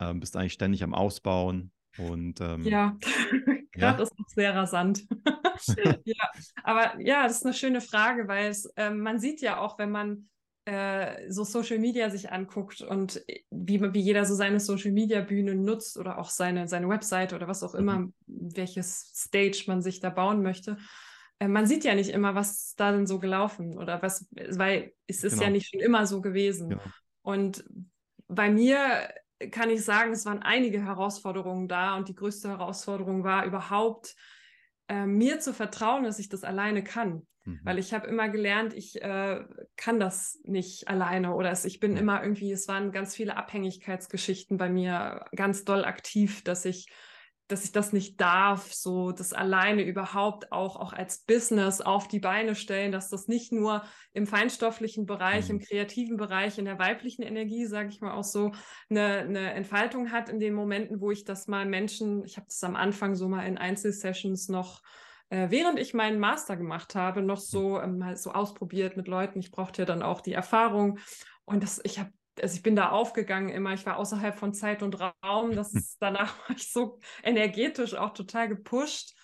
ähm, 0.00 0.20
bist 0.20 0.36
eigentlich 0.36 0.54
ständig 0.54 0.82
am 0.82 0.94
Ausbauen 0.94 1.70
und 1.96 2.40
ähm, 2.40 2.64
ja, 2.64 2.96
gerade 3.72 3.98
ja? 3.98 4.02
ist 4.02 4.18
noch 4.18 4.28
sehr 4.28 4.54
rasant. 4.54 5.06
ja, 6.04 6.30
aber 6.62 7.00
ja, 7.00 7.24
das 7.24 7.38
ist 7.38 7.44
eine 7.44 7.54
schöne 7.54 7.80
Frage, 7.80 8.28
weil 8.28 8.48
es, 8.48 8.70
ähm, 8.76 9.00
man 9.00 9.18
sieht 9.18 9.40
ja 9.40 9.58
auch, 9.58 9.78
wenn 9.78 9.90
man 9.90 10.28
äh, 10.66 11.30
so 11.30 11.44
Social 11.44 11.78
Media 11.78 12.08
sich 12.10 12.32
anguckt 12.32 12.80
und 12.80 13.22
wie, 13.50 13.80
wie 13.82 14.00
jeder 14.00 14.24
so 14.24 14.34
seine 14.34 14.60
Social 14.60 14.92
Media 14.92 15.20
Bühne 15.20 15.54
nutzt 15.54 15.98
oder 15.98 16.18
auch 16.18 16.30
seine, 16.30 16.68
seine 16.68 16.88
Website 16.88 17.32
oder 17.32 17.48
was 17.48 17.62
auch 17.62 17.74
immer, 17.74 17.98
mhm. 17.98 18.14
welches 18.26 19.12
Stage 19.14 19.64
man 19.66 19.82
sich 19.82 20.00
da 20.00 20.10
bauen 20.10 20.42
möchte. 20.42 20.78
Äh, 21.38 21.48
man 21.48 21.66
sieht 21.66 21.84
ja 21.84 21.94
nicht 21.94 22.10
immer, 22.10 22.34
was 22.34 22.74
da 22.76 22.92
denn 22.92 23.06
so 23.06 23.18
gelaufen 23.18 23.76
oder 23.76 24.00
was, 24.00 24.26
weil 24.32 24.92
es 25.06 25.22
ist 25.22 25.34
genau. 25.34 25.44
ja 25.44 25.50
nicht 25.50 25.68
schon 25.70 25.80
immer 25.80 26.06
so 26.06 26.20
gewesen. 26.20 26.70
Genau. 26.70 26.82
Und 27.22 27.64
bei 28.28 28.50
mir 28.50 29.08
kann 29.50 29.70
ich 29.70 29.84
sagen, 29.84 30.12
es 30.12 30.24
waren 30.24 30.42
einige 30.42 30.82
Herausforderungen 30.82 31.68
da 31.68 31.96
und 31.96 32.08
die 32.08 32.14
größte 32.14 32.48
Herausforderung 32.48 33.24
war 33.24 33.44
überhaupt, 33.44 34.16
äh, 34.88 35.06
mir 35.06 35.40
zu 35.40 35.52
vertrauen, 35.54 36.04
dass 36.04 36.18
ich 36.18 36.28
das 36.28 36.44
alleine 36.44 36.84
kann. 36.84 37.26
Mhm. 37.44 37.60
Weil 37.62 37.78
ich 37.78 37.92
habe 37.92 38.06
immer 38.06 38.28
gelernt, 38.28 38.74
ich 38.74 39.00
äh, 39.02 39.44
kann 39.76 40.00
das 40.00 40.40
nicht 40.44 40.88
alleine 40.88 41.34
oder 41.34 41.50
es, 41.50 41.64
ich 41.64 41.80
bin 41.80 41.92
mhm. 41.92 41.98
immer 41.98 42.22
irgendwie, 42.22 42.52
es 42.52 42.68
waren 42.68 42.92
ganz 42.92 43.14
viele 43.14 43.36
Abhängigkeitsgeschichten 43.36 44.56
bei 44.56 44.68
mir 44.68 45.26
ganz 45.34 45.64
doll 45.64 45.84
aktiv, 45.84 46.42
dass 46.42 46.64
ich 46.64 46.86
dass 47.48 47.64
ich 47.64 47.72
das 47.72 47.92
nicht 47.92 48.20
darf, 48.20 48.72
so 48.72 49.12
das 49.12 49.32
alleine 49.32 49.82
überhaupt 49.82 50.50
auch, 50.50 50.76
auch 50.76 50.92
als 50.92 51.18
Business 51.18 51.80
auf 51.80 52.08
die 52.08 52.20
Beine 52.20 52.54
stellen, 52.54 52.90
dass 52.90 53.10
das 53.10 53.28
nicht 53.28 53.52
nur 53.52 53.82
im 54.12 54.26
feinstofflichen 54.26 55.04
Bereich, 55.04 55.48
mhm. 55.48 55.56
im 55.56 55.60
kreativen 55.60 56.16
Bereich, 56.16 56.58
in 56.58 56.64
der 56.64 56.78
weiblichen 56.78 57.22
Energie, 57.22 57.66
sage 57.66 57.90
ich 57.90 58.00
mal 58.00 58.14
auch 58.14 58.24
so, 58.24 58.52
eine, 58.88 59.18
eine 59.18 59.52
Entfaltung 59.52 60.10
hat 60.10 60.28
in 60.28 60.40
den 60.40 60.54
Momenten, 60.54 61.00
wo 61.00 61.10
ich 61.10 61.24
das 61.24 61.46
mal 61.46 61.66
Menschen, 61.66 62.24
ich 62.24 62.36
habe 62.36 62.46
das 62.46 62.64
am 62.64 62.76
Anfang 62.76 63.14
so 63.14 63.28
mal 63.28 63.46
in 63.46 63.58
Einzelsessions 63.58 64.48
noch 64.48 64.80
äh, 65.30 65.50
während 65.50 65.78
ich 65.78 65.94
meinen 65.94 66.18
Master 66.18 66.56
gemacht 66.56 66.94
habe, 66.94 67.22
noch 67.22 67.40
so 67.40 67.80
ähm, 67.80 67.98
mal 67.98 68.16
so 68.16 68.32
ausprobiert 68.32 68.96
mit 68.96 69.08
Leuten. 69.08 69.40
Ich 69.40 69.50
brauchte 69.50 69.82
ja 69.82 69.86
dann 69.86 70.02
auch 70.02 70.20
die 70.20 70.34
Erfahrung. 70.34 70.98
Und 71.44 71.62
das, 71.62 71.80
ich 71.82 71.98
habe 71.98 72.12
also 72.40 72.56
ich 72.56 72.62
bin 72.62 72.76
da 72.76 72.90
aufgegangen 72.90 73.48
immer, 73.48 73.72
ich 73.74 73.86
war 73.86 73.96
außerhalb 73.96 74.38
von 74.38 74.54
Zeit 74.54 74.82
und 74.82 74.98
Raum, 75.24 75.54
das 75.54 75.72
ist, 75.74 75.96
danach 76.00 76.36
war 76.48 76.56
ich 76.56 76.72
so 76.72 76.98
energetisch 77.22 77.94
auch 77.94 78.12
total 78.14 78.48
gepusht. 78.48 79.14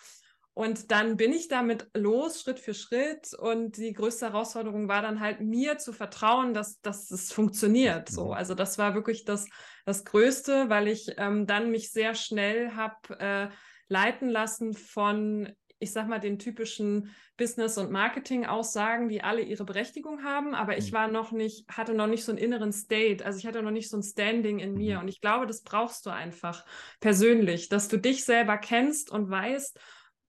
Und 0.53 0.91
dann 0.91 1.17
bin 1.17 1.33
ich 1.33 1.49
damit 1.49 1.89
los, 1.95 2.43
Schritt 2.43 2.59
für 2.59 2.75
Schritt. 2.75 3.33
Und 3.35 3.77
die 3.77 3.93
größte 3.93 4.27
Herausforderung 4.27 4.89
war 4.89 5.01
dann 5.01 5.21
halt, 5.21 5.41
mir 5.41 5.79
zu 5.79 5.93
vertrauen, 5.93 6.53
dass, 6.55 6.81
dass 6.81 7.11
es 7.11 7.33
funktioniert. 7.33 8.09
So, 8.09 8.27
mhm. 8.27 8.33
also 8.33 8.55
das 8.55 8.77
war 8.77 8.95
wirklich 8.95 9.25
das, 9.25 9.47
das 9.87 10.05
Größte, 10.05 10.69
weil 10.69 10.89
ich 10.89 11.15
ähm, 11.19 11.47
dann 11.47 11.71
mich 11.71 11.93
sehr 11.93 12.15
schnell 12.15 12.73
habe 12.73 13.19
äh, 13.21 13.49
leiten 13.89 14.29
lassen 14.29 14.75
von 14.75 15.51
ich 15.81 15.93
sag 15.93 16.07
mal, 16.09 16.21
den 16.21 16.39
typischen 16.39 17.11
Business- 17.37 17.79
und 17.79 17.91
Marketing-Aussagen, 17.91 19.09
die 19.09 19.23
alle 19.23 19.41
ihre 19.41 19.65
Berechtigung 19.65 20.23
haben, 20.23 20.55
aber 20.55 20.77
ich 20.77 20.93
mhm. 20.93 20.97
war 20.97 21.09
noch 21.09 21.33
nicht, 21.33 21.67
hatte 21.69 21.95
noch 21.95 22.07
nicht 22.07 22.25
so 22.25 22.33
einen 22.33 22.39
inneren 22.39 22.73
State, 22.73 23.25
also 23.25 23.39
ich 23.39 23.47
hatte 23.47 23.63
noch 23.63 23.71
nicht 23.71 23.89
so 23.89 23.97
ein 23.97 24.03
Standing 24.03 24.59
in 24.59 24.75
mir. 24.75 24.97
Mhm. 24.97 25.03
Und 25.03 25.09
ich 25.09 25.21
glaube, 25.21 25.47
das 25.47 25.63
brauchst 25.63 26.05
du 26.05 26.11
einfach 26.11 26.65
persönlich, 27.01 27.71
dass 27.71 27.89
du 27.89 27.97
dich 27.97 28.25
selber 28.25 28.59
kennst 28.59 29.11
und 29.11 29.31
weißt, 29.31 29.81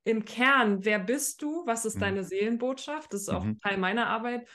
im 0.04 0.26
Kern, 0.26 0.84
wer 0.84 1.00
bist 1.00 1.42
du, 1.42 1.64
was 1.66 1.86
ist 1.86 1.98
mhm. 1.98 2.02
deine 2.02 2.24
Seelenbotschaft, 2.24 3.14
das 3.14 3.24
ist 3.24 3.30
auch 3.30 3.44
mhm. 3.44 3.60
Teil 3.60 3.78
meiner 3.78 4.08
Arbeit. 4.08 4.48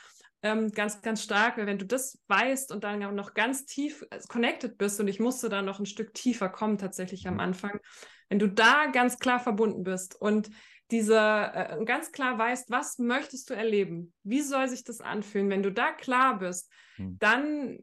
Ähm, 0.43 0.71
ganz, 0.71 1.01
ganz 1.03 1.23
stark, 1.23 1.57
weil 1.57 1.67
wenn 1.67 1.79
du 1.79 1.87
das 1.87 2.19
weißt 2.29 2.71
und 2.71 2.85
dann 2.85 3.15
noch 3.15 3.35
ganz 3.35 3.65
tief 3.65 4.05
äh, 4.11 4.19
connected 4.29 4.77
bist 4.79 5.01
und 5.01 5.09
ich 5.09 5.19
musste 5.19 5.49
da 5.49 5.63
noch 5.63 5.79
ein 5.79 5.87
Stück 5.87 6.15
tiefer 6.15 6.49
kommen 6.49 6.79
tatsächlich 6.79 7.27
am. 7.27 7.41
Anfang, 7.41 7.81
wenn 8.29 8.39
du 8.39 8.49
da 8.49 8.87
ganz 8.87 9.19
klar 9.19 9.41
verbunden 9.41 9.83
bist 9.83 10.21
und 10.21 10.51
diese 10.91 11.17
äh, 11.19 11.85
ganz 11.85 12.13
klar 12.13 12.39
weißt, 12.39 12.71
was 12.71 12.99
möchtest 12.99 13.51
du 13.51 13.55
erleben? 13.55 14.13
Wie 14.23 14.43
soll 14.43 14.69
sich 14.69 14.85
das 14.85 15.01
anfühlen? 15.01 15.51
Wenn 15.51 15.63
du 15.63 15.73
da 15.73 15.93
klar 15.93 16.39
bist, 16.39 16.71
hm. 16.97 17.17
dann 17.19 17.79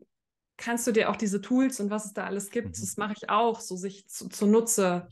kannst 0.58 0.88
du 0.88 0.92
dir 0.92 1.10
auch 1.10 1.16
diese 1.16 1.42
Tools 1.42 1.80
und 1.80 1.90
was 1.90 2.06
es 2.06 2.14
da 2.14 2.26
alles 2.26 2.52
gibt, 2.52 2.68
mhm. 2.68 2.82
das 2.82 2.96
mache 2.98 3.14
ich 3.18 3.30
auch, 3.30 3.60
so 3.60 3.76
sich 3.76 4.08
zu, 4.08 4.30
zunutze 4.30 5.08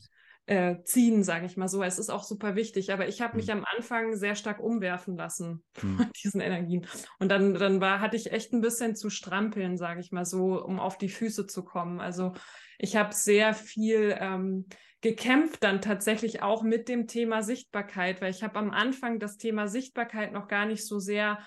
äh, 0.45 0.83
ziehen, 0.83 1.23
sage 1.23 1.45
ich 1.45 1.57
mal 1.57 1.67
so. 1.67 1.83
Es 1.83 1.99
ist 1.99 2.09
auch 2.09 2.23
super 2.23 2.55
wichtig, 2.55 2.91
aber 2.91 3.07
ich 3.07 3.21
habe 3.21 3.37
mich 3.37 3.49
hm. 3.49 3.59
am 3.59 3.65
Anfang 3.75 4.15
sehr 4.15 4.35
stark 4.35 4.59
umwerfen 4.59 5.15
lassen 5.15 5.63
hm. 5.79 5.97
von 5.97 6.11
diesen 6.23 6.41
Energien. 6.41 6.87
Und 7.19 7.29
dann, 7.29 7.53
dann 7.53 7.81
war, 7.81 7.99
hatte 7.99 8.17
ich 8.17 8.31
echt 8.31 8.53
ein 8.53 8.61
bisschen 8.61 8.95
zu 8.95 9.09
strampeln, 9.09 9.77
sage 9.77 9.99
ich 9.99 10.11
mal 10.11 10.25
so, 10.25 10.63
um 10.63 10.79
auf 10.79 10.97
die 10.97 11.09
Füße 11.09 11.47
zu 11.47 11.63
kommen. 11.63 11.99
Also 11.99 12.33
ich 12.79 12.95
habe 12.95 13.13
sehr 13.13 13.53
viel 13.53 14.15
ähm, 14.19 14.65
gekämpft 15.01 15.63
dann 15.63 15.81
tatsächlich 15.81 16.41
auch 16.41 16.63
mit 16.63 16.87
dem 16.87 17.07
Thema 17.07 17.41
Sichtbarkeit, 17.41 18.21
weil 18.21 18.31
ich 18.31 18.43
habe 18.43 18.59
am 18.59 18.71
Anfang 18.71 19.19
das 19.19 19.37
Thema 19.37 19.67
Sichtbarkeit 19.67 20.31
noch 20.31 20.47
gar 20.47 20.65
nicht 20.65 20.85
so 20.85 20.99
sehr 20.99 21.39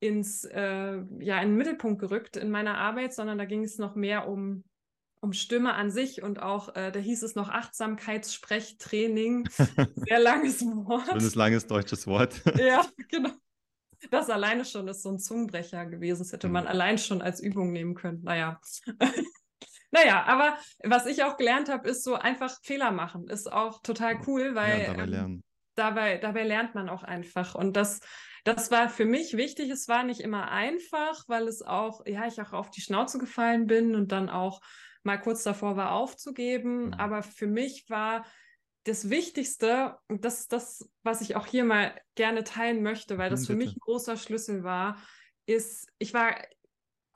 ins 0.00 0.44
äh, 0.44 1.02
ja 1.20 1.40
in 1.40 1.50
den 1.50 1.56
Mittelpunkt 1.56 2.00
gerückt 2.00 2.36
in 2.36 2.50
meiner 2.50 2.78
Arbeit, 2.78 3.14
sondern 3.14 3.38
da 3.38 3.44
ging 3.44 3.64
es 3.64 3.78
noch 3.78 3.94
mehr 3.94 4.28
um 4.28 4.64
um 5.20 5.32
Stimme 5.32 5.74
an 5.74 5.90
sich 5.90 6.22
und 6.22 6.40
auch 6.40 6.74
äh, 6.76 6.92
da 6.92 7.00
hieß 7.00 7.22
es 7.22 7.34
noch 7.34 7.48
Achtsamkeitssprechtraining, 7.48 9.48
sehr 9.96 10.20
langes 10.20 10.64
Wort. 10.64 11.08
Schönes 11.08 11.34
langes 11.34 11.66
deutsches 11.66 12.06
Wort. 12.06 12.40
ja, 12.58 12.86
genau. 13.08 13.30
Das 14.10 14.30
alleine 14.30 14.64
schon 14.64 14.86
ist 14.86 15.02
so 15.02 15.10
ein 15.10 15.18
Zungenbrecher 15.18 15.86
gewesen. 15.86 16.20
Das 16.20 16.32
hätte 16.32 16.48
man 16.48 16.64
mhm. 16.64 16.70
allein 16.70 16.98
schon 16.98 17.20
als 17.20 17.40
Übung 17.40 17.72
nehmen 17.72 17.96
können. 17.96 18.22
Naja. 18.22 18.60
Naja, 19.90 20.24
aber 20.24 20.58
was 20.84 21.06
ich 21.06 21.24
auch 21.24 21.36
gelernt 21.36 21.68
habe, 21.68 21.88
ist 21.88 22.04
so 22.04 22.14
einfach 22.14 22.58
Fehler 22.62 22.90
machen. 22.90 23.28
Ist 23.28 23.50
auch 23.50 23.80
total 23.82 24.20
cool, 24.26 24.54
weil 24.54 24.82
ja, 24.82 24.94
dabei, 24.94 25.16
ähm, 25.16 25.42
dabei, 25.74 26.18
dabei 26.18 26.44
lernt 26.44 26.74
man 26.74 26.88
auch 26.88 27.02
einfach. 27.02 27.54
Und 27.54 27.76
das, 27.76 28.00
das 28.44 28.70
war 28.70 28.90
für 28.90 29.06
mich 29.06 29.36
wichtig. 29.36 29.70
Es 29.70 29.88
war 29.88 30.04
nicht 30.04 30.20
immer 30.20 30.50
einfach, 30.50 31.24
weil 31.26 31.48
es 31.48 31.62
auch, 31.62 32.04
ja, 32.06 32.26
ich 32.26 32.40
auch 32.40 32.52
auf 32.52 32.70
die 32.70 32.82
Schnauze 32.82 33.18
gefallen 33.18 33.66
bin 33.66 33.94
und 33.94 34.12
dann 34.12 34.28
auch 34.28 34.60
mal 35.04 35.18
kurz 35.18 35.42
davor 35.42 35.76
war 35.76 35.92
aufzugeben. 35.92 36.86
Mhm. 36.86 36.94
Aber 36.94 37.22
für 37.22 37.46
mich 37.46 37.86
war 37.88 38.26
das 38.84 39.10
Wichtigste, 39.10 39.96
und 40.08 40.24
das 40.24 40.40
ist 40.40 40.52
das, 40.52 40.88
was 41.02 41.20
ich 41.20 41.36
auch 41.36 41.46
hier 41.46 41.64
mal 41.64 41.94
gerne 42.14 42.44
teilen 42.44 42.82
möchte, 42.82 43.18
weil 43.18 43.30
das 43.30 43.42
mhm, 43.42 43.46
für 43.46 43.56
mich 43.56 43.76
ein 43.76 43.80
großer 43.80 44.16
Schlüssel 44.16 44.64
war, 44.64 44.96
ist, 45.46 45.88
ich 45.98 46.12
war 46.12 46.34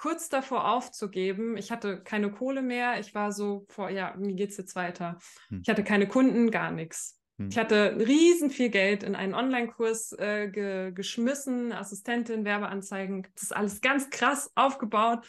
kurz 0.02 0.28
davor 0.28 0.68
aufzugeben. 0.68 1.56
Ich 1.56 1.70
hatte 1.70 2.02
keine 2.02 2.32
Kohle 2.32 2.60
mehr. 2.60 2.98
Ich 2.98 3.14
war 3.14 3.30
so 3.30 3.64
vor, 3.68 3.88
ja, 3.88 4.16
wie 4.18 4.34
geht's 4.34 4.56
jetzt 4.56 4.74
weiter? 4.74 5.16
Hm. 5.48 5.60
Ich 5.62 5.68
hatte 5.68 5.84
keine 5.84 6.08
Kunden, 6.08 6.50
gar 6.50 6.72
nichts. 6.72 7.20
Hm. 7.38 7.50
Ich 7.50 7.56
hatte 7.56 7.94
riesen 7.96 8.50
viel 8.50 8.68
Geld 8.68 9.04
in 9.04 9.14
einen 9.14 9.32
Online-Kurs 9.32 10.18
äh, 10.18 10.48
ge 10.48 10.90
geschmissen, 10.90 11.70
Assistentin, 11.72 12.44
Werbeanzeigen. 12.44 13.28
Das 13.34 13.44
ist 13.44 13.56
alles 13.56 13.80
ganz 13.80 14.10
krass 14.10 14.50
aufgebaut. 14.56 15.24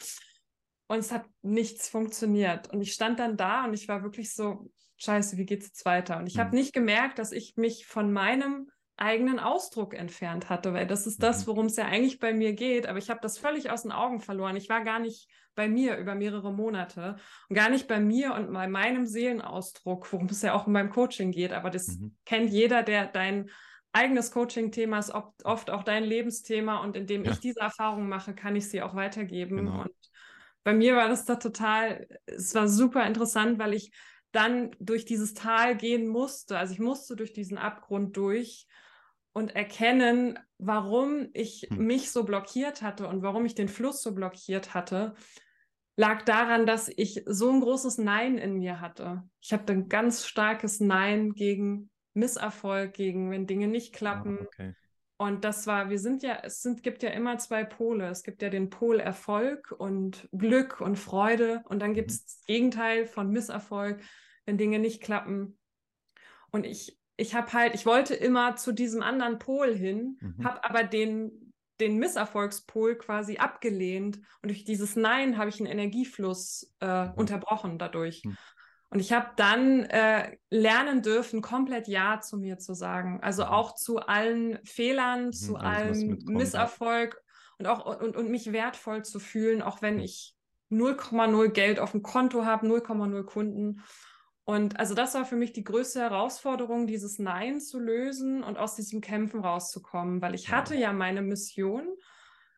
Und 0.87 0.97
es 0.97 1.11
hat 1.11 1.25
nichts 1.43 1.87
funktioniert. 1.87 2.73
Und 2.73 2.81
ich 2.81 2.93
stand 2.93 3.19
dann 3.19 3.37
da 3.37 3.65
und 3.65 3.75
ich 3.75 3.87
war 3.87 4.01
wirklich 4.01 4.33
so, 4.33 4.71
scheiße, 4.97 5.37
wie 5.37 5.45
geht's 5.45 5.67
jetzt 5.67 5.85
weiter? 5.85 6.17
Und 6.17 6.25
ich 6.25 6.33
hm. 6.39 6.45
habe 6.45 6.55
nicht 6.55 6.73
gemerkt, 6.73 7.19
dass 7.19 7.31
ich 7.31 7.57
mich 7.57 7.85
von 7.85 8.11
meinem 8.11 8.71
eigenen 8.97 9.39
Ausdruck 9.39 9.93
entfernt 9.93 10.49
hatte, 10.49 10.73
weil 10.73 10.87
das 10.87 11.07
ist 11.07 11.23
das, 11.23 11.43
mhm. 11.43 11.47
worum 11.47 11.65
es 11.65 11.75
ja 11.75 11.85
eigentlich 11.85 12.19
bei 12.19 12.33
mir 12.33 12.53
geht. 12.53 12.87
Aber 12.87 12.99
ich 12.99 13.09
habe 13.09 13.19
das 13.21 13.37
völlig 13.37 13.71
aus 13.71 13.83
den 13.83 13.91
Augen 13.91 14.19
verloren. 14.19 14.55
Ich 14.55 14.69
war 14.69 14.83
gar 14.83 14.99
nicht 14.99 15.29
bei 15.55 15.67
mir 15.67 15.97
über 15.97 16.15
mehrere 16.15 16.51
Monate 16.51 17.17
und 17.49 17.55
gar 17.55 17.69
nicht 17.69 17.87
bei 17.87 17.99
mir 17.99 18.33
und 18.33 18.51
bei 18.51 18.67
meinem 18.67 19.05
Seelenausdruck, 19.05 20.11
worum 20.11 20.27
es 20.27 20.41
ja 20.41 20.53
auch 20.53 20.67
in 20.67 20.73
meinem 20.73 20.89
Coaching 20.89 21.31
geht. 21.31 21.53
Aber 21.53 21.69
das 21.69 21.87
mhm. 21.87 22.15
kennt 22.25 22.49
jeder, 22.49 22.83
der 22.83 23.07
dein 23.07 23.49
eigenes 23.91 24.31
Coaching-Thema 24.31 24.97
ist, 24.97 25.11
oft 25.11 25.69
auch 25.69 25.83
dein 25.83 26.03
Lebensthema. 26.03 26.77
Und 26.77 26.95
indem 26.95 27.23
ja. 27.23 27.31
ich 27.31 27.39
diese 27.39 27.59
Erfahrung 27.59 28.09
mache, 28.09 28.33
kann 28.33 28.55
ich 28.55 28.69
sie 28.69 28.81
auch 28.81 28.95
weitergeben. 28.95 29.57
Genau. 29.57 29.81
Und 29.83 29.91
bei 30.63 30.73
mir 30.73 30.95
war 30.95 31.09
das 31.09 31.25
da 31.25 31.35
total, 31.35 32.07
es 32.25 32.55
war 32.55 32.67
super 32.67 33.05
interessant, 33.05 33.59
weil 33.59 33.73
ich 33.73 33.91
dann 34.33 34.75
durch 34.79 35.05
dieses 35.05 35.33
Tal 35.33 35.77
gehen 35.77 36.07
musste. 36.07 36.57
Also 36.57 36.73
ich 36.73 36.79
musste 36.79 37.15
durch 37.15 37.31
diesen 37.31 37.57
Abgrund 37.57 38.17
durch 38.17 38.67
und 39.31 39.55
erkennen, 39.55 40.37
warum 40.57 41.29
ich 41.33 41.67
hm. 41.69 41.85
mich 41.85 42.11
so 42.11 42.23
blockiert 42.23 42.81
hatte 42.81 43.07
und 43.07 43.21
warum 43.21 43.45
ich 43.45 43.55
den 43.55 43.69
Fluss 43.69 44.01
so 44.01 44.13
blockiert 44.13 44.73
hatte, 44.73 45.13
lag 45.95 46.23
daran, 46.23 46.65
dass 46.65 46.89
ich 46.89 47.23
so 47.25 47.49
ein 47.51 47.61
großes 47.61 47.99
Nein 47.99 48.37
in 48.37 48.57
mir 48.57 48.81
hatte. 48.81 49.23
Ich 49.39 49.53
habe 49.53 49.71
ein 49.71 49.87
ganz 49.87 50.25
starkes 50.25 50.79
Nein 50.79 51.33
gegen 51.33 51.91
Misserfolg, 52.13 52.93
gegen 52.93 53.31
wenn 53.31 53.47
Dinge 53.47 53.67
nicht 53.67 53.93
klappen. 53.93 54.39
Oh, 54.41 54.45
okay. 54.45 54.73
Und 55.17 55.45
das 55.45 55.67
war, 55.67 55.89
wir 55.89 55.99
sind 55.99 56.23
ja, 56.23 56.39
es 56.43 56.61
sind, 56.61 56.83
gibt 56.83 57.03
ja 57.03 57.09
immer 57.09 57.37
zwei 57.37 57.63
Pole. 57.63 58.07
Es 58.07 58.23
gibt 58.23 58.41
ja 58.41 58.49
den 58.49 58.69
Pol 58.69 58.99
Erfolg 58.99 59.73
und 59.77 60.27
Glück 60.31 60.81
und 60.81 60.97
Freude. 60.97 61.63
Und 61.69 61.79
dann 61.79 61.93
gibt 61.93 62.11
es 62.11 62.17
mhm. 62.17 62.23
das 62.25 62.43
Gegenteil 62.45 63.05
von 63.05 63.29
Misserfolg, 63.29 64.01
wenn 64.45 64.57
Dinge 64.57 64.79
nicht 64.79 65.01
klappen. 65.01 65.57
Und 66.51 66.65
ich, 66.65 66.99
ich 67.15 67.35
habe 67.35 67.53
halt, 67.53 67.75
ich 67.75 67.85
wollte 67.85 68.15
immer 68.15 68.55
zu 68.55 68.71
diesem 68.71 69.01
anderen 69.01 69.39
Pol 69.39 69.73
hin, 69.73 70.17
mhm. 70.19 70.43
habe 70.43 70.63
aber 70.63 70.83
den, 70.83 71.53
den 71.79 71.97
Misserfolgspol 71.97 72.95
quasi 72.97 73.37
abgelehnt. 73.37 74.17
Und 74.41 74.49
durch 74.49 74.63
dieses 74.65 74.95
Nein 74.95 75.37
habe 75.37 75.49
ich 75.49 75.59
einen 75.59 75.71
Energiefluss 75.71 76.73
äh, 76.81 77.05
mhm. 77.05 77.13
unterbrochen 77.13 77.77
dadurch. 77.77 78.23
Mhm. 78.25 78.37
Und 78.93 78.99
ich 78.99 79.11
habe 79.11 79.31
dann 79.37 79.85
äh, 79.85 80.37
lernen 80.51 81.01
dürfen, 81.01 81.41
komplett 81.41 81.87
Ja 81.87 82.21
zu 82.21 82.37
mir 82.37 82.59
zu 82.59 82.75
sagen. 82.75 83.19
Also 83.23 83.43
mhm. 83.43 83.49
auch 83.49 83.73
zu 83.73 83.97
allen 83.97 84.59
Fehlern, 84.65 85.25
mhm, 85.25 85.33
zu 85.33 85.55
allem 85.55 86.19
Misserfolg 86.25 87.19
und 87.57 87.65
auch 87.65 87.99
und, 87.99 88.15
und 88.15 88.29
mich 88.29 88.51
wertvoll 88.51 89.03
zu 89.03 89.19
fühlen, 89.19 89.63
auch 89.63 89.81
wenn 89.81 89.99
ich 89.99 90.35
0,0 90.69 91.49
Geld 91.49 91.79
auf 91.79 91.91
dem 91.91 92.03
Konto 92.03 92.45
habe, 92.45 92.67
0,0 92.67 93.23
Kunden. 93.23 93.81
Und 94.43 94.79
also 94.79 94.93
das 94.93 95.15
war 95.15 95.25
für 95.25 95.37
mich 95.37 95.53
die 95.53 95.63
größte 95.63 95.99
Herausforderung, 95.99 96.85
dieses 96.85 97.17
Nein 97.17 97.61
zu 97.61 97.79
lösen 97.79 98.43
und 98.43 98.59
aus 98.59 98.75
diesem 98.75 99.01
Kämpfen 99.01 99.39
rauszukommen, 99.39 100.21
weil 100.21 100.35
ich 100.35 100.51
hatte 100.51 100.75
ja 100.75 100.93
meine 100.93 101.23
Mission, 101.23 101.87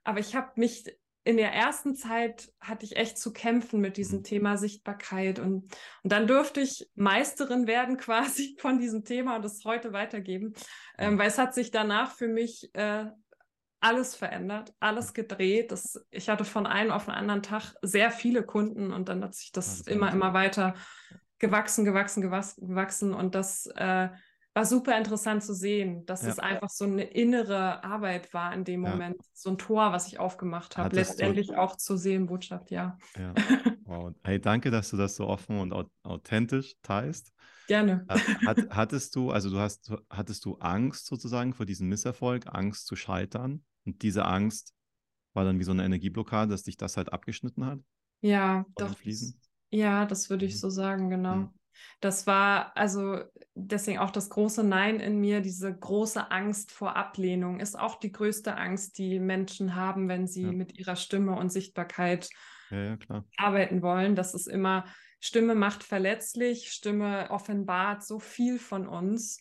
aber 0.03 0.19
ich 0.19 0.35
habe 0.35 0.51
mich 0.57 0.83
in 1.25 1.37
der 1.37 1.51
ersten 1.51 1.95
Zeit 1.95 2.53
hatte 2.61 2.85
ich 2.85 2.97
echt 2.97 3.17
zu 3.17 3.33
kämpfen 3.33 3.81
mit 3.81 3.97
diesem 3.97 4.19
mhm. 4.19 4.23
Thema 4.23 4.57
Sichtbarkeit. 4.57 5.39
Und, 5.39 5.75
und 6.03 6.11
dann 6.11 6.27
durfte 6.27 6.61
ich 6.61 6.87
Meisterin 6.93 7.67
werden 7.67 7.97
quasi 7.97 8.55
von 8.59 8.79
diesem 8.79 9.03
Thema 9.03 9.35
und 9.35 9.43
das 9.43 9.65
heute 9.65 9.91
weitergeben, 9.91 10.53
ähm, 10.97 11.17
weil 11.17 11.27
es 11.27 11.39
hat 11.39 11.53
sich 11.55 11.71
danach 11.71 12.11
für 12.11 12.27
mich 12.27 12.69
äh, 12.73 13.05
alles 13.79 14.15
verändert, 14.15 14.73
alles 14.79 15.13
gedreht. 15.13 15.71
Das, 15.71 15.99
ich 16.11 16.29
hatte 16.29 16.45
von 16.45 16.67
einem 16.67 16.91
auf 16.91 17.05
den 17.05 17.15
anderen 17.15 17.41
Tag 17.41 17.73
sehr 17.81 18.11
viele 18.11 18.43
Kunden 18.43 18.93
und 18.93 19.09
dann 19.09 19.23
hat 19.23 19.33
sich 19.33 19.51
das, 19.51 19.79
das 19.79 19.87
immer, 19.87 20.11
immer 20.11 20.33
weiter 20.33 20.75
gewachsen, 21.39 21.85
gewachsen, 21.85 22.21
gewachsen. 22.21 23.13
Und 23.15 23.33
das 23.33 23.65
äh, 23.75 24.09
war 24.55 24.65
super 24.65 24.97
interessant 24.97 25.43
zu 25.43 25.53
sehen, 25.53 26.05
dass 26.05 26.23
ja. 26.23 26.29
es 26.29 26.39
einfach 26.39 26.69
so 26.69 26.85
eine 26.85 27.03
innere 27.03 27.83
Arbeit 27.83 28.33
war 28.33 28.53
in 28.53 28.63
dem 28.63 28.79
Moment, 28.79 29.17
ja. 29.17 29.29
so 29.33 29.49
ein 29.49 29.57
Tor, 29.57 29.91
was 29.91 30.07
ich 30.07 30.17
aufgemacht 30.17 30.77
habe, 30.77 30.95
letztendlich 30.95 31.47
du... 31.47 31.59
auch 31.59 31.75
zur 31.75 31.97
Seelenbotschaft, 31.97 32.71
ja. 32.71 32.97
ja. 33.17 33.33
Wow. 33.87 34.15
Hey, 34.23 34.41
danke, 34.41 34.71
dass 34.71 34.89
du 34.89 34.97
das 34.97 35.15
so 35.15 35.27
offen 35.27 35.59
und 35.59 35.87
authentisch 36.01 36.75
teilst. 36.81 37.31
Gerne. 37.67 38.03
Hat, 38.07 38.57
hattest 38.71 39.15
du, 39.15 39.29
also 39.29 39.51
du 39.51 39.59
hast, 39.59 39.91
hattest 40.09 40.43
du 40.45 40.55
Angst 40.55 41.05
sozusagen 41.05 41.53
vor 41.53 41.67
diesem 41.67 41.87
Misserfolg, 41.89 42.45
Angst 42.47 42.87
zu 42.87 42.95
scheitern? 42.95 43.63
Und 43.85 44.01
diese 44.01 44.25
Angst 44.25 44.73
war 45.33 45.43
dann 45.43 45.59
wie 45.59 45.63
so 45.63 45.71
eine 45.71 45.85
Energieblockade, 45.85 46.49
dass 46.49 46.63
dich 46.63 46.77
das 46.77 46.97
halt 46.97 47.13
abgeschnitten 47.13 47.63
hat? 47.63 47.79
Ja, 48.21 48.65
doch. 48.75 48.95
Ja, 49.69 50.05
das 50.05 50.31
würde 50.31 50.45
ich 50.45 50.53
mhm. 50.53 50.59
so 50.59 50.69
sagen, 50.71 51.09
genau. 51.11 51.35
Mhm. 51.35 51.49
Das 52.01 52.27
war 52.27 52.75
also 52.75 53.19
deswegen 53.55 53.99
auch 53.99 54.11
das 54.11 54.29
große 54.29 54.63
Nein 54.63 54.99
in 54.99 55.19
mir, 55.19 55.41
diese 55.41 55.73
große 55.73 56.31
Angst 56.31 56.71
vor 56.71 56.95
Ablehnung 56.95 57.59
ist 57.59 57.77
auch 57.77 57.99
die 57.99 58.11
größte 58.11 58.55
Angst, 58.55 58.97
die 58.97 59.19
Menschen 59.19 59.75
haben, 59.75 60.09
wenn 60.09 60.27
sie 60.27 60.43
ja. 60.43 60.51
mit 60.51 60.77
ihrer 60.77 60.95
Stimme 60.95 61.35
und 61.35 61.51
Sichtbarkeit 61.51 62.29
ja, 62.69 62.97
ja, 63.09 63.23
arbeiten 63.37 63.81
wollen. 63.81 64.15
Das 64.15 64.33
ist 64.33 64.47
immer, 64.47 64.85
Stimme 65.19 65.55
macht 65.55 65.83
verletzlich, 65.83 66.71
Stimme 66.71 67.27
offenbart 67.31 68.03
so 68.03 68.19
viel 68.19 68.59
von 68.59 68.87
uns. 68.87 69.39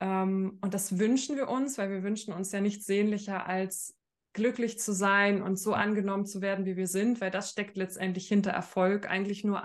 Ähm, 0.00 0.58
und 0.60 0.74
das 0.74 0.98
wünschen 0.98 1.36
wir 1.36 1.48
uns, 1.48 1.78
weil 1.78 1.90
wir 1.90 2.02
wünschen 2.02 2.34
uns 2.34 2.52
ja 2.52 2.60
nichts 2.60 2.86
sehnlicher 2.86 3.46
als 3.46 3.96
glücklich 4.34 4.78
zu 4.78 4.92
sein 4.92 5.40
und 5.40 5.58
so 5.58 5.72
angenommen 5.72 6.26
zu 6.26 6.42
werden, 6.42 6.66
wie 6.66 6.76
wir 6.76 6.88
sind, 6.88 7.20
weil 7.20 7.30
das 7.30 7.50
steckt 7.50 7.76
letztendlich 7.76 8.26
hinter 8.28 8.50
Erfolg, 8.50 9.08
eigentlich 9.08 9.44
nur 9.44 9.64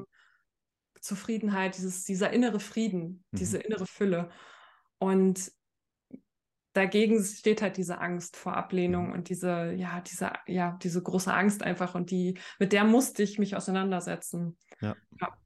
mhm. 0.00 0.06
Zufriedenheit, 1.00 1.76
dieses, 1.76 2.04
dieser 2.04 2.30
innere 2.32 2.60
Frieden, 2.60 3.24
mhm. 3.30 3.36
diese 3.38 3.58
innere 3.58 3.86
Fülle. 3.86 4.30
Und 4.98 5.50
dagegen 6.72 7.22
steht 7.22 7.62
halt 7.62 7.76
diese 7.76 8.00
Angst 8.00 8.36
vor 8.36 8.56
Ablehnung 8.56 9.08
mhm. 9.08 9.12
und 9.12 9.28
diese, 9.28 9.72
ja, 9.72 10.00
diese, 10.00 10.32
ja, 10.46 10.78
diese 10.82 11.02
große 11.02 11.32
Angst 11.32 11.62
einfach 11.62 11.94
und 11.94 12.10
die, 12.10 12.38
mit 12.58 12.72
der 12.72 12.84
musste 12.84 13.22
ich 13.22 13.38
mich 13.38 13.56
auseinandersetzen. 13.56 14.56
Ja. 14.80 14.94
ja. 15.20 15.36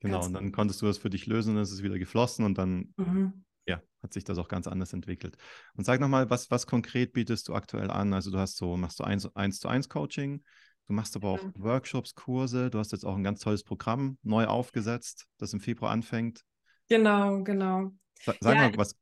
Genau, 0.00 0.18
ganz 0.18 0.26
und 0.26 0.34
dann 0.34 0.52
konntest 0.52 0.82
du 0.82 0.86
das 0.86 0.98
für 0.98 1.10
dich 1.10 1.26
lösen 1.26 1.56
und 1.56 1.62
es 1.62 1.72
ist 1.72 1.82
wieder 1.82 1.98
geflossen 1.98 2.44
und 2.44 2.58
dann 2.58 2.92
mhm. 2.96 3.44
ja, 3.66 3.80
hat 4.02 4.12
sich 4.12 4.24
das 4.24 4.38
auch 4.38 4.48
ganz 4.48 4.68
anders 4.68 4.92
entwickelt. 4.92 5.36
Und 5.74 5.84
sag 5.84 6.00
nochmal, 6.00 6.30
was, 6.30 6.50
was 6.50 6.66
konkret 6.66 7.12
bietest 7.12 7.48
du 7.48 7.54
aktuell 7.54 7.90
an? 7.90 8.12
Also 8.12 8.30
du 8.30 8.38
hast 8.38 8.56
so, 8.56 8.76
machst 8.76 9.00
du 9.00 9.04
eins, 9.04 9.34
eins 9.34 9.58
zu 9.58 9.68
eins 9.68 9.88
Coaching, 9.88 10.44
Du 10.86 10.92
machst 10.92 11.16
aber 11.16 11.28
auch 11.30 11.42
ja. 11.42 11.50
Workshops, 11.56 12.14
Kurse. 12.14 12.70
Du 12.70 12.78
hast 12.78 12.92
jetzt 12.92 13.04
auch 13.04 13.16
ein 13.16 13.24
ganz 13.24 13.40
tolles 13.40 13.64
Programm 13.64 14.18
neu 14.22 14.46
aufgesetzt, 14.46 15.26
das 15.36 15.52
im 15.52 15.60
Februar 15.60 15.90
anfängt. 15.90 16.44
Genau, 16.88 17.42
genau. 17.42 17.90
Sag 18.22 18.40
ja. 18.42 18.54
mal 18.54 18.76
was 18.76 18.96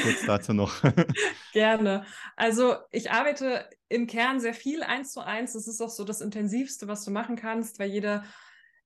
kurz 0.00 0.24
dazu 0.26 0.54
noch. 0.54 0.82
Gerne. 1.52 2.06
Also 2.36 2.76
ich 2.90 3.10
arbeite 3.10 3.68
im 3.88 4.06
Kern 4.06 4.40
sehr 4.40 4.54
viel 4.54 4.82
eins 4.82 5.12
zu 5.12 5.20
eins. 5.20 5.52
Das 5.52 5.68
ist 5.68 5.82
auch 5.82 5.90
so 5.90 6.04
das 6.04 6.22
Intensivste, 6.22 6.88
was 6.88 7.04
du 7.04 7.10
machen 7.10 7.36
kannst, 7.36 7.78
weil 7.78 7.90
jede, 7.90 8.24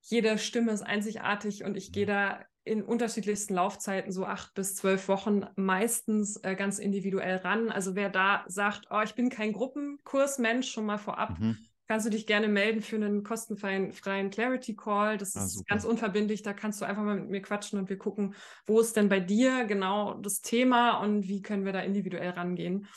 jede 0.01 0.37
Stimme 0.37 0.73
ist 0.73 0.81
einzigartig 0.81 1.63
und 1.63 1.77
ich 1.77 1.93
gehe 1.93 2.05
da 2.05 2.41
in 2.65 2.83
unterschiedlichsten 2.83 3.55
Laufzeiten, 3.55 4.11
so 4.11 4.25
acht 4.25 4.53
bis 4.53 4.75
zwölf 4.75 5.07
Wochen, 5.07 5.45
meistens 5.55 6.37
äh, 6.43 6.55
ganz 6.55 6.79
individuell 6.79 7.37
ran. 7.37 7.69
Also 7.69 7.95
wer 7.95 8.09
da 8.09 8.43
sagt, 8.47 8.87
oh, 8.89 9.01
ich 9.03 9.15
bin 9.15 9.29
kein 9.29 9.53
Gruppenkursmensch, 9.53 10.69
schon 10.69 10.85
mal 10.85 10.97
vorab. 10.97 11.39
Mhm 11.39 11.57
kannst 11.87 12.05
du 12.05 12.09
dich 12.09 12.25
gerne 12.25 12.47
melden 12.47 12.81
für 12.81 12.95
einen 12.95 13.23
kostenfreien 13.23 13.91
Clarity 14.29 14.75
Call. 14.75 15.17
Das 15.17 15.35
ah, 15.35 15.43
ist 15.43 15.53
super. 15.53 15.65
ganz 15.69 15.85
unverbindlich. 15.85 16.41
Da 16.41 16.53
kannst 16.53 16.81
du 16.81 16.85
einfach 16.85 17.03
mal 17.03 17.19
mit 17.19 17.29
mir 17.29 17.41
quatschen 17.41 17.79
und 17.79 17.89
wir 17.89 17.97
gucken, 17.97 18.35
wo 18.65 18.79
ist 18.79 18.95
denn 18.95 19.09
bei 19.09 19.19
dir 19.19 19.65
genau 19.65 20.15
das 20.15 20.41
Thema 20.41 20.97
und 21.01 21.27
wie 21.27 21.41
können 21.41 21.65
wir 21.65 21.73
da 21.73 21.81
individuell 21.81 22.31
rangehen. 22.31 22.87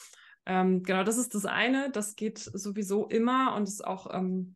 Ähm, 0.46 0.82
genau, 0.84 1.02
das 1.02 1.18
ist 1.18 1.34
das 1.34 1.44
eine. 1.44 1.90
Das 1.90 2.14
geht 2.14 2.38
sowieso 2.38 3.06
immer 3.06 3.54
und 3.56 3.64
ist 3.64 3.84
auch 3.84 4.14
ähm, 4.14 4.54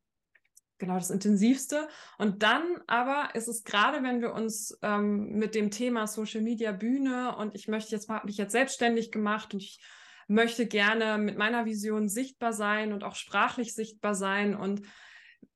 genau 0.78 0.94
das 0.94 1.10
Intensivste. 1.10 1.88
Und 2.18 2.42
dann 2.42 2.62
aber 2.86 3.34
ist 3.34 3.48
es 3.48 3.64
gerade, 3.64 4.02
wenn 4.02 4.20
wir 4.20 4.32
uns 4.32 4.78
ähm, 4.82 5.32
mit 5.32 5.54
dem 5.54 5.70
Thema 5.70 6.06
Social 6.06 6.40
Media 6.40 6.72
Bühne 6.72 7.36
und 7.36 7.54
ich 7.54 7.68
möchte 7.68 7.90
jetzt 7.90 8.08
mal, 8.08 8.16
habe 8.16 8.26
mich 8.26 8.38
jetzt 8.38 8.52
selbstständig 8.52 9.10
gemacht 9.10 9.54
und 9.54 9.62
ich 9.62 9.80
möchte 10.30 10.66
gerne 10.66 11.18
mit 11.18 11.36
meiner 11.36 11.66
Vision 11.66 12.08
sichtbar 12.08 12.52
sein 12.52 12.92
und 12.92 13.02
auch 13.02 13.16
sprachlich 13.16 13.74
sichtbar 13.74 14.14
sein 14.14 14.54
und 14.54 14.82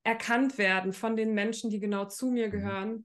erkannt 0.03 0.59
werden 0.59 0.93
von 0.93 1.17
den 1.17 1.33
Menschen, 1.33 1.71
die 1.71 1.79
genau 1.79 2.07
zu 2.07 2.31
mir 2.31 2.49
mhm. 2.49 2.51
gehören, 2.51 3.05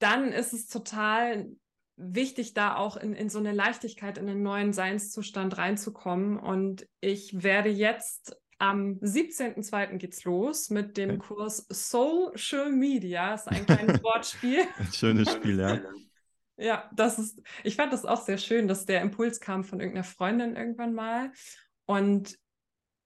dann 0.00 0.32
ist 0.32 0.52
es 0.52 0.66
total 0.66 1.48
wichtig, 1.96 2.54
da 2.54 2.74
auch 2.74 2.96
in, 2.96 3.14
in 3.14 3.28
so 3.28 3.38
eine 3.38 3.52
Leichtigkeit, 3.52 4.18
in 4.18 4.28
einen 4.28 4.42
neuen 4.42 4.72
Seinszustand 4.72 5.58
reinzukommen. 5.58 6.38
Und 6.38 6.88
ich 7.00 7.42
werde 7.42 7.68
jetzt 7.68 8.36
am 8.58 8.98
17.02. 9.00 9.98
geht's 9.98 10.24
los 10.24 10.70
mit 10.70 10.96
dem 10.96 11.10
okay. 11.10 11.18
Kurs 11.20 11.66
Social 11.68 12.72
Media. 12.72 13.30
Das 13.30 13.42
ist 13.42 13.48
ein 13.48 13.66
kleines 13.66 14.02
Wortspiel. 14.02 14.62
Ein 14.78 14.92
schönes 14.92 15.30
Spiel, 15.32 15.60
ja. 15.60 15.80
Ja, 16.60 16.90
das 16.94 17.18
ist, 17.18 17.40
ich 17.64 17.76
fand 17.76 17.92
das 17.92 18.04
auch 18.04 18.20
sehr 18.20 18.36
schön, 18.36 18.68
dass 18.68 18.84
der 18.84 19.00
Impuls 19.00 19.40
kam 19.40 19.64
von 19.64 19.80
irgendeiner 19.80 20.04
Freundin 20.04 20.56
irgendwann 20.56 20.92
mal. 20.92 21.32
Und 21.86 22.38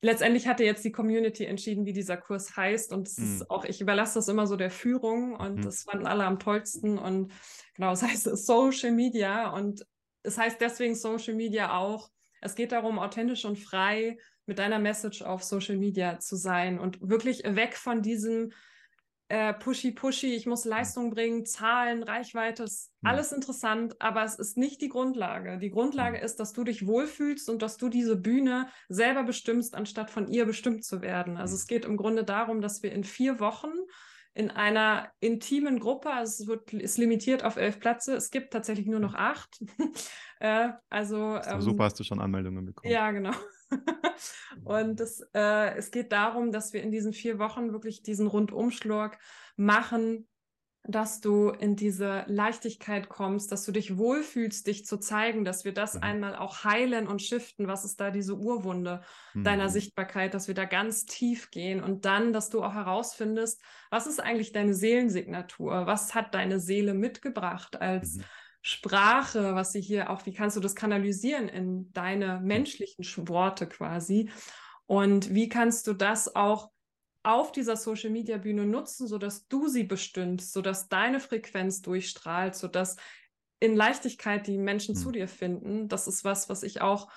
letztendlich 0.02 0.48
hatte 0.48 0.64
jetzt 0.64 0.84
die 0.84 0.90
Community 0.90 1.44
entschieden, 1.44 1.86
wie 1.86 1.92
dieser 1.92 2.16
Kurs 2.16 2.56
heißt. 2.56 2.92
Und 2.92 3.06
es 3.06 3.18
mhm. 3.18 3.34
ist 3.34 3.50
auch, 3.50 3.64
ich 3.64 3.80
überlasse 3.80 4.14
das 4.18 4.26
immer 4.26 4.48
so 4.48 4.56
der 4.56 4.70
Führung 4.70 5.36
und 5.36 5.56
mhm. 5.58 5.62
das 5.62 5.84
fanden 5.84 6.06
alle 6.06 6.24
am 6.24 6.40
tollsten. 6.40 6.98
Und 6.98 7.32
genau, 7.74 7.92
es 7.92 8.02
heißt 8.02 8.24
Social 8.24 8.90
Media 8.90 9.50
und 9.50 9.86
es 10.24 10.36
heißt 10.36 10.60
deswegen 10.60 10.96
Social 10.96 11.34
Media 11.34 11.76
auch. 11.76 12.10
Es 12.40 12.56
geht 12.56 12.72
darum, 12.72 12.98
authentisch 12.98 13.44
und 13.44 13.58
frei 13.58 14.18
mit 14.46 14.58
deiner 14.58 14.80
Message 14.80 15.22
auf 15.22 15.44
Social 15.44 15.76
Media 15.76 16.18
zu 16.18 16.34
sein 16.36 16.78
und 16.80 16.98
wirklich 17.08 17.42
weg 17.44 17.76
von 17.76 18.02
diesem 18.02 18.52
äh, 19.28 19.54
pushy, 19.54 19.92
pushy, 19.92 20.34
ich 20.34 20.46
muss 20.46 20.64
Leistung 20.64 21.10
bringen, 21.10 21.46
Zahlen, 21.46 22.02
Reichweite, 22.02 22.64
ist 22.64 22.92
ja. 23.02 23.10
alles 23.10 23.32
interessant, 23.32 24.00
aber 24.00 24.22
es 24.24 24.38
ist 24.38 24.56
nicht 24.56 24.80
die 24.82 24.88
Grundlage. 24.88 25.58
Die 25.58 25.70
Grundlage 25.70 26.18
ist, 26.18 26.36
dass 26.36 26.52
du 26.52 26.64
dich 26.64 26.86
wohlfühlst 26.86 27.48
und 27.48 27.62
dass 27.62 27.76
du 27.76 27.88
diese 27.88 28.16
Bühne 28.16 28.68
selber 28.88 29.24
bestimmst, 29.24 29.74
anstatt 29.74 30.10
von 30.10 30.28
ihr 30.28 30.44
bestimmt 30.44 30.84
zu 30.84 31.00
werden. 31.00 31.36
Also 31.36 31.54
es 31.54 31.66
geht 31.66 31.84
im 31.84 31.96
Grunde 31.96 32.24
darum, 32.24 32.60
dass 32.60 32.82
wir 32.82 32.92
in 32.92 33.04
vier 33.04 33.40
Wochen 33.40 33.72
in 34.34 34.50
einer 34.50 35.10
intimen 35.20 35.78
Gruppe, 35.78 36.10
also 36.10 36.42
es 36.42 36.48
wird, 36.48 36.72
ist 36.72 36.98
limitiert 36.98 37.44
auf 37.44 37.56
elf 37.56 37.78
Plätze, 37.78 38.16
es 38.16 38.30
gibt 38.30 38.52
tatsächlich 38.52 38.86
nur 38.86 38.98
noch 38.98 39.14
acht. 39.14 39.62
äh, 40.40 40.70
also 40.90 41.38
ähm, 41.44 41.60
super, 41.60 41.84
hast 41.84 42.00
du 42.00 42.04
schon 42.04 42.20
Anmeldungen 42.20 42.66
bekommen. 42.66 42.92
Ja, 42.92 43.12
genau. 43.12 43.32
und 44.64 45.00
es, 45.00 45.20
äh, 45.34 45.76
es 45.76 45.90
geht 45.90 46.12
darum, 46.12 46.52
dass 46.52 46.72
wir 46.72 46.82
in 46.82 46.90
diesen 46.90 47.12
vier 47.12 47.38
Wochen 47.38 47.72
wirklich 47.72 48.02
diesen 48.02 48.26
Rundumschlag 48.26 49.18
machen, 49.56 50.28
dass 50.86 51.22
du 51.22 51.48
in 51.48 51.76
diese 51.76 52.24
Leichtigkeit 52.26 53.08
kommst, 53.08 53.50
dass 53.50 53.64
du 53.64 53.72
dich 53.72 53.96
wohlfühlst, 53.96 54.66
dich 54.66 54.84
zu 54.84 54.98
zeigen, 54.98 55.44
dass 55.44 55.64
wir 55.64 55.72
das 55.72 55.94
mhm. 55.94 56.02
einmal 56.02 56.36
auch 56.36 56.64
heilen 56.64 57.08
und 57.08 57.22
shiften. 57.22 57.68
Was 57.68 57.86
ist 57.86 58.00
da 58.00 58.10
diese 58.10 58.36
Urwunde 58.36 59.00
mhm. 59.32 59.44
deiner 59.44 59.70
Sichtbarkeit, 59.70 60.34
dass 60.34 60.46
wir 60.46 60.54
da 60.54 60.66
ganz 60.66 61.06
tief 61.06 61.50
gehen 61.50 61.82
und 61.82 62.04
dann, 62.04 62.34
dass 62.34 62.50
du 62.50 62.62
auch 62.62 62.74
herausfindest, 62.74 63.62
was 63.90 64.06
ist 64.06 64.20
eigentlich 64.20 64.52
deine 64.52 64.74
Seelensignatur? 64.74 65.86
Was 65.86 66.14
hat 66.14 66.34
deine 66.34 66.60
Seele 66.60 66.92
mitgebracht 66.92 67.80
als 67.80 68.16
mhm. 68.16 68.24
Sprache, 68.66 69.54
was 69.54 69.72
sie 69.72 69.82
hier 69.82 70.08
auch, 70.08 70.24
wie 70.24 70.32
kannst 70.32 70.56
du 70.56 70.60
das 70.60 70.74
kanalisieren 70.74 71.48
in 71.48 71.92
deine 71.92 72.40
mhm. 72.40 72.46
menschlichen 72.46 73.04
Worte 73.28 73.68
quasi? 73.68 74.30
Und 74.86 75.34
wie 75.34 75.50
kannst 75.50 75.86
du 75.86 75.92
das 75.92 76.34
auch 76.34 76.70
auf 77.22 77.52
dieser 77.52 77.76
Social 77.76 78.08
Media 78.08 78.38
Bühne 78.38 78.64
nutzen, 78.64 79.06
sodass 79.06 79.46
du 79.48 79.68
sie 79.68 79.84
bestimmst, 79.84 80.54
sodass 80.54 80.88
deine 80.88 81.20
Frequenz 81.20 81.82
durchstrahlt, 81.82 82.54
sodass 82.54 82.96
in 83.60 83.76
Leichtigkeit 83.76 84.46
die 84.46 84.56
Menschen 84.56 84.94
mhm. 84.94 84.98
zu 84.98 85.10
dir 85.10 85.28
finden. 85.28 85.88
Das 85.88 86.08
ist 86.08 86.24
was, 86.24 86.48
was 86.48 86.62
ich 86.62 86.80
auch 86.80 87.10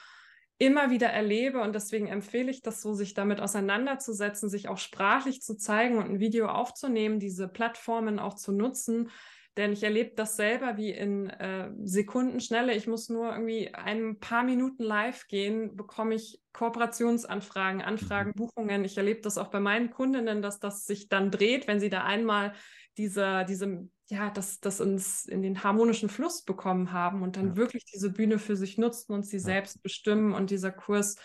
immer 0.58 0.90
wieder 0.90 1.08
erlebe 1.08 1.62
und 1.62 1.74
deswegen 1.74 2.08
empfehle 2.08 2.52
ich 2.52 2.62
das 2.62 2.82
so, 2.82 2.94
sich 2.94 3.14
damit 3.14 3.40
auseinanderzusetzen, 3.40 4.50
sich 4.50 4.68
auch 4.68 4.80
sprachlich 4.80 5.42
zu 5.42 5.56
zeigen 5.56 5.98
und 5.98 6.10
ein 6.10 6.20
Video 6.20 6.48
aufzunehmen, 6.48 7.20
diese 7.20 7.48
Plattformen 7.48 8.20
auch 8.20 8.34
zu 8.34 8.52
nutzen, 8.52 9.12
denn 9.58 9.74
ich 9.74 9.84
erlebe 9.84 10.12
das 10.16 10.36
selber 10.36 10.78
wie 10.78 10.92
in 10.92 11.30
äh, 11.30 11.72
Sekundenschnelle. 11.84 12.76
Ich 12.76 12.88
muss 12.88 13.10
nur 13.10 13.32
irgendwie 13.32 13.74
ein 13.74 14.20
paar 14.20 14.44
Minuten 14.44 14.84
live 14.84 15.28
gehen, 15.28 15.76
bekomme 15.76 16.16
ich 16.16 16.42
Kooperationsanfragen, 16.54 17.82
Anfragen, 17.82 18.30
mhm. 18.30 18.36
Buchungen. 18.36 18.86
Ich 18.86 18.98
erlebe 18.98 19.22
das 19.22 19.38
auch 19.38 19.50
bei 19.50 19.60
meinen 19.60 19.90
Kundinnen, 19.90 20.42
dass 20.42 20.60
das 20.60 20.86
sich 20.86 21.10
dann 21.10 21.32
dreht, 21.32 21.68
wenn 21.68 21.80
sie 21.80 21.90
da 21.90 22.04
einmal 22.04 22.54
diese, 22.98 23.46
diese 23.48 23.90
ja, 24.10 24.30
das, 24.30 24.60
das 24.60 24.80
uns 24.80 25.26
in 25.26 25.42
den 25.42 25.64
harmonischen 25.64 26.10
Fluss 26.10 26.44
bekommen 26.44 26.94
haben 26.94 27.24
und 27.24 27.36
dann 27.36 27.50
ja. 27.50 27.56
wirklich 27.58 27.84
diese 27.86 28.12
Bühne 28.12 28.40
für 28.40 28.56
sich 28.56 28.78
nutzen 28.78 29.12
und 29.12 29.26
sie 29.26 29.38
ja. 29.38 29.44
selbst 29.44 29.84
bestimmen. 29.84 30.34
Und 30.34 30.50
dieser 30.50 30.72
Kurs 30.72 31.18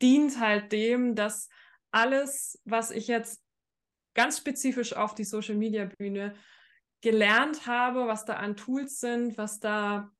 dient 0.00 0.38
halt 0.38 0.72
dem, 0.72 1.14
dass 1.14 1.48
alles, 1.90 2.60
was 2.64 2.90
ich 2.90 3.08
jetzt 3.08 3.42
ganz 4.14 4.38
spezifisch 4.38 4.94
auf 4.94 5.14
die 5.14 5.24
Social 5.24 5.56
Media 5.56 5.86
Bühne 5.98 6.34
gelernt 7.06 7.68
habe, 7.68 8.08
was 8.08 8.24
da 8.24 8.34
an 8.34 8.56
Tools 8.56 8.98
sind, 8.98 9.38
was 9.38 9.60
da 9.60 10.10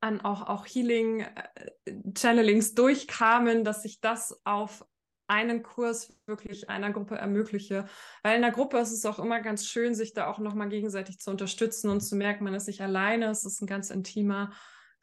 an 0.00 0.20
auch, 0.20 0.48
auch 0.48 0.66
Healing, 0.66 1.20
äh, 1.20 1.92
Channelings 2.12 2.74
durchkamen, 2.74 3.62
dass 3.62 3.84
ich 3.84 4.00
das 4.00 4.40
auf 4.44 4.84
einen 5.28 5.62
Kurs 5.62 6.18
wirklich 6.26 6.70
einer 6.70 6.90
Gruppe 6.90 7.14
ermögliche. 7.14 7.86
Weil 8.24 8.34
in 8.34 8.42
der 8.42 8.50
Gruppe 8.50 8.78
ist 8.78 8.90
es 8.90 9.06
auch 9.06 9.20
immer 9.20 9.40
ganz 9.40 9.66
schön, 9.66 9.94
sich 9.94 10.12
da 10.12 10.26
auch 10.26 10.40
nochmal 10.40 10.68
gegenseitig 10.68 11.20
zu 11.20 11.30
unterstützen 11.30 11.88
und 11.88 12.00
zu 12.00 12.16
merken, 12.16 12.42
man 12.42 12.54
ist 12.54 12.66
nicht 12.66 12.80
alleine, 12.80 13.26
es 13.26 13.44
ist 13.44 13.60
ein 13.62 13.68
ganz 13.68 13.90
intimer 13.90 14.50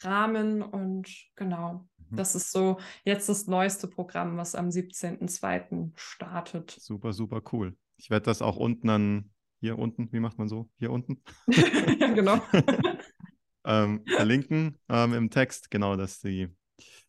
Rahmen 0.02 0.62
und 0.62 1.08
genau. 1.38 1.88
Mhm. 2.10 2.18
Das 2.18 2.36
ist 2.36 2.52
so 2.52 2.78
jetzt 3.06 3.30
das 3.30 3.48
neueste 3.48 3.88
Programm, 3.88 4.36
was 4.36 4.54
am 4.54 4.68
17.02. 4.68 5.92
startet. 5.96 6.72
Super, 6.72 7.14
super 7.14 7.42
cool. 7.54 7.78
Ich 7.96 8.10
werde 8.10 8.26
das 8.26 8.42
auch 8.42 8.58
unten 8.58 8.90
an 8.90 9.32
hier 9.66 9.80
unten, 9.80 10.12
wie 10.12 10.20
macht 10.20 10.38
man 10.38 10.48
so? 10.48 10.70
Hier 10.78 10.92
unten? 10.92 11.24
ja, 11.48 12.14
genau. 12.14 12.40
ähm, 13.66 14.06
verlinken 14.06 14.78
ähm, 14.90 15.14
im 15.14 15.32
Text, 15.32 15.72
genau, 15.72 15.96
dass 15.96 16.20
die, 16.20 16.50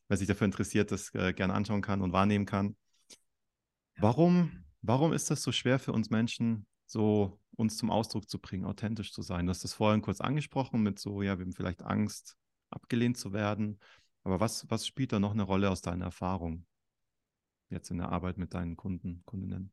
wer 0.08 0.16
sich 0.16 0.26
dafür 0.26 0.46
interessiert, 0.46 0.90
das 0.90 1.14
äh, 1.14 1.34
gerne 1.34 1.52
anschauen 1.52 1.82
kann 1.82 2.00
und 2.00 2.14
wahrnehmen 2.14 2.46
kann. 2.46 2.74
Warum, 3.98 4.64
warum 4.80 5.12
ist 5.12 5.30
das 5.30 5.42
so 5.42 5.52
schwer 5.52 5.78
für 5.78 5.92
uns 5.92 6.08
Menschen, 6.08 6.66
so 6.86 7.38
uns 7.56 7.76
zum 7.76 7.90
Ausdruck 7.90 8.28
zu 8.28 8.38
bringen, 8.38 8.64
authentisch 8.64 9.12
zu 9.12 9.20
sein? 9.20 9.44
Du 9.44 9.50
hast 9.50 9.64
das 9.64 9.74
vorhin 9.74 10.00
kurz 10.00 10.22
angesprochen 10.22 10.82
mit 10.82 10.98
so, 10.98 11.20
ja, 11.20 11.38
wir 11.38 11.44
haben 11.44 11.52
vielleicht 11.52 11.82
Angst, 11.82 12.38
abgelehnt 12.70 13.18
zu 13.18 13.34
werden. 13.34 13.78
Aber 14.24 14.40
was, 14.40 14.70
was 14.70 14.86
spielt 14.86 15.12
da 15.12 15.18
noch 15.18 15.32
eine 15.32 15.42
Rolle 15.42 15.70
aus 15.70 15.82
deiner 15.82 16.06
Erfahrung 16.06 16.64
jetzt 17.68 17.90
in 17.90 17.98
der 17.98 18.08
Arbeit 18.08 18.38
mit 18.38 18.54
deinen 18.54 18.78
Kunden, 18.78 19.22
Kundinnen? 19.26 19.72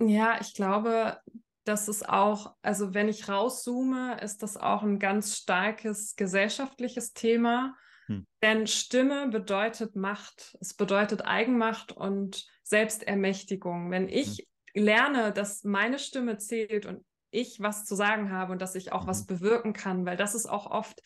Ja, 0.00 0.38
ich 0.40 0.54
glaube, 0.54 1.18
das 1.68 1.86
ist 1.86 2.08
auch, 2.08 2.54
also 2.62 2.94
wenn 2.94 3.08
ich 3.08 3.28
rauszoome, 3.28 4.18
ist 4.22 4.42
das 4.42 4.56
auch 4.56 4.82
ein 4.82 4.98
ganz 4.98 5.36
starkes 5.36 6.16
gesellschaftliches 6.16 7.12
Thema. 7.12 7.76
Hm. 8.06 8.26
Denn 8.42 8.66
Stimme 8.66 9.28
bedeutet 9.28 9.94
Macht. 9.94 10.56
Es 10.60 10.74
bedeutet 10.74 11.26
Eigenmacht 11.26 11.92
und 11.92 12.46
Selbstermächtigung. 12.62 13.90
Wenn 13.90 14.08
hm. 14.08 14.14
ich 14.14 14.48
hm. 14.74 14.84
lerne, 14.84 15.32
dass 15.32 15.62
meine 15.64 15.98
Stimme 15.98 16.38
zählt 16.38 16.86
und 16.86 17.04
ich 17.30 17.60
was 17.60 17.84
zu 17.84 17.94
sagen 17.94 18.32
habe 18.32 18.52
und 18.52 18.62
dass 18.62 18.74
ich 18.74 18.92
auch 18.92 19.02
mhm. 19.02 19.08
was 19.08 19.26
bewirken 19.26 19.74
kann, 19.74 20.06
weil 20.06 20.16
das 20.16 20.34
ist 20.34 20.46
auch 20.46 20.70
oft 20.70 21.02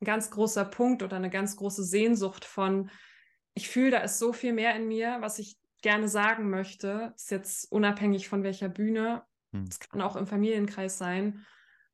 ein 0.00 0.04
ganz 0.04 0.32
großer 0.32 0.64
Punkt 0.64 1.04
oder 1.04 1.14
eine 1.14 1.30
ganz 1.30 1.56
große 1.56 1.84
Sehnsucht 1.84 2.44
von, 2.44 2.90
ich 3.54 3.68
fühle, 3.68 3.92
da 3.92 3.98
ist 3.98 4.18
so 4.18 4.32
viel 4.32 4.52
mehr 4.52 4.74
in 4.74 4.88
mir, 4.88 5.18
was 5.20 5.38
ich 5.38 5.56
gerne 5.80 6.08
sagen 6.08 6.50
möchte, 6.50 7.12
ist 7.14 7.30
jetzt 7.30 7.70
unabhängig 7.70 8.28
von 8.28 8.42
welcher 8.42 8.68
Bühne 8.68 9.22
hm. 9.52 9.66
Das 9.68 9.78
kann 9.80 10.00
auch 10.00 10.16
im 10.16 10.26
Familienkreis 10.26 10.98
sein. 10.98 11.44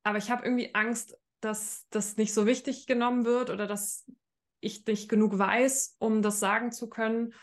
Aber 0.03 0.18
ich 0.18 0.31
habe 0.31 0.44
irgendwie 0.44 0.75
Angst, 0.75 1.18
dass 1.40 1.87
das 1.90 2.16
nicht 2.16 2.33
so 2.33 2.47
wichtig 2.47 2.87
genommen 2.87 3.25
wird 3.25 3.51
oder 3.51 3.66
dass 3.66 4.07
ich 4.61 4.87
nicht 4.87 5.09
genug 5.09 5.38
weiß, 5.38 5.97
um 5.99 6.23
das 6.23 6.40
sagen 6.40 6.73
zu 6.73 6.88
können 6.88 7.35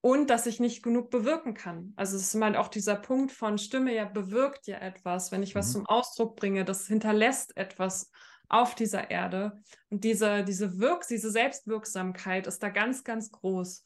und 0.00 0.30
dass 0.30 0.46
ich 0.46 0.60
nicht 0.60 0.82
genug 0.82 1.10
bewirken 1.10 1.54
kann. 1.54 1.92
Also 1.96 2.16
es 2.16 2.22
ist 2.22 2.34
mal 2.34 2.56
auch 2.56 2.68
dieser 2.68 2.96
Punkt 2.96 3.32
von 3.32 3.58
Stimme 3.58 3.94
ja 3.94 4.04
bewirkt 4.04 4.66
ja 4.66 4.78
etwas. 4.78 5.30
Wenn 5.30 5.42
ich 5.42 5.54
was 5.54 5.68
mhm. 5.68 5.72
zum 5.72 5.86
Ausdruck 5.86 6.36
bringe, 6.36 6.64
das 6.64 6.86
hinterlässt 6.86 7.56
etwas 7.56 8.10
auf 8.48 8.74
dieser 8.74 9.10
Erde. 9.10 9.60
Und 9.90 10.04
diese, 10.04 10.44
diese 10.44 10.78
Wirk 10.78 11.06
diese 11.08 11.30
Selbstwirksamkeit 11.30 12.46
ist 12.46 12.62
da 12.62 12.68
ganz, 12.68 13.04
ganz 13.04 13.30
groß. 13.32 13.84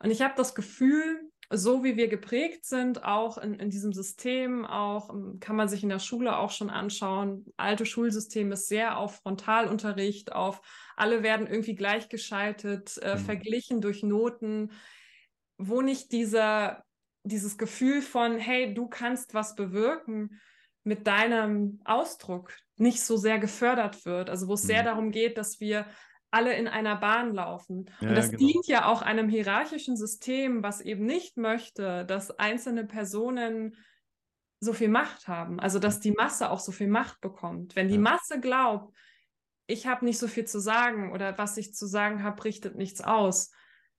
Und 0.00 0.10
ich 0.10 0.22
habe 0.22 0.34
das 0.36 0.54
Gefühl, 0.54 1.28
so 1.50 1.82
wie 1.82 1.96
wir 1.96 2.08
geprägt 2.08 2.66
sind, 2.66 3.04
auch 3.04 3.38
in, 3.38 3.54
in 3.54 3.70
diesem 3.70 3.92
System, 3.92 4.66
auch 4.66 5.10
ähm, 5.10 5.38
kann 5.40 5.56
man 5.56 5.68
sich 5.68 5.82
in 5.82 5.88
der 5.88 5.98
Schule 5.98 6.36
auch 6.36 6.50
schon 6.50 6.68
anschauen. 6.68 7.46
Alte 7.56 7.86
Schulsystem 7.86 8.52
ist 8.52 8.68
sehr 8.68 8.98
auf 8.98 9.16
Frontalunterricht, 9.16 10.32
auf 10.32 10.60
alle 10.96 11.22
werden 11.22 11.46
irgendwie 11.46 11.74
gleichgeschaltet, 11.74 12.98
äh, 13.02 13.14
mhm. 13.14 13.20
verglichen 13.20 13.80
durch 13.80 14.02
Noten, 14.02 14.72
wo 15.56 15.80
nicht 15.80 16.12
dieser, 16.12 16.84
dieses 17.22 17.56
Gefühl 17.56 18.02
von, 18.02 18.38
hey, 18.38 18.74
du 18.74 18.86
kannst 18.86 19.32
was 19.32 19.54
bewirken 19.54 20.38
mit 20.84 21.06
deinem 21.06 21.80
Ausdruck 21.84 22.54
nicht 22.76 23.02
so 23.02 23.16
sehr 23.16 23.38
gefördert 23.38 24.04
wird. 24.04 24.28
Also 24.28 24.48
wo 24.48 24.54
es 24.54 24.64
mhm. 24.64 24.68
sehr 24.68 24.82
darum 24.82 25.10
geht, 25.10 25.38
dass 25.38 25.60
wir 25.60 25.86
alle 26.30 26.54
in 26.54 26.68
einer 26.68 26.96
Bahn 26.96 27.34
laufen. 27.34 27.90
Ja, 28.00 28.10
und 28.10 28.14
das 28.14 28.30
genau. 28.30 28.38
dient 28.38 28.66
ja 28.66 28.86
auch 28.86 29.02
einem 29.02 29.28
hierarchischen 29.28 29.96
System, 29.96 30.62
was 30.62 30.80
eben 30.80 31.06
nicht 31.06 31.36
möchte, 31.36 32.04
dass 32.04 32.30
einzelne 32.38 32.84
Personen 32.84 33.76
so 34.60 34.72
viel 34.72 34.88
Macht 34.88 35.28
haben, 35.28 35.60
also 35.60 35.78
dass 35.78 36.00
die 36.00 36.12
Masse 36.12 36.50
auch 36.50 36.60
so 36.60 36.72
viel 36.72 36.88
Macht 36.88 37.20
bekommt. 37.20 37.76
Wenn 37.76 37.88
die 37.88 37.94
ja. 37.94 38.00
Masse 38.00 38.40
glaubt, 38.40 38.94
ich 39.66 39.86
habe 39.86 40.04
nicht 40.04 40.18
so 40.18 40.26
viel 40.26 40.46
zu 40.46 40.60
sagen 40.60 41.12
oder 41.12 41.38
was 41.38 41.56
ich 41.56 41.74
zu 41.74 41.86
sagen 41.86 42.22
habe, 42.22 42.44
richtet 42.44 42.74
nichts 42.74 43.00
aus, 43.00 43.52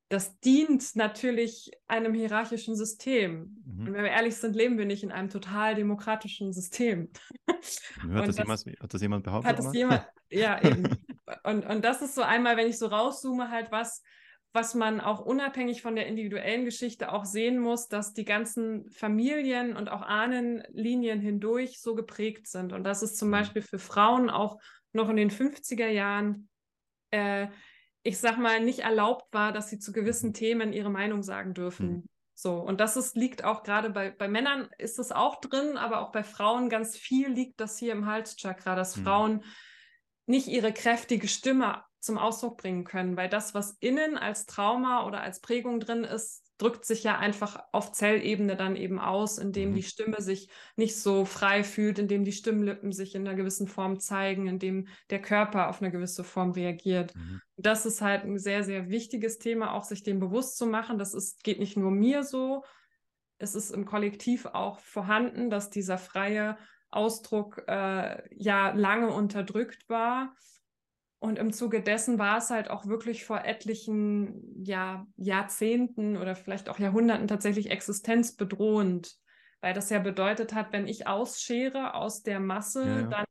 das 0.10 0.40
dient 0.40 0.96
natürlich 0.96 1.72
einem 1.88 2.16
hierarchischen 2.16 2.76
System. 2.76 3.64
Mhm. 3.64 3.88
Und 3.88 3.94
wenn 3.94 4.04
wir 4.04 4.12
ehrlich 4.12 4.36
sind, 4.36 4.56
leben 4.56 4.78
wir 4.80 4.86
nicht 4.86 5.04
in 5.04 5.12
einem 5.12 5.30
total 5.30 5.76
demokratischen 5.76 6.52
System. 6.52 7.12
Hat, 7.48 7.58
das, 8.28 8.36
das, 8.36 8.38
jemand, 8.38 8.66
hat 8.82 8.94
das, 8.94 9.02
jemand, 9.02 9.24
behauptet? 9.24 9.50
Hat 9.50 9.60
das 9.60 9.74
jemand, 9.74 10.08
ja, 10.30 10.62
eben. 10.64 10.84
Und, 11.44 11.66
und 11.66 11.84
das 11.84 12.02
ist 12.02 12.16
so 12.16 12.22
einmal, 12.22 12.58
wenn 12.58 12.68
ich 12.68 12.78
so 12.78 12.88
rauszoome, 12.88 13.50
halt 13.50 13.72
was, 13.72 14.02
was 14.54 14.74
man 14.76 15.00
auch 15.00 15.20
unabhängig 15.20 15.82
von 15.82 15.96
der 15.96 16.08
individuellen 16.08 16.66
Geschichte 16.66 17.12
auch 17.12 17.26
sehen 17.26 17.60
muss, 17.60 17.88
dass 17.88 18.14
die 18.14 18.26
ganzen 18.26 18.90
Familien 18.90 19.76
und 19.76 19.90
auch 19.90 20.02
Ahnenlinien 20.02 21.20
hindurch 21.20 21.80
so 21.82 21.96
geprägt 21.96 22.48
sind. 22.48 22.74
Und 22.74 22.84
dass 22.84 23.02
es 23.02 23.16
zum 23.16 23.30
mhm. 23.30 23.34
Beispiel 23.34 23.62
für 23.62 23.80
Frauen 23.80 24.30
auch 24.30 24.60
noch 24.92 25.10
in 25.10 25.18
den 25.18 25.30
50er 25.30 25.88
Jahren 25.88 26.50
äh, 27.12 27.48
ich 28.04 28.18
sag 28.18 28.38
mal, 28.38 28.60
nicht 28.60 28.80
erlaubt 28.80 29.26
war, 29.34 29.52
dass 29.52 29.70
sie 29.70 29.80
zu 29.80 29.92
gewissen 29.92 30.30
mhm. 30.30 30.34
Themen 30.34 30.74
ihre 30.74 30.90
Meinung 30.90 31.24
sagen 31.24 31.54
dürfen. 31.54 31.90
Mhm. 31.90 32.04
So, 32.34 32.56
und 32.56 32.80
das 32.80 32.96
ist, 32.96 33.18
liegt 33.18 33.44
auch 33.44 33.64
gerade 33.64 33.90
bei, 33.90 34.12
bei 34.12 34.30
Männern 34.30 34.70
ist 34.78 34.98
es 34.98 35.12
auch 35.12 35.42
drin, 35.42 35.76
aber 35.76 36.00
auch 36.00 36.12
bei 36.12 36.24
Frauen 36.24 36.70
ganz 36.70 36.96
viel 36.96 37.28
liegt 37.28 37.60
das 37.60 37.78
hier 37.78 37.92
im 37.92 38.06
Halschakra, 38.06 38.76
dass 38.76 38.96
mhm. 38.96 39.04
Frauen 39.04 39.44
nicht 40.30 40.48
ihre 40.48 40.72
kräftige 40.72 41.28
Stimme 41.28 41.84
zum 42.00 42.18
Ausdruck 42.18 42.58
bringen 42.58 42.86
können, 42.86 43.18
weil 43.18 43.28
das, 43.28 43.54
was 43.54 43.76
innen 43.80 44.18
als 44.18 44.46
Trauma 44.46 45.06
oder 45.06 45.22
als 45.22 45.42
Prägung 45.42 45.80
drin 45.80 46.04
ist, 46.04 46.46
drückt 46.60 46.86
sich 46.86 47.04
ja 47.04 47.18
einfach 47.18 47.60
auf 47.72 47.92
Zellebene 47.92 48.56
dann 48.56 48.76
eben 48.76 49.00
aus, 49.00 49.38
indem 49.38 49.72
mhm. 49.72 49.76
die 49.76 49.84
Stimme 49.84 50.22
sich 50.22 50.50
nicht 50.76 50.98
so 50.98 51.26
frei 51.26 51.64
fühlt, 51.64 52.00
indem 52.00 52.24
die 52.24 52.32
Stimmlippen 52.32 52.92
sich 52.92 53.16
in 53.16 53.28
einer 53.28 53.36
gewissen 53.36 53.68
Form 53.68 54.00
zeigen, 54.00 54.48
indem 54.48 54.88
der 55.10 55.22
Körper 55.22 55.68
auf 55.68 55.82
eine 55.82 55.92
gewisse 55.92 56.24
Form 56.24 56.52
reagiert. 56.52 57.16
Mhm. 57.16 57.42
Das 57.58 57.86
ist 57.86 58.02
halt 58.02 58.24
ein 58.24 58.38
sehr, 58.38 58.64
sehr 58.64 58.90
wichtiges 58.90 59.40
Thema, 59.40 59.74
auch 59.74 59.84
sich 59.84 60.04
dem 60.04 60.20
bewusst 60.20 60.58
zu 60.58 60.68
machen. 60.68 61.00
Das 61.00 61.14
ist, 61.14 61.44
geht 61.44 61.60
nicht 61.60 61.76
nur 61.76 61.92
mir 61.92 62.24
so, 62.24 62.64
es 63.40 63.56
ist 63.56 63.72
im 63.72 63.86
Kollektiv 63.86 64.46
auch 64.46 64.80
vorhanden, 64.80 65.50
dass 65.50 65.70
dieser 65.70 65.98
freie 65.98 66.58
Ausdruck 66.92 67.64
äh, 67.68 68.22
ja 68.36 68.72
lange 68.72 69.12
unterdrückt 69.12 69.90
war. 69.90 70.36
Und 71.20 71.38
im 71.38 71.52
Zuge 71.52 71.82
dessen 71.82 72.18
war 72.18 72.38
es 72.38 72.50
halt 72.50 72.70
auch 72.70 72.86
wirklich 72.86 73.26
vor 73.26 73.44
etlichen 73.44 74.64
ja, 74.64 75.06
Jahrzehnten 75.18 76.16
oder 76.16 76.36
vielleicht 76.36 76.70
auch 76.70 76.80
Jahrhunderten 76.80 77.28
tatsächlich 77.28 77.72
existenzbedrohend, 77.72 79.18
weil 79.60 79.74
das 79.74 79.90
ja 79.90 80.00
bedeutet 80.00 80.54
hat, 80.54 80.72
wenn 80.72 80.88
ich 80.88 81.08
ausschere 81.08 81.94
aus 81.94 82.24
der 82.24 82.40
Masse, 82.40 82.86
ja, 82.86 83.02
ja. 83.02 83.08
dann 83.08 83.26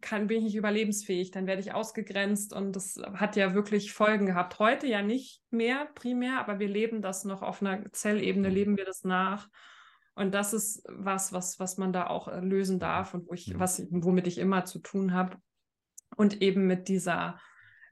kann, 0.00 0.28
bin 0.28 0.38
ich 0.38 0.44
nicht 0.44 0.56
überlebensfähig, 0.56 1.32
dann 1.32 1.48
werde 1.48 1.62
ich 1.62 1.74
ausgegrenzt 1.74 2.52
und 2.52 2.76
das 2.76 3.00
hat 3.14 3.34
ja 3.34 3.54
wirklich 3.54 3.92
Folgen 3.92 4.26
gehabt. 4.26 4.60
Heute 4.60 4.86
ja 4.86 5.02
nicht 5.02 5.42
mehr 5.50 5.88
primär, 5.94 6.38
aber 6.38 6.60
wir 6.60 6.68
leben 6.68 7.02
das 7.02 7.24
noch 7.24 7.42
auf 7.42 7.60
einer 7.60 7.90
Zellebene, 7.92 8.48
mhm. 8.48 8.54
leben 8.54 8.76
wir 8.76 8.84
das 8.84 9.02
nach. 9.02 9.48
Und 10.14 10.34
das 10.34 10.52
ist 10.52 10.82
was, 10.88 11.32
was, 11.32 11.58
was 11.58 11.78
man 11.78 11.92
da 11.92 12.06
auch 12.06 12.28
lösen 12.42 12.78
darf 12.78 13.14
und 13.14 13.28
wo 13.28 13.32
ich, 13.32 13.58
was, 13.58 13.82
womit 13.90 14.26
ich 14.26 14.38
immer 14.38 14.64
zu 14.64 14.78
tun 14.78 15.14
habe. 15.14 15.36
Und 16.16 16.42
eben 16.42 16.66
mit 16.66 16.88
dieser, 16.88 17.40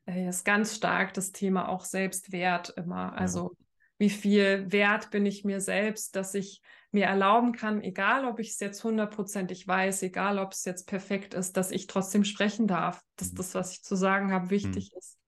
äh, 0.07 0.29
ist 0.29 0.45
ganz 0.45 0.77
stark 0.77 1.15
das 1.15 1.33
Thema 1.33 1.69
auch 1.69 1.85
Selbstwert 1.85 2.75
immer. 2.77 3.15
Also 3.15 3.57
wie 3.99 4.11
viel 4.11 4.71
Wert 4.71 5.11
bin 5.11 5.25
ich 5.25 5.45
mir 5.45 5.61
selbst, 5.61 6.17
dass 6.17 6.35
ich 6.35 6.63
mir 6.93 7.07
erlauben 7.07 7.53
kann, 7.53 7.83
egal 7.83 8.25
ob 8.25 8.41
ich 8.41 8.51
es 8.51 8.61
jetzt 8.61 8.83
hundertprozentig 8.83 9.67
weiß, 9.69 10.03
egal 10.03 10.39
ob 10.39 10.53
es 10.53 10.65
jetzt 10.65 10.89
perfekt 10.89 11.35
ist, 11.35 11.57
dass 11.57 11.71
ich 11.71 11.87
trotzdem 11.87 12.25
sprechen 12.25 12.67
darf, 12.67 13.03
dass 13.17 13.33
mhm. 13.33 13.37
das, 13.37 13.55
was 13.55 13.73
ich 13.73 13.83
zu 13.83 13.95
sagen 13.95 14.33
habe, 14.33 14.51
wichtig 14.51 14.91
mhm. 14.93 14.99
ist. 14.99 15.19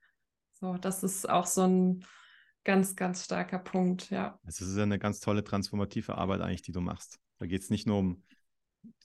So, 0.55 0.77
das 0.77 1.03
ist 1.03 1.29
auch 1.29 1.47
so 1.47 1.63
ein 1.63 2.05
ganz, 2.65 2.97
ganz 2.97 3.25
starker 3.25 3.59
Punkt, 3.59 4.11
ja. 4.11 4.39
Es 4.47 4.61
ist 4.61 4.77
ja 4.77 4.83
eine 4.83 4.99
ganz 4.99 5.21
tolle 5.21 5.45
transformative 5.45 6.17
Arbeit 6.17 6.41
eigentlich, 6.41 6.63
die 6.63 6.73
du 6.73 6.81
machst. 6.81 7.19
Da 7.39 7.47
geht 7.47 7.63
es 7.63 7.71
nicht 7.71 7.87
nur 7.87 7.99
um 7.99 8.23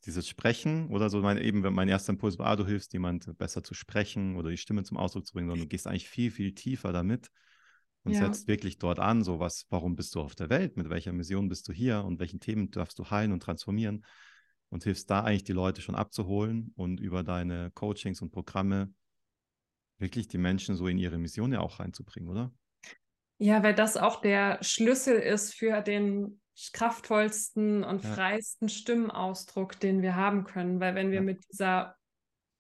dieses 0.06 0.28
Sprechen 0.28 0.90
oder 0.90 1.10
so, 1.10 1.22
mein, 1.22 1.38
eben 1.38 1.62
mein 1.74 1.90
erster 1.90 2.14
Impuls 2.14 2.38
war, 2.40 2.48
ah, 2.48 2.56
du 2.56 2.66
hilfst 2.66 2.94
jemand 2.94 3.38
besser 3.38 3.64
zu 3.64 3.74
sprechen 3.74 4.36
oder 4.36 4.50
die 4.50 4.58
Stimme 4.58 4.84
zum 4.84 4.98
Ausdruck 4.98 5.26
zu 5.26 5.34
bringen, 5.34 5.48
sondern 5.48 5.66
du 5.66 5.70
gehst 5.70 5.88
eigentlich 5.88 6.10
viel, 6.10 6.32
viel 6.32 6.54
tiefer 6.54 6.92
damit 6.92 7.30
und 8.04 8.14
ja. 8.14 8.20
setzt 8.20 8.48
wirklich 8.48 8.80
dort 8.80 9.00
an, 9.00 9.24
so 9.24 9.40
was, 9.40 9.66
warum 9.70 9.96
bist 9.96 10.16
du 10.16 10.22
auf 10.22 10.36
der 10.36 10.50
Welt, 10.50 10.78
mit 10.78 10.90
welcher 10.90 11.14
Mission 11.14 11.50
bist 11.50 11.68
du 11.68 11.74
hier 11.74 12.04
und 12.06 12.20
welchen 12.20 12.40
Themen 12.40 12.72
darfst 12.72 12.98
du 13.00 13.10
heilen 13.10 13.32
und 13.32 13.42
transformieren 13.42 14.06
und 14.70 14.84
hilfst 14.84 15.10
da 15.10 15.24
eigentlich 15.24 15.44
die 15.44 15.54
Leute 15.54 15.82
schon 15.82 15.96
abzuholen 15.96 16.74
und 16.76 17.00
über 17.00 17.24
deine 17.24 17.72
Coachings 17.72 18.22
und 18.22 18.32
Programme 18.32 18.94
wirklich 20.00 20.28
die 20.28 20.38
Menschen 20.38 20.76
so 20.76 20.88
in 20.88 20.98
ihre 20.98 21.18
Mission 21.18 21.52
ja 21.52 21.60
auch 21.60 21.80
reinzubringen, 21.80 22.30
oder? 22.30 22.52
Ja, 23.38 23.62
weil 23.64 23.76
das 23.76 23.98
auch 23.98 24.22
der 24.22 24.58
Schlüssel 24.62 25.16
ist 25.18 25.54
für 25.54 25.82
den 25.82 26.42
kraftvollsten 26.74 27.84
und 27.84 28.04
ja. 28.04 28.10
freiesten 28.12 28.68
Stimmenausdruck, 28.68 29.80
den 29.80 30.02
wir 30.02 30.16
haben 30.16 30.44
können. 30.44 30.80
Weil 30.80 30.96
wenn 30.96 31.12
wir 31.12 31.18
ja. 31.18 31.22
mit 31.22 31.46
dieser 31.52 31.96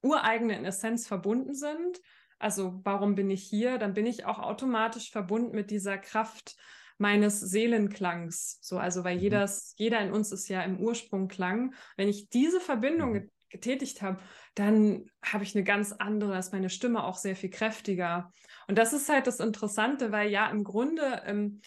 ureigenen 0.02 0.66
Essenz 0.66 1.08
verbunden 1.08 1.56
sind, 1.56 2.00
also 2.40 2.80
warum 2.84 3.16
bin 3.16 3.32
ich 3.32 3.44
hier, 3.44 3.80
dann 3.80 3.94
bin 3.94 4.06
ich 4.06 4.26
auch 4.26 4.40
automatisch 4.40 5.12
verbunden 5.12 5.56
mit 5.56 5.72
dieser 5.72 5.98
Kraft 5.98 6.56
meines 7.00 7.40
Seelenklangs. 7.40 8.60
So, 8.62 8.78
also 8.78 9.04
weil 9.04 9.16
mhm. 9.16 9.22
jedes, 9.22 9.74
jeder 9.78 10.00
in 10.02 10.12
uns 10.12 10.32
ist 10.32 10.48
ja 10.48 10.62
im 10.62 10.80
Ursprung 10.80 11.28
Klang. 11.28 11.74
Wenn 11.96 12.08
ich 12.08 12.30
diese 12.30 12.60
Verbindung 12.60 13.13
mhm. 13.13 13.32
Getätigt 13.50 14.02
habe, 14.02 14.20
dann 14.56 15.10
habe 15.24 15.44
ich 15.44 15.56
eine 15.56 15.64
ganz 15.64 15.94
andere, 15.94 16.38
ist 16.38 16.54
meine 16.54 16.70
Stimme 16.70 17.04
auch 17.04 17.16
sehr 17.16 17.36
viel 17.36 17.50
kräftiger. 17.50 18.32
Und 18.68 18.78
das 18.78 18.94
ist 18.94 19.10
halt 19.10 19.28
das 19.28 19.40
Interessante, 19.40 20.12
weil 20.12 20.30
ja 20.30 20.50
im 20.50 20.64
Grunde 20.64 21.22
ähm, 21.26 21.62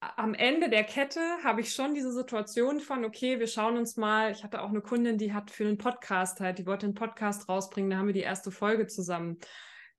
am 0.00 0.34
Ende 0.34 0.68
der 0.68 0.84
Kette 0.84 1.20
habe 1.42 1.60
ich 1.60 1.74
schon 1.74 1.94
diese 1.94 2.12
Situation 2.12 2.80
von, 2.80 3.04
okay, 3.04 3.40
wir 3.40 3.46
schauen 3.46 3.76
uns 3.76 3.96
mal, 3.96 4.30
ich 4.30 4.44
hatte 4.44 4.62
auch 4.62 4.68
eine 4.68 4.82
Kundin, 4.82 5.18
die 5.18 5.32
hat 5.32 5.50
für 5.50 5.64
einen 5.64 5.78
Podcast 5.78 6.40
halt, 6.40 6.58
die 6.58 6.66
wollte 6.66 6.86
einen 6.86 6.94
Podcast 6.94 7.48
rausbringen, 7.48 7.90
da 7.90 7.96
haben 7.96 8.06
wir 8.06 8.14
die 8.14 8.20
erste 8.20 8.50
Folge 8.50 8.86
zusammen 8.86 9.38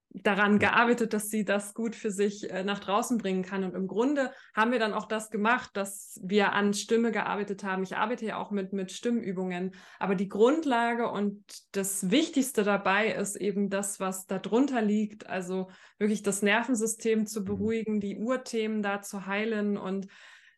daran 0.09 0.59
gearbeitet, 0.59 1.13
dass 1.13 1.29
sie 1.29 1.45
das 1.45 1.73
gut 1.73 1.95
für 1.95 2.11
sich 2.11 2.49
äh, 2.49 2.63
nach 2.63 2.79
draußen 2.79 3.17
bringen 3.17 3.43
kann. 3.43 3.63
Und 3.63 3.75
im 3.75 3.87
Grunde 3.87 4.31
haben 4.53 4.71
wir 4.71 4.79
dann 4.79 4.93
auch 4.93 5.05
das 5.05 5.29
gemacht, 5.29 5.71
dass 5.73 6.19
wir 6.23 6.53
an 6.53 6.73
Stimme 6.73 7.11
gearbeitet 7.11 7.63
haben. 7.63 7.83
Ich 7.83 7.97
arbeite 7.97 8.25
ja 8.25 8.37
auch 8.37 8.51
mit, 8.51 8.73
mit 8.73 8.91
Stimmübungen. 8.91 9.75
Aber 9.99 10.15
die 10.15 10.29
Grundlage 10.29 11.09
und 11.09 11.43
das 11.71 12.09
Wichtigste 12.09 12.63
dabei 12.63 13.11
ist 13.11 13.35
eben 13.35 13.69
das, 13.69 13.99
was 13.99 14.25
darunter 14.25 14.81
liegt. 14.81 15.27
Also 15.27 15.69
wirklich 15.97 16.23
das 16.23 16.41
Nervensystem 16.41 17.27
zu 17.27 17.41
mhm. 17.41 17.45
beruhigen, 17.45 17.99
die 17.99 18.17
Urthemen 18.17 18.81
da 18.81 19.01
zu 19.01 19.25
heilen 19.25 19.77
und 19.77 20.07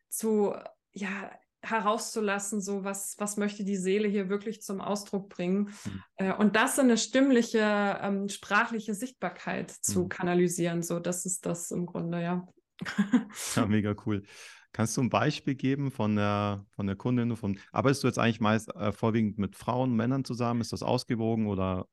zu, 0.10 0.54
ja, 0.92 1.32
herauszulassen, 1.62 2.62
so 2.62 2.84
was, 2.84 3.16
was 3.18 3.38
möchte 3.38 3.64
die 3.64 3.76
Seele 3.76 4.08
hier 4.08 4.30
wirklich 4.30 4.62
zum 4.62 4.82
Ausdruck 4.82 5.30
bringen. 5.30 5.74
Mhm. 6.20 6.32
Und 6.34 6.56
das 6.56 6.78
in 6.78 6.86
eine 6.86 6.98
stimmliche, 6.98 8.00
ähm, 8.02 8.30
sprachliche 8.30 8.94
Sichtbarkeit 8.94 9.72
zu 9.72 10.04
mhm. 10.04 10.10
kanalisieren. 10.10 10.82
So, 10.84 11.00
das 11.00 11.26
ist 11.26 11.46
das 11.46 11.72
im 11.72 11.86
Grunde, 11.86 12.22
ja. 12.22 12.48
ja, 13.56 13.66
mega 13.66 13.94
cool. 14.06 14.24
Kannst 14.72 14.96
du 14.98 15.02
ein 15.02 15.10
Beispiel 15.10 15.56
geben 15.56 15.92
von 15.92 16.16
der, 16.16 16.66
von 16.72 16.86
der 16.86 16.96
Kundin? 16.96 17.36
Von, 17.36 17.60
arbeitest 17.72 18.04
du 18.04 18.08
jetzt 18.08 18.20
eigentlich 18.20 18.40
meist 18.40 18.74
äh, 18.76 18.92
vorwiegend 18.92 19.38
mit 19.38 19.56
Frauen, 19.56 19.96
Männern 19.96 20.24
zusammen? 20.24 20.62
Ist 20.62 20.74
das 20.74 20.84
ausgewogen 20.84 21.48
oder 21.48 21.88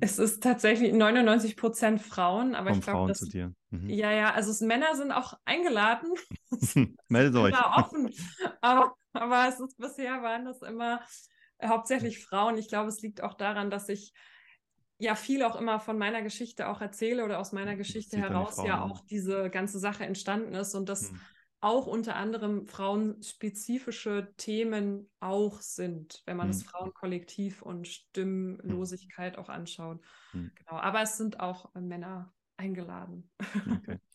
es 0.00 0.18
ist 0.18 0.42
tatsächlich 0.42 0.92
99 0.92 1.56
Prozent 1.56 2.00
Frauen, 2.00 2.54
aber 2.54 2.70
Kommen 2.70 2.80
ich 2.80 2.86
glaube, 2.86 3.12
zu 3.12 3.28
dir. 3.28 3.54
Mhm. 3.70 3.90
Ja, 3.90 4.12
ja, 4.12 4.32
also 4.32 4.50
es, 4.50 4.60
Männer 4.60 4.94
sind 4.94 5.12
auch 5.12 5.34
eingeladen. 5.44 6.08
Meldet 7.08 7.36
euch. 7.36 7.54
offen. 7.76 8.10
Aber, 8.60 8.94
aber 9.12 9.48
es 9.48 9.60
ist 9.60 9.76
bisher 9.78 10.22
waren 10.22 10.44
das 10.44 10.62
immer 10.62 11.00
hauptsächlich 11.62 12.24
Frauen. 12.24 12.58
Ich 12.58 12.68
glaube, 12.68 12.88
es 12.88 13.00
liegt 13.02 13.22
auch 13.22 13.34
daran, 13.34 13.70
dass 13.70 13.88
ich 13.88 14.12
ja 14.98 15.14
viel 15.14 15.42
auch 15.42 15.56
immer 15.56 15.80
von 15.80 15.98
meiner 15.98 16.22
Geschichte 16.22 16.68
auch 16.68 16.80
erzähle 16.80 17.24
oder 17.24 17.40
aus 17.40 17.52
meiner 17.52 17.76
Geschichte 17.76 18.18
heraus 18.18 18.62
ja 18.64 18.82
auch 18.82 19.00
diese 19.06 19.50
ganze 19.50 19.80
Sache 19.80 20.04
entstanden 20.04 20.54
ist 20.54 20.74
und 20.74 20.88
das 20.88 21.10
hm 21.10 21.20
auch 21.62 21.86
unter 21.86 22.16
anderem 22.16 22.66
frauenspezifische 22.66 24.34
Themen 24.36 25.08
auch 25.20 25.60
sind, 25.60 26.22
wenn 26.26 26.36
man 26.36 26.48
mhm. 26.48 26.52
das 26.52 26.64
Frauenkollektiv 26.64 27.62
und 27.62 27.86
Stimmlosigkeit 27.86 29.38
auch 29.38 29.48
anschaut. 29.48 30.00
Mhm. 30.32 30.50
Genau, 30.56 30.80
aber 30.80 31.02
es 31.02 31.16
sind 31.16 31.40
auch 31.40 31.74
äh, 31.74 31.80
Männer 31.80 32.34
eingeladen. 32.56 33.30
Okay. 33.70 33.98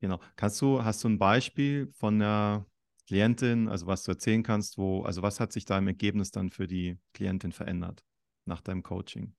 Genau. 0.00 0.18
Kannst 0.34 0.60
du, 0.60 0.82
hast 0.82 1.04
du 1.04 1.08
ein 1.10 1.18
Beispiel 1.20 1.92
von 1.92 2.14
einer 2.20 2.66
Klientin, 3.06 3.68
also 3.68 3.86
was 3.86 4.02
du 4.02 4.10
erzählen 4.10 4.42
kannst, 4.42 4.76
wo, 4.76 5.02
also 5.04 5.22
was 5.22 5.38
hat 5.38 5.52
sich 5.52 5.64
da 5.64 5.78
im 5.78 5.86
Ergebnis 5.86 6.32
dann 6.32 6.50
für 6.50 6.66
die 6.66 6.98
Klientin 7.14 7.52
verändert 7.52 8.04
nach 8.44 8.60
deinem 8.60 8.82
Coaching? 8.82 9.36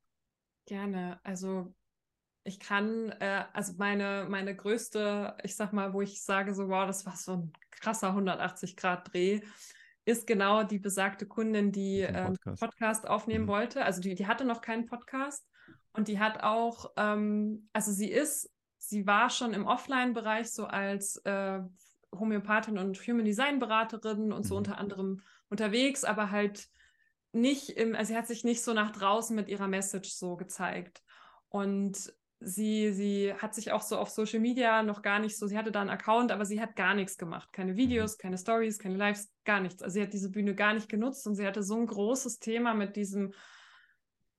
Gerne. 0.65 1.19
Also 1.25 1.75
ich 2.43 2.59
kann, 2.59 3.09
äh, 3.19 3.45
also 3.53 3.73
meine, 3.77 4.25
meine 4.29 4.55
größte, 4.55 5.37
ich 5.43 5.55
sag 5.55 5.71
mal, 5.71 5.93
wo 5.93 6.01
ich 6.01 6.21
sage 6.23 6.53
so, 6.53 6.67
wow, 6.67 6.85
das 6.85 7.05
war 7.05 7.15
so 7.15 7.33
ein 7.33 7.53
krasser 7.71 8.15
180-Grad-Dreh, 8.15 9.41
ist 10.05 10.27
genau 10.27 10.63
die 10.63 10.79
besagte 10.79 11.25
Kundin, 11.25 11.71
die 11.71 12.01
äh, 12.01 12.25
Podcast. 12.25 12.61
Podcast. 12.61 13.07
aufnehmen 13.07 13.45
mhm. 13.45 13.49
wollte. 13.49 13.85
Also 13.85 14.01
die, 14.01 14.15
die 14.15 14.27
hatte 14.27 14.43
noch 14.43 14.61
keinen 14.61 14.85
Podcast 14.85 15.47
und 15.93 16.09
die 16.09 16.19
hat 16.19 16.43
auch, 16.43 16.91
ähm, 16.97 17.69
also 17.71 17.91
sie 17.91 18.11
ist, 18.11 18.51
sie 18.77 19.07
war 19.07 19.29
schon 19.29 19.53
im 19.53 19.65
Offline-Bereich 19.65 20.51
so 20.51 20.65
als 20.65 21.17
äh, 21.25 21.61
Homöopathin 22.13 22.77
und 22.77 22.97
Human 23.07 23.25
Design 23.25 23.59
Beraterin 23.59 24.33
und 24.33 24.43
mhm. 24.43 24.47
so 24.47 24.57
unter 24.57 24.77
anderem 24.77 25.21
unterwegs, 25.49 26.03
aber 26.03 26.31
halt 26.31 26.67
nicht 27.31 27.69
im, 27.69 27.95
also 27.95 28.09
sie 28.09 28.17
hat 28.17 28.27
sich 28.27 28.43
nicht 28.43 28.63
so 28.63 28.73
nach 28.73 28.91
draußen 28.91 29.35
mit 29.35 29.47
ihrer 29.47 29.67
Message 29.67 30.11
so 30.11 30.35
gezeigt. 30.35 31.01
Und 31.49 32.13
sie, 32.45 32.91
sie 32.93 33.33
hat 33.33 33.55
sich 33.55 33.71
auch 33.71 33.81
so 33.81 33.97
auf 33.97 34.09
Social 34.09 34.39
Media 34.39 34.83
noch 34.83 35.01
gar 35.01 35.19
nicht 35.19 35.37
so, 35.37 35.47
sie 35.47 35.57
hatte 35.57 35.71
da 35.71 35.81
einen 35.81 35.89
Account, 35.89 36.31
aber 36.31 36.45
sie 36.45 36.61
hat 36.61 36.75
gar 36.75 36.93
nichts 36.93 37.17
gemacht. 37.17 37.51
Keine 37.51 37.75
Videos, 37.75 38.17
mhm. 38.17 38.21
keine 38.21 38.37
Stories, 38.37 38.79
keine 38.79 38.97
Lives, 38.97 39.31
gar 39.45 39.59
nichts. 39.59 39.81
Also 39.81 39.95
sie 39.95 40.01
hat 40.01 40.13
diese 40.13 40.29
Bühne 40.29 40.55
gar 40.55 40.73
nicht 40.73 40.89
genutzt 40.89 41.25
und 41.27 41.35
sie 41.35 41.45
hatte 41.45 41.63
so 41.63 41.77
ein 41.77 41.87
großes 41.87 42.39
Thema 42.39 42.73
mit 42.73 42.95
diesem, 42.95 43.33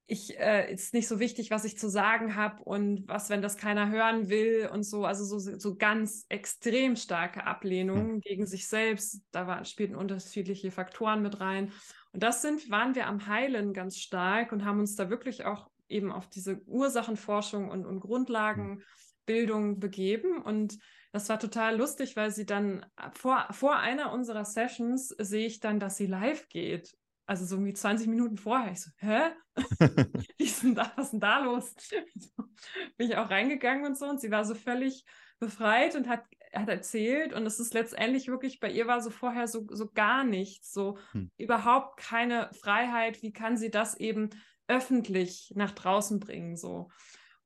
ich 0.06 0.38
äh, 0.38 0.72
ist 0.72 0.92
nicht 0.92 1.08
so 1.08 1.18
wichtig, 1.18 1.50
was 1.50 1.64
ich 1.64 1.78
zu 1.78 1.88
sagen 1.88 2.36
habe 2.36 2.62
und 2.64 3.08
was, 3.08 3.30
wenn 3.30 3.40
das 3.40 3.56
keiner 3.56 3.90
hören 3.90 4.28
will 4.28 4.68
und 4.70 4.82
so, 4.82 5.06
also 5.06 5.24
so, 5.24 5.38
so 5.38 5.76
ganz 5.76 6.26
extrem 6.28 6.96
starke 6.96 7.46
Ablehnung 7.46 8.14
mhm. 8.14 8.20
gegen 8.20 8.46
sich 8.46 8.68
selbst. 8.68 9.22
Da 9.30 9.46
war, 9.46 9.64
spielten 9.64 9.96
unterschiedliche 9.96 10.70
Faktoren 10.70 11.22
mit 11.22 11.40
rein. 11.40 11.72
Und 12.12 12.22
das 12.22 12.42
sind, 12.42 12.70
waren 12.70 12.94
wir 12.94 13.06
am 13.06 13.26
Heilen 13.26 13.72
ganz 13.72 13.96
stark 13.96 14.52
und 14.52 14.64
haben 14.64 14.78
uns 14.78 14.94
da 14.94 15.08
wirklich 15.08 15.46
auch 15.46 15.70
eben 15.88 16.12
auf 16.12 16.28
diese 16.28 16.62
Ursachenforschung 16.66 17.70
und, 17.70 17.86
und 17.86 18.00
Grundlagenbildung 18.00 19.80
begeben. 19.80 20.42
Und 20.42 20.78
das 21.12 21.28
war 21.28 21.38
total 21.38 21.76
lustig, 21.76 22.16
weil 22.16 22.30
sie 22.30 22.46
dann 22.46 22.84
vor, 23.12 23.46
vor 23.50 23.76
einer 23.76 24.12
unserer 24.12 24.44
Sessions 24.44 25.08
sehe 25.08 25.46
ich 25.46 25.60
dann, 25.60 25.80
dass 25.80 25.96
sie 25.96 26.06
live 26.06 26.48
geht. 26.48 26.96
Also 27.26 27.46
so 27.46 27.64
wie 27.64 27.72
20 27.72 28.06
Minuten 28.06 28.36
vorher. 28.36 28.72
Ich 28.72 28.82
so, 28.82 28.90
hä? 28.98 29.30
Denn 30.64 30.74
da, 30.74 30.92
was 30.96 31.06
ist 31.06 31.12
denn 31.12 31.20
da 31.20 31.38
los? 31.40 31.74
bin 32.96 33.10
ich 33.10 33.16
auch 33.16 33.30
reingegangen 33.30 33.84
und 33.84 33.98
so. 33.98 34.06
Und 34.06 34.20
sie 34.20 34.30
war 34.30 34.44
so 34.44 34.54
völlig 34.54 35.04
befreit 35.38 35.94
und 35.94 36.08
hat, 36.08 36.24
hat 36.54 36.68
erzählt. 36.68 37.32
Und 37.32 37.46
es 37.46 37.60
ist 37.60 37.74
letztendlich 37.74 38.28
wirklich, 38.28 38.60
bei 38.60 38.70
ihr 38.70 38.86
war 38.86 39.00
so 39.00 39.10
vorher 39.10 39.48
so, 39.48 39.66
so 39.70 39.90
gar 39.92 40.24
nichts, 40.24 40.72
so 40.72 40.98
hm. 41.12 41.30
überhaupt 41.36 41.98
keine 41.98 42.50
Freiheit. 42.60 43.22
Wie 43.22 43.32
kann 43.32 43.56
sie 43.56 43.70
das 43.70 43.98
eben 43.98 44.30
öffentlich 44.68 45.52
nach 45.54 45.72
draußen 45.72 46.20
bringen? 46.20 46.56
So. 46.56 46.88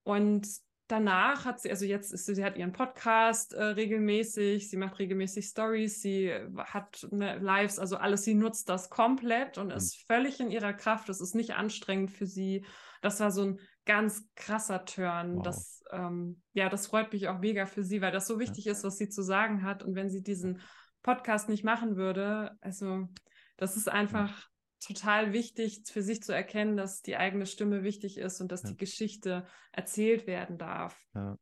Und 0.02 0.48
danach 0.88 1.44
hat 1.44 1.60
sie, 1.60 1.70
also 1.70 1.84
jetzt 1.84 2.12
ist 2.12 2.26
sie, 2.26 2.34
sie 2.34 2.44
hat 2.44 2.56
ihren 2.56 2.72
Podcast 2.72 3.52
äh, 3.52 3.62
regelmäßig, 3.62 4.68
sie 4.70 4.76
macht 4.76 4.98
regelmäßig 4.98 5.46
Stories, 5.46 6.00
sie 6.00 6.32
hat 6.56 7.06
ne, 7.10 7.38
Lives, 7.38 7.78
also 7.78 7.96
alles, 7.96 8.24
sie 8.24 8.34
nutzt 8.34 8.68
das 8.68 8.90
komplett 8.90 9.58
und 9.58 9.66
mhm. 9.66 9.72
ist 9.72 9.96
völlig 10.06 10.40
in 10.40 10.50
ihrer 10.50 10.72
Kraft. 10.72 11.08
Es 11.08 11.20
ist 11.20 11.34
nicht 11.34 11.54
anstrengend 11.54 12.10
für 12.10 12.26
sie. 12.26 12.64
Das 13.02 13.20
war 13.20 13.30
so 13.30 13.42
ein 13.42 13.60
ganz 13.84 14.28
krasser 14.34 14.84
Turn. 14.84 15.36
Wow. 15.36 15.42
Das, 15.42 15.82
ähm, 15.90 16.42
ja, 16.52 16.68
das 16.68 16.88
freut 16.88 17.12
mich 17.12 17.28
auch 17.28 17.38
mega 17.38 17.66
für 17.66 17.82
sie, 17.82 18.00
weil 18.00 18.12
das 18.12 18.26
so 18.26 18.38
wichtig 18.38 18.66
ja. 18.66 18.72
ist, 18.72 18.84
was 18.84 18.96
sie 18.96 19.08
zu 19.08 19.22
sagen 19.22 19.62
hat. 19.62 19.82
Und 19.82 19.94
wenn 19.94 20.10
sie 20.10 20.22
diesen 20.22 20.60
Podcast 21.02 21.48
nicht 21.48 21.64
machen 21.64 21.96
würde, 21.96 22.56
also 22.60 23.08
das 23.56 23.76
ist 23.76 23.88
einfach 23.88 24.48
total 24.80 25.32
wichtig 25.32 25.82
für 25.86 26.02
sich 26.02 26.22
zu 26.22 26.32
erkennen, 26.32 26.76
dass 26.76 27.02
die 27.02 27.16
eigene 27.16 27.46
Stimme 27.46 27.82
wichtig 27.82 28.18
ist 28.18 28.40
und 28.40 28.52
dass 28.52 28.62
ja. 28.62 28.70
die 28.70 28.76
Geschichte 28.76 29.46
erzählt 29.72 30.26
werden 30.26 30.58
darf. 30.58 30.96
Ja. 31.14 31.36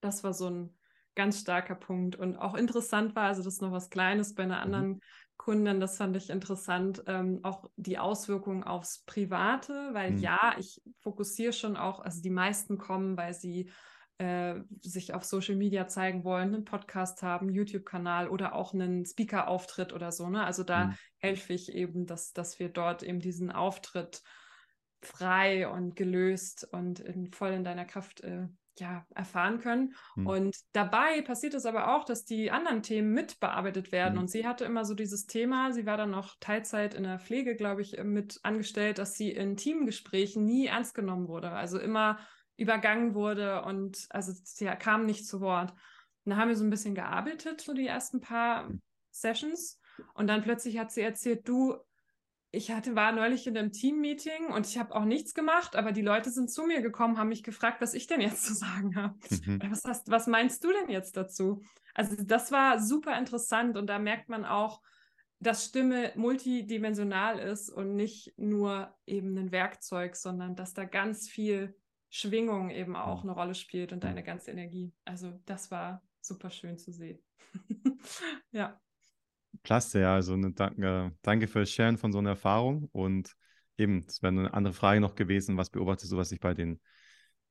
Das 0.00 0.24
war 0.24 0.32
so 0.32 0.48
ein 0.48 0.76
ganz 1.14 1.40
starker 1.40 1.74
Punkt. 1.74 2.16
Und 2.16 2.36
auch 2.36 2.54
interessant 2.54 3.14
war, 3.14 3.24
also 3.24 3.42
das 3.42 3.54
ist 3.54 3.62
noch 3.62 3.72
was 3.72 3.90
Kleines 3.90 4.34
bei 4.34 4.44
einer 4.44 4.56
mhm. 4.56 4.62
anderen 4.62 4.88
mhm. 4.88 5.00
Kundin, 5.40 5.80
das 5.80 5.96
fand 5.96 6.14
ich 6.18 6.28
interessant, 6.28 7.02
ähm, 7.06 7.40
auch 7.44 7.70
die 7.76 7.98
Auswirkungen 7.98 8.62
aufs 8.62 9.04
Private, 9.06 9.88
weil 9.94 10.10
mhm. 10.10 10.18
ja, 10.18 10.54
ich 10.58 10.82
fokussiere 10.98 11.54
schon 11.54 11.78
auch, 11.78 12.00
also 12.00 12.20
die 12.20 12.28
meisten 12.28 12.76
kommen, 12.76 13.16
weil 13.16 13.32
sie 13.32 13.70
äh, 14.18 14.56
sich 14.82 15.14
auf 15.14 15.24
Social 15.24 15.56
Media 15.56 15.88
zeigen 15.88 16.24
wollen, 16.24 16.54
einen 16.54 16.66
Podcast 16.66 17.22
haben, 17.22 17.48
YouTube-Kanal 17.48 18.28
oder 18.28 18.54
auch 18.54 18.74
einen 18.74 19.06
Speaker-Auftritt 19.06 19.94
oder 19.94 20.12
so. 20.12 20.28
Ne? 20.28 20.44
Also 20.44 20.62
da 20.62 20.88
mhm. 20.88 20.94
helfe 21.16 21.54
ich 21.54 21.72
eben, 21.72 22.04
dass, 22.04 22.34
dass 22.34 22.58
wir 22.58 22.68
dort 22.68 23.02
eben 23.02 23.20
diesen 23.20 23.50
Auftritt 23.50 24.22
frei 25.00 25.70
und 25.70 25.96
gelöst 25.96 26.68
und 26.70 27.00
in, 27.00 27.32
voll 27.32 27.52
in 27.52 27.64
deiner 27.64 27.86
Kraft 27.86 28.20
äh, 28.20 28.46
ja, 28.80 29.06
erfahren 29.14 29.60
können. 29.60 29.94
Mhm. 30.16 30.26
Und 30.26 30.56
dabei 30.72 31.22
passiert 31.22 31.54
es 31.54 31.66
aber 31.66 31.94
auch, 31.94 32.04
dass 32.04 32.24
die 32.24 32.50
anderen 32.50 32.82
Themen 32.82 33.12
mitbearbeitet 33.12 33.92
werden. 33.92 34.14
Mhm. 34.14 34.20
Und 34.20 34.30
sie 34.30 34.46
hatte 34.46 34.64
immer 34.64 34.84
so 34.84 34.94
dieses 34.94 35.26
Thema, 35.26 35.72
sie 35.72 35.86
war 35.86 35.96
dann 35.96 36.10
noch 36.10 36.36
Teilzeit 36.40 36.94
in 36.94 37.04
der 37.04 37.18
Pflege, 37.18 37.56
glaube 37.56 37.82
ich, 37.82 38.02
mit 38.02 38.40
angestellt, 38.42 38.98
dass 38.98 39.14
sie 39.14 39.30
in 39.30 39.56
Teamgesprächen 39.56 40.44
nie 40.44 40.66
ernst 40.66 40.94
genommen 40.94 41.28
wurde. 41.28 41.50
Also 41.50 41.78
immer 41.78 42.18
übergangen 42.56 43.14
wurde 43.14 43.62
und 43.62 44.06
also 44.10 44.32
sie 44.44 44.66
kam 44.78 45.06
nicht 45.06 45.26
zu 45.26 45.40
Wort. 45.40 45.72
Und 46.24 46.30
da 46.30 46.36
haben 46.36 46.48
wir 46.48 46.56
so 46.56 46.64
ein 46.64 46.70
bisschen 46.70 46.94
gearbeitet, 46.94 47.60
so 47.62 47.72
die 47.72 47.86
ersten 47.86 48.20
paar 48.20 48.68
hm. 48.68 48.82
Sessions. 49.10 49.80
Und 50.14 50.26
dann 50.28 50.42
plötzlich 50.42 50.78
hat 50.78 50.90
sie 50.90 51.02
erzählt, 51.02 51.46
du, 51.48 51.76
ich 52.52 52.70
hatte, 52.70 52.96
war 52.96 53.12
neulich 53.12 53.46
in 53.46 53.56
einem 53.56 53.72
Team-Meeting 53.72 54.46
und 54.46 54.66
ich 54.66 54.76
habe 54.76 54.94
auch 54.94 55.04
nichts 55.04 55.34
gemacht, 55.34 55.76
aber 55.76 55.92
die 55.92 56.02
Leute 56.02 56.30
sind 56.30 56.50
zu 56.50 56.64
mir 56.64 56.82
gekommen, 56.82 57.16
haben 57.16 57.28
mich 57.28 57.44
gefragt, 57.44 57.80
was 57.80 57.94
ich 57.94 58.06
denn 58.06 58.20
jetzt 58.20 58.44
zu 58.46 58.54
sagen 58.54 58.96
habe. 58.96 59.16
Mhm. 59.46 59.60
Was, 59.70 59.84
hast, 59.84 60.10
was 60.10 60.26
meinst 60.26 60.64
du 60.64 60.72
denn 60.72 60.90
jetzt 60.90 61.16
dazu? 61.16 61.62
Also 61.94 62.16
das 62.24 62.50
war 62.50 62.80
super 62.80 63.16
interessant 63.18 63.76
und 63.76 63.86
da 63.86 63.98
merkt 63.98 64.28
man 64.28 64.44
auch, 64.44 64.82
dass 65.38 65.64
Stimme 65.64 66.12
multidimensional 66.16 67.38
ist 67.38 67.70
und 67.70 67.94
nicht 67.94 68.34
nur 68.36 68.94
eben 69.06 69.36
ein 69.38 69.52
Werkzeug, 69.52 70.16
sondern 70.16 70.54
dass 70.54 70.74
da 70.74 70.84
ganz 70.84 71.28
viel 71.28 71.74
Schwingung 72.10 72.70
eben 72.70 72.96
auch 72.96 73.22
eine 73.22 73.32
Rolle 73.32 73.54
spielt 73.54 73.92
und 73.92 74.04
deine 74.04 74.22
ganze 74.22 74.50
Energie. 74.50 74.92
Also 75.04 75.40
das 75.46 75.70
war 75.70 76.02
super 76.20 76.50
schön 76.50 76.76
zu 76.76 76.92
sehen. 76.92 77.22
ja. 78.50 78.78
Klasse, 79.62 80.00
ja. 80.00 80.14
Also 80.14 80.34
eine, 80.34 80.52
danke, 80.52 81.14
danke 81.22 81.48
für 81.48 81.60
das 81.60 81.70
Sharen 81.70 81.98
von 81.98 82.12
so 82.12 82.18
einer 82.18 82.30
Erfahrung. 82.30 82.88
Und 82.92 83.34
eben, 83.76 84.04
es 84.06 84.22
wäre 84.22 84.32
eine 84.32 84.54
andere 84.54 84.74
Frage 84.74 85.00
noch 85.00 85.14
gewesen, 85.14 85.56
was 85.56 85.70
beobachtest 85.70 86.12
du, 86.12 86.16
was 86.16 86.28
sich 86.28 86.40
bei 86.40 86.54
den, 86.54 86.80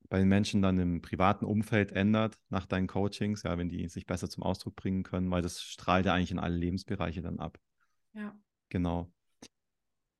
bei 0.08 0.18
den 0.18 0.28
Menschen 0.28 0.62
dann 0.62 0.78
im 0.78 1.02
privaten 1.02 1.44
Umfeld 1.44 1.92
ändert 1.92 2.38
nach 2.48 2.66
deinen 2.66 2.86
Coachings, 2.86 3.42
ja, 3.42 3.56
wenn 3.58 3.68
die 3.68 3.88
sich 3.88 4.06
besser 4.06 4.28
zum 4.28 4.42
Ausdruck 4.42 4.76
bringen 4.76 5.02
können, 5.02 5.30
weil 5.30 5.42
das 5.42 5.62
strahlt 5.62 6.06
ja 6.06 6.14
eigentlich 6.14 6.32
in 6.32 6.38
alle 6.38 6.56
Lebensbereiche 6.56 7.22
dann 7.22 7.38
ab. 7.38 7.58
Ja. 8.12 8.34
Genau. 8.68 9.12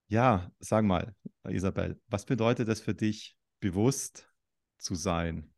Ja, 0.09 0.51
sag 0.59 0.85
mal, 0.85 1.15
Isabel, 1.49 2.01
was 2.09 2.25
bedeutet 2.25 2.69
das 2.69 2.81
für 2.81 2.95
dich, 2.95 3.37
bewusst 3.61 4.29
zu 4.79 4.97
sein? 4.97 5.53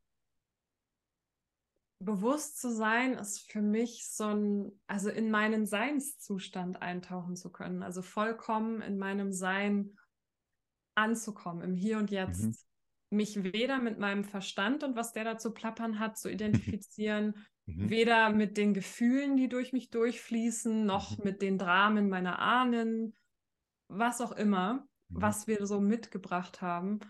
Bewusst 2.04 2.60
zu 2.60 2.70
sein 2.70 3.14
ist 3.14 3.50
für 3.50 3.62
mich 3.62 4.08
so 4.08 4.24
ein, 4.24 4.72
also 4.86 5.08
in 5.08 5.30
meinen 5.30 5.66
Seinszustand 5.66 6.82
eintauchen 6.82 7.36
zu 7.36 7.50
können, 7.50 7.82
also 7.82 8.02
vollkommen 8.02 8.82
in 8.82 8.98
meinem 8.98 9.32
Sein 9.32 9.96
anzukommen, 10.94 11.62
im 11.62 11.74
Hier 11.74 11.98
und 11.98 12.10
Jetzt. 12.10 12.42
Mhm. 12.42 12.56
Mich 13.10 13.42
weder 13.42 13.78
mit 13.78 13.98
meinem 13.98 14.24
Verstand 14.24 14.84
und 14.84 14.96
was 14.96 15.12
der 15.12 15.24
da 15.24 15.38
zu 15.38 15.52
plappern 15.52 15.98
hat, 15.98 16.18
zu 16.18 16.30
identifizieren, 16.32 17.34
mhm. 17.66 17.90
weder 17.90 18.30
mit 18.30 18.56
den 18.56 18.74
Gefühlen, 18.74 19.36
die 19.36 19.48
durch 19.48 19.72
mich 19.72 19.90
durchfließen, 19.90 20.84
noch 20.84 21.18
mhm. 21.18 21.24
mit 21.24 21.42
den 21.42 21.58
Dramen 21.58 22.08
meiner 22.08 22.38
Ahnen, 22.38 23.14
was 23.88 24.20
auch 24.20 24.32
immer, 24.32 24.86
mhm. 25.08 25.22
was 25.22 25.46
wir 25.46 25.66
so 25.66 25.80
mitgebracht 25.80 26.62
haben, 26.62 27.00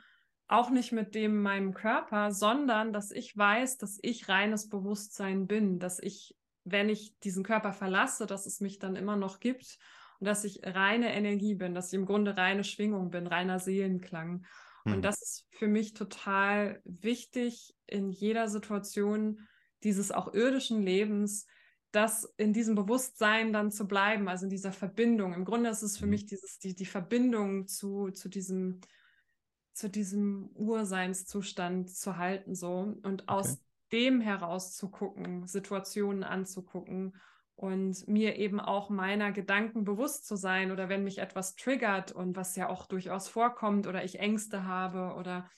auch 0.49 0.71
nicht 0.71 0.93
mit 0.93 1.15
dem 1.15 1.41
meinem 1.41 1.73
Körper, 1.73 2.33
sondern 2.33 2.93
dass 2.93 3.11
ich 3.11 3.37
weiß, 3.37 3.79
dass 3.79 3.99
ich 4.03 4.29
reines 4.29 4.69
Bewusstsein 4.69 5.47
bin, 5.47 5.79
dass 5.79 5.99
ich, 5.99 6.37
wenn 6.65 6.89
ich 6.89 7.19
diesen 7.21 7.43
Körper 7.43 7.73
verlasse, 7.73 8.27
dass 8.27 8.47
es 8.47 8.61
mich 8.61 8.79
dann 8.79 8.97
immer 8.97 9.17
noch 9.17 9.41
gibt 9.41 9.79
und 10.21 10.27
dass 10.27 10.45
ich 10.45 10.61
reine 10.65 11.15
Energie 11.15 11.55
bin, 11.55 11.75
dass 11.75 11.89
ich 11.93 11.99
im 11.99 12.07
Grunde 12.07 12.37
reine 12.37 12.65
Schwingung 12.65 13.11
bin, 13.11 13.27
reiner 13.27 13.59
Seelenklang. 13.59 14.45
Hm. 14.85 14.95
Und 14.95 15.03
das 15.03 15.21
ist 15.23 15.47
für 15.51 15.69
mich 15.69 15.95
total 15.95 16.81
wichtig 16.85 17.75
in 17.87 18.11
jeder 18.11 18.49
Situation 18.49 19.41
dieses 19.83 20.13
auch 20.13 20.33
irdischen 20.33 20.83
Lebens, 20.83 21.47
das 21.93 22.33
in 22.37 22.53
diesem 22.53 22.75
Bewusstsein 22.75 23.53
dann 23.53 23.71
zu 23.71 23.87
bleiben, 23.87 24.29
also 24.29 24.45
in 24.45 24.51
dieser 24.51 24.73
Verbindung. 24.73 25.35
Im 25.35 25.45
Grunde 25.45 25.71
ist 25.71 25.83
es 25.83 25.97
für 25.97 26.05
hm. 26.05 26.11
mich 26.11 26.27
dieses, 26.27 26.59
die, 26.59 26.75
die 26.75 26.87
Verbindung 26.87 27.67
zu, 27.67 28.11
zu 28.11 28.29
diesem 28.29 28.81
zu 29.73 29.89
diesem 29.89 30.51
Urseinszustand 30.55 31.91
zu 31.91 32.17
halten 32.17 32.55
so 32.55 32.95
und 33.03 33.23
okay. 33.23 33.25
aus 33.27 33.63
dem 33.93 34.21
heraus 34.21 34.77
zu 34.77 34.91
gucken, 34.91 35.47
Situationen 35.47 36.25
anzugucken 36.25 37.15
und 37.55 38.09
mir 38.09 38.37
eben 38.37 38.61
auch 38.61 38.91
meiner 38.91 39.33
Gedanken 39.33 39.85
bewusst 39.85 40.27
zu 40.27 40.37
sein 40.37 40.73
oder 40.73 40.89
wenn 40.89 41.05
mich 41.05 41.19
etwas 41.19 41.55
triggert 41.55 42.11
und 42.13 42.37
was 42.37 42.57
ja 42.57 42.69
auch 42.69 42.87
durchaus 42.87 43.29
vorkommt 43.29 43.87
oder 43.87 44.03
ich 44.03 44.19
Ängste 44.19 44.65
habe 44.65 45.15
oder 45.17 45.49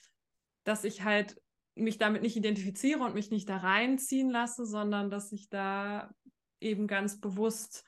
dass 0.64 0.84
ich 0.84 1.04
halt 1.04 1.40
mich 1.76 1.98
damit 1.98 2.22
nicht 2.22 2.36
identifiziere 2.36 3.02
und 3.02 3.14
mich 3.14 3.30
nicht 3.30 3.48
da 3.48 3.58
reinziehen 3.58 4.30
lasse, 4.30 4.66
sondern 4.66 5.10
dass 5.10 5.32
ich 5.32 5.48
da 5.48 6.12
eben 6.60 6.86
ganz 6.86 7.20
bewusst 7.20 7.84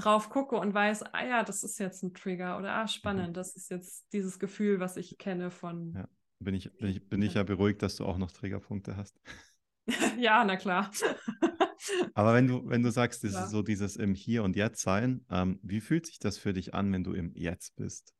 drauf 0.00 0.30
gucke 0.30 0.56
und 0.56 0.74
weiß, 0.74 1.02
ah 1.14 1.24
ja, 1.24 1.42
das 1.42 1.62
ist 1.62 1.78
jetzt 1.78 2.02
ein 2.02 2.14
Trigger 2.14 2.58
oder 2.58 2.74
ah, 2.74 2.88
spannend, 2.88 3.28
mhm. 3.28 3.34
das 3.34 3.54
ist 3.54 3.70
jetzt 3.70 4.12
dieses 4.12 4.38
Gefühl, 4.38 4.80
was 4.80 4.96
ich 4.96 5.18
kenne 5.18 5.50
von. 5.50 5.94
Ja, 5.94 6.08
bin 6.40 6.54
ich, 6.54 6.72
bin 6.78 6.88
ich, 6.88 7.08
bin 7.08 7.22
ich 7.22 7.34
ja 7.34 7.42
beruhigt, 7.42 7.82
dass 7.82 7.96
du 7.96 8.04
auch 8.04 8.18
noch 8.18 8.32
Triggerpunkte 8.32 8.96
hast. 8.96 9.20
ja, 10.18 10.44
na 10.44 10.56
klar. 10.56 10.90
Aber 12.14 12.34
wenn 12.34 12.46
du, 12.46 12.68
wenn 12.68 12.82
du 12.82 12.90
sagst, 12.90 13.24
das 13.24 13.32
ja. 13.32 13.44
ist 13.44 13.50
so 13.50 13.62
dieses 13.62 13.96
im 13.96 14.14
Hier 14.14 14.44
und 14.44 14.56
Jetzt 14.56 14.82
sein, 14.82 15.24
ähm, 15.30 15.58
wie 15.62 15.80
fühlt 15.80 16.06
sich 16.06 16.18
das 16.18 16.38
für 16.38 16.52
dich 16.52 16.74
an, 16.74 16.92
wenn 16.92 17.04
du 17.04 17.12
im 17.12 17.34
Jetzt 17.34 17.76
bist? 17.76 18.14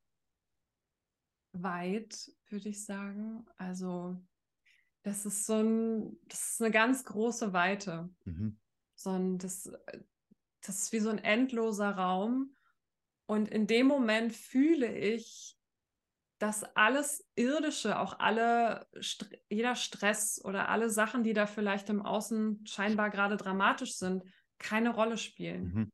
Weit, 1.53 2.31
würde 2.49 2.69
ich 2.69 2.85
sagen. 2.85 3.45
Also, 3.57 4.17
das 5.03 5.27
ist 5.27 5.47
so 5.47 5.55
ein, 5.55 6.19
das 6.27 6.53
ist 6.53 6.63
eine 6.63 6.71
ganz 6.71 7.05
große 7.05 7.53
Weite. 7.53 8.09
Mhm. 8.25 8.59
So 8.95 9.11
ein, 9.11 9.39
das, 9.39 9.71
das 10.67 10.83
ist 10.83 10.93
wie 10.93 11.01
so 11.01 11.11
ein 11.11 11.19
endloser 11.19 11.91
Raum. 11.91 12.55
Und 13.27 13.49
in 13.49 13.67
dem 13.67 13.87
Moment 13.87 14.35
fühle 14.35 14.97
ich, 14.97 15.57
dass 16.39 16.65
alles 16.75 17.29
Irdische, 17.37 17.99
auch 17.99 18.19
alle, 18.19 18.89
jeder 19.49 19.77
Stress 19.77 20.43
oder 20.43 20.69
alle 20.69 20.89
Sachen, 20.89 21.23
die 21.23 21.35
da 21.35 21.47
vielleicht 21.47 21.91
im 21.91 22.03
Außen 22.03 22.67
scheinbar 22.67 23.11
gerade 23.11 23.37
dramatisch 23.37 23.97
sind, 23.97 24.25
keine 24.59 24.95
Rolle 24.95 25.19
spielen. 25.19 25.65
Mhm. 25.65 25.93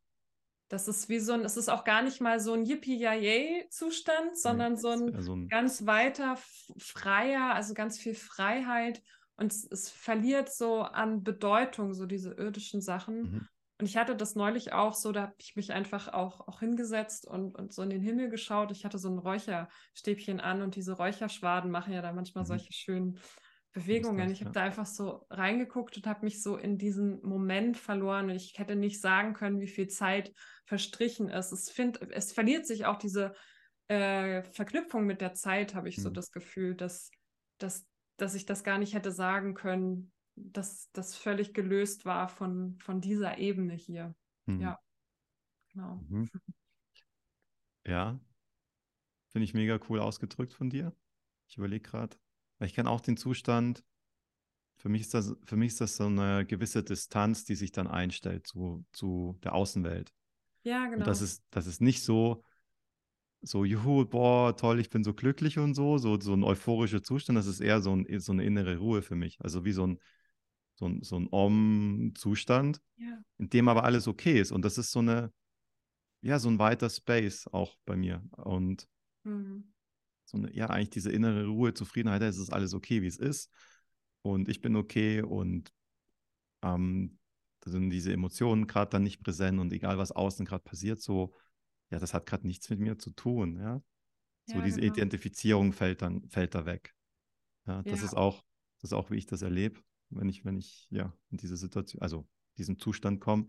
Das 0.68 0.88
ist 0.88 1.08
wie 1.08 1.20
so 1.20 1.32
ein, 1.32 1.44
es 1.44 1.56
ist 1.56 1.68
auch 1.68 1.84
gar 1.84 2.02
nicht 2.02 2.20
mal 2.20 2.40
so 2.40 2.52
ein 2.52 2.64
Yippie-Yay-Zustand, 2.64 4.36
sondern 4.36 4.72
nee, 4.72 4.78
so, 4.78 4.88
ein 4.88 5.22
so 5.22 5.34
ein 5.34 5.48
ganz 5.48 5.86
weiter, 5.86 6.36
freier, 6.76 7.54
also 7.54 7.74
ganz 7.74 7.98
viel 7.98 8.14
Freiheit. 8.14 9.02
Und 9.36 9.52
es, 9.52 9.64
es, 9.70 9.90
verliert 9.90 10.52
so 10.52 10.80
an 10.80 11.22
Bedeutung, 11.22 11.92
so 11.92 12.06
diese 12.06 12.32
irdischen 12.32 12.80
Sachen. 12.80 13.22
Mhm. 13.22 13.48
Und 13.78 13.86
ich 13.86 13.96
hatte 13.96 14.16
das 14.16 14.34
neulich 14.34 14.72
auch 14.72 14.94
so, 14.94 15.12
da 15.12 15.22
habe 15.22 15.34
ich 15.38 15.54
mich 15.54 15.72
einfach 15.72 16.08
auch, 16.08 16.48
auch 16.48 16.60
hingesetzt 16.60 17.26
und, 17.26 17.54
und 17.54 17.74
so 17.74 17.82
in 17.82 17.90
den 17.90 18.00
Himmel 18.00 18.30
geschaut. 18.30 18.70
Ich 18.70 18.84
hatte 18.86 18.98
so 18.98 19.10
ein 19.10 19.18
Räucherstäbchen 19.18 20.40
an 20.40 20.62
und 20.62 20.76
diese 20.76 20.94
Räucherschwaden 20.94 21.70
machen 21.70 21.92
ja 21.92 22.00
da 22.00 22.12
manchmal 22.12 22.44
mhm. 22.44 22.48
solche 22.48 22.72
schönen 22.72 23.20
Bewegungen. 23.72 24.30
Ich 24.30 24.40
habe 24.40 24.52
da 24.52 24.62
einfach 24.62 24.86
so 24.86 25.26
reingeguckt 25.28 25.98
und 25.98 26.06
habe 26.06 26.24
mich 26.24 26.42
so 26.42 26.56
in 26.56 26.78
diesen 26.78 27.20
Moment 27.22 27.76
verloren. 27.76 28.30
Und 28.30 28.36
ich 28.36 28.54
hätte 28.56 28.76
nicht 28.76 29.02
sagen 29.02 29.34
können, 29.34 29.60
wie 29.60 29.68
viel 29.68 29.88
Zeit 29.88 30.32
verstrichen 30.64 31.28
ist. 31.28 31.52
Es, 31.52 31.70
find, 31.70 32.00
es 32.12 32.32
verliert 32.32 32.66
sich 32.66 32.86
auch 32.86 32.96
diese 32.96 33.34
äh, 33.88 34.42
Verknüpfung 34.42 35.04
mit 35.04 35.20
der 35.20 35.34
Zeit, 35.34 35.74
habe 35.74 35.90
ich 35.90 35.98
mhm. 35.98 36.02
so 36.02 36.10
das 36.10 36.32
Gefühl, 36.32 36.74
dass, 36.74 37.10
dass, 37.58 37.86
dass 38.16 38.34
ich 38.34 38.46
das 38.46 38.64
gar 38.64 38.78
nicht 38.78 38.94
hätte 38.94 39.12
sagen 39.12 39.52
können, 39.52 40.12
dass 40.36 40.90
das 40.92 41.16
völlig 41.16 41.54
gelöst 41.54 42.04
war 42.04 42.28
von, 42.28 42.78
von 42.78 43.00
dieser 43.00 43.38
Ebene 43.38 43.74
hier. 43.74 44.14
Mhm. 44.46 44.60
Ja, 44.60 44.78
genau. 45.72 45.96
Mhm. 46.08 46.30
Ja, 47.86 48.20
finde 49.28 49.44
ich 49.44 49.54
mega 49.54 49.78
cool 49.88 50.00
ausgedrückt 50.00 50.52
von 50.52 50.70
dir. 50.70 50.94
Ich 51.48 51.56
überlege 51.56 51.88
gerade. 51.88 52.16
Weil 52.58 52.68
ich 52.68 52.74
kenne 52.74 52.90
auch 52.90 53.00
den 53.00 53.16
Zustand, 53.16 53.84
für 54.78 54.88
mich, 54.88 55.02
ist 55.02 55.14
das, 55.14 55.34
für 55.44 55.56
mich 55.56 55.68
ist 55.68 55.80
das 55.80 55.96
so 55.96 56.06
eine 56.06 56.44
gewisse 56.44 56.82
Distanz, 56.82 57.44
die 57.44 57.54
sich 57.54 57.72
dann 57.72 57.86
einstellt 57.86 58.46
zu, 58.46 58.84
zu 58.92 59.38
der 59.42 59.54
Außenwelt. 59.54 60.12
Ja, 60.62 60.84
genau. 60.86 60.98
Und 60.98 61.06
das 61.06 61.22
ist, 61.22 61.44
das 61.50 61.66
ist 61.66 61.80
nicht 61.80 62.02
so, 62.02 62.42
so, 63.40 63.64
juhu, 63.64 64.04
boah, 64.04 64.56
toll, 64.56 64.80
ich 64.80 64.90
bin 64.90 65.04
so 65.04 65.14
glücklich 65.14 65.58
und 65.58 65.74
so, 65.74 65.98
so, 65.98 66.20
so 66.20 66.34
ein 66.34 66.44
euphorischer 66.44 67.02
Zustand. 67.02 67.38
Das 67.38 67.46
ist 67.46 67.60
eher 67.60 67.80
so, 67.80 67.94
ein, 67.94 68.20
so 68.20 68.32
eine 68.32 68.44
innere 68.44 68.78
Ruhe 68.78 69.02
für 69.02 69.14
mich. 69.14 69.40
Also 69.40 69.64
wie 69.64 69.72
so 69.72 69.86
ein, 69.86 69.98
so 70.76 70.86
ein, 70.86 71.02
so 71.02 71.16
ein 71.16 71.28
Om-Zustand, 71.30 72.80
ja. 72.96 73.18
in 73.38 73.50
dem 73.50 73.68
aber 73.68 73.84
alles 73.84 74.06
okay 74.06 74.40
ist. 74.40 74.52
Und 74.52 74.64
das 74.64 74.78
ist 74.78 74.92
so 74.92 75.00
eine, 75.00 75.32
ja, 76.20 76.38
so 76.38 76.48
ein 76.48 76.58
weiter 76.58 76.88
Space 76.88 77.48
auch 77.48 77.76
bei 77.84 77.96
mir. 77.96 78.22
Und 78.36 78.88
mhm 79.24 79.72
so 80.26 80.38
eine, 80.38 80.52
ja, 80.52 80.68
eigentlich 80.68 80.90
diese 80.90 81.10
innere 81.10 81.46
Ruhe, 81.46 81.72
Zufriedenheit, 81.72 82.22
es 82.22 82.38
ist 82.38 82.52
alles 82.52 82.74
okay, 82.74 83.02
wie 83.02 83.06
es 83.06 83.16
ist. 83.16 83.50
Und 84.22 84.48
ich 84.48 84.60
bin 84.60 84.76
okay 84.76 85.22
und 85.22 85.72
ähm, 86.62 87.18
da 87.60 87.70
sind 87.70 87.90
diese 87.90 88.12
Emotionen 88.12 88.66
gerade 88.66 88.90
dann 88.90 89.04
nicht 89.04 89.22
präsent 89.22 89.60
und 89.60 89.72
egal 89.72 89.98
was 89.98 90.12
außen 90.12 90.44
gerade 90.44 90.64
passiert, 90.64 91.00
so, 91.00 91.34
ja, 91.90 91.98
das 91.98 92.12
hat 92.12 92.26
gerade 92.26 92.46
nichts 92.46 92.68
mit 92.70 92.80
mir 92.80 92.98
zu 92.98 93.10
tun, 93.10 93.56
ja. 93.56 93.82
So 94.46 94.58
ja, 94.58 94.62
diese 94.62 94.80
genau. 94.80 94.92
Identifizierung 94.92 95.72
fällt 95.72 96.02
dann, 96.02 96.28
fällt 96.28 96.54
da 96.54 96.66
weg. 96.66 96.94
Ja, 97.66 97.82
das 97.82 98.00
ja. 98.00 98.06
ist 98.06 98.14
auch, 98.14 98.44
das 98.80 98.90
ist 98.90 98.92
auch, 98.92 99.10
wie 99.10 99.16
ich 99.16 99.26
das 99.26 99.42
erlebe, 99.42 99.80
wenn 100.10 100.28
ich, 100.28 100.44
wenn 100.44 100.56
ich, 100.56 100.86
ja, 100.90 101.12
in 101.30 101.38
diese 101.38 101.56
Situation, 101.56 102.02
also 102.02 102.28
diesen 102.56 102.78
Zustand 102.78 103.20
komme. 103.20 103.48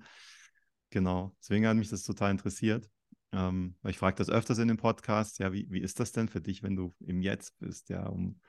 Genau. 0.90 1.36
Deswegen 1.40 1.68
hat 1.68 1.78
mich 1.78 1.90
das 1.90 2.04
total 2.04 2.32
interessiert. 2.32 2.90
Ähm, 3.34 3.76
weil 3.82 3.92
ich 3.92 3.98
frage 3.98 4.16
das 4.16 4.30
öfters 4.30 4.58
in 4.58 4.70
dem 4.70 4.78
Podcast, 4.78 5.40
ja, 5.40 5.52
wie, 5.52 5.70
wie 5.70 5.82
ist 5.82 6.00
das 6.00 6.14
denn 6.14 6.30
für 6.30 6.42
dich, 6.42 6.64
wenn 6.64 6.76
du 6.76 6.96
im 7.00 7.22
Jetzt 7.22 7.58
bist, 7.60 7.90
ja, 7.90 8.08
um, 8.08 8.40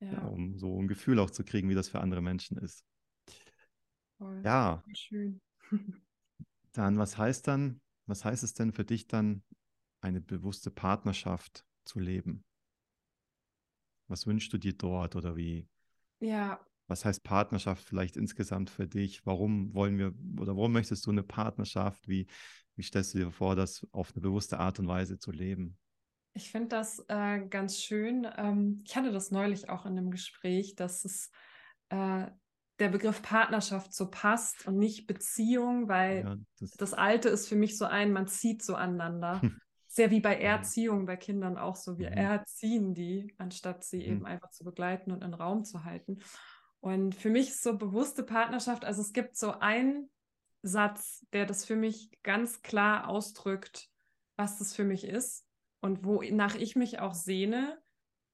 ja. 0.00 0.12
ja 0.12 0.24
um 0.24 0.56
so 0.56 0.80
ein 0.80 0.88
Gefühl 0.88 1.18
auch 1.18 1.30
zu 1.30 1.44
kriegen, 1.44 1.68
wie 1.68 1.74
das 1.74 1.88
für 1.88 2.00
andere 2.00 2.22
Menschen 2.22 2.56
ist. 2.56 2.86
Voll. 4.16 4.40
Ja. 4.42 4.82
Schön. 4.94 5.40
dann, 6.72 6.98
was 6.98 7.18
heißt 7.18 7.46
dann, 7.46 7.80
was 8.06 8.24
heißt 8.24 8.42
es 8.42 8.54
denn 8.54 8.72
für 8.72 8.84
dich 8.84 9.06
dann, 9.06 9.42
eine 10.00 10.20
bewusste 10.20 10.70
Partnerschaft 10.70 11.64
zu 11.84 11.98
leben? 11.98 12.44
Was 14.08 14.26
wünschst 14.26 14.52
du 14.52 14.58
dir 14.58 14.74
dort 14.74 15.16
oder 15.16 15.36
wie? 15.36 15.66
Ja. 16.20 16.64
Was 16.86 17.04
heißt 17.04 17.24
Partnerschaft 17.24 17.84
vielleicht 17.84 18.16
insgesamt 18.16 18.70
für 18.70 18.86
dich? 18.86 19.24
Warum 19.24 19.74
wollen 19.74 19.98
wir 19.98 20.12
oder 20.40 20.56
warum 20.56 20.72
möchtest 20.72 21.06
du 21.06 21.10
eine 21.10 21.22
Partnerschaft? 21.22 22.08
Wie, 22.08 22.26
wie 22.76 22.82
stellst 22.82 23.14
du 23.14 23.18
dir 23.18 23.30
vor, 23.30 23.56
das 23.56 23.86
auf 23.92 24.12
eine 24.12 24.20
bewusste 24.20 24.58
Art 24.58 24.78
und 24.78 24.88
Weise 24.88 25.18
zu 25.18 25.30
leben? 25.30 25.78
Ich 26.34 26.50
finde 26.50 26.68
das 26.68 27.04
äh, 27.08 27.40
ganz 27.48 27.80
schön. 27.80 28.26
Ähm, 28.36 28.82
ich 28.84 28.96
hatte 28.96 29.12
das 29.12 29.30
neulich 29.30 29.68
auch 29.68 29.86
in 29.86 29.92
einem 29.92 30.10
Gespräch, 30.10 30.74
dass 30.74 31.04
es 31.04 31.30
äh, 31.90 32.26
der 32.80 32.88
Begriff 32.88 33.22
Partnerschaft 33.22 33.94
so 33.94 34.10
passt 34.10 34.66
und 34.66 34.78
nicht 34.78 35.06
Beziehung, 35.06 35.88
weil 35.88 36.24
ja, 36.24 36.36
das, 36.58 36.70
das, 36.72 36.94
Alte 36.94 37.28
ist 37.28 37.48
für 37.48 37.56
mich 37.56 37.78
so 37.78 37.84
ein, 37.84 38.12
man 38.12 38.26
zieht 38.26 38.62
so 38.62 38.74
aneinander. 38.74 39.40
Sehr 39.86 40.10
wie 40.10 40.18
bei 40.18 40.36
Erziehung 40.40 41.06
bei 41.06 41.16
Kindern 41.16 41.56
auch 41.56 41.76
so. 41.76 41.98
Wir 41.98 42.10
mhm. 42.10 42.16
erziehen 42.16 42.94
die, 42.94 43.32
anstatt 43.38 43.84
sie 43.84 43.98
mhm. 43.98 44.02
eben 44.02 44.26
einfach 44.26 44.50
zu 44.50 44.64
begleiten 44.64 45.12
und 45.12 45.22
in 45.22 45.34
Raum 45.34 45.64
zu 45.64 45.84
halten. 45.84 46.18
Und 46.84 47.14
für 47.14 47.30
mich 47.30 47.48
ist 47.48 47.62
so 47.62 47.78
bewusste 47.78 48.22
Partnerschaft, 48.22 48.84
also 48.84 49.00
es 49.00 49.14
gibt 49.14 49.38
so 49.38 49.52
ein 49.52 50.10
Satz, 50.60 51.24
der 51.32 51.46
das 51.46 51.64
für 51.64 51.76
mich 51.76 52.10
ganz 52.22 52.60
klar 52.60 53.08
ausdrückt, 53.08 53.88
was 54.36 54.58
das 54.58 54.74
für 54.74 54.84
mich 54.84 55.04
ist 55.04 55.46
und 55.80 56.04
wonach 56.04 56.56
ich 56.56 56.76
mich 56.76 56.98
auch 56.98 57.14
sehne. 57.14 57.80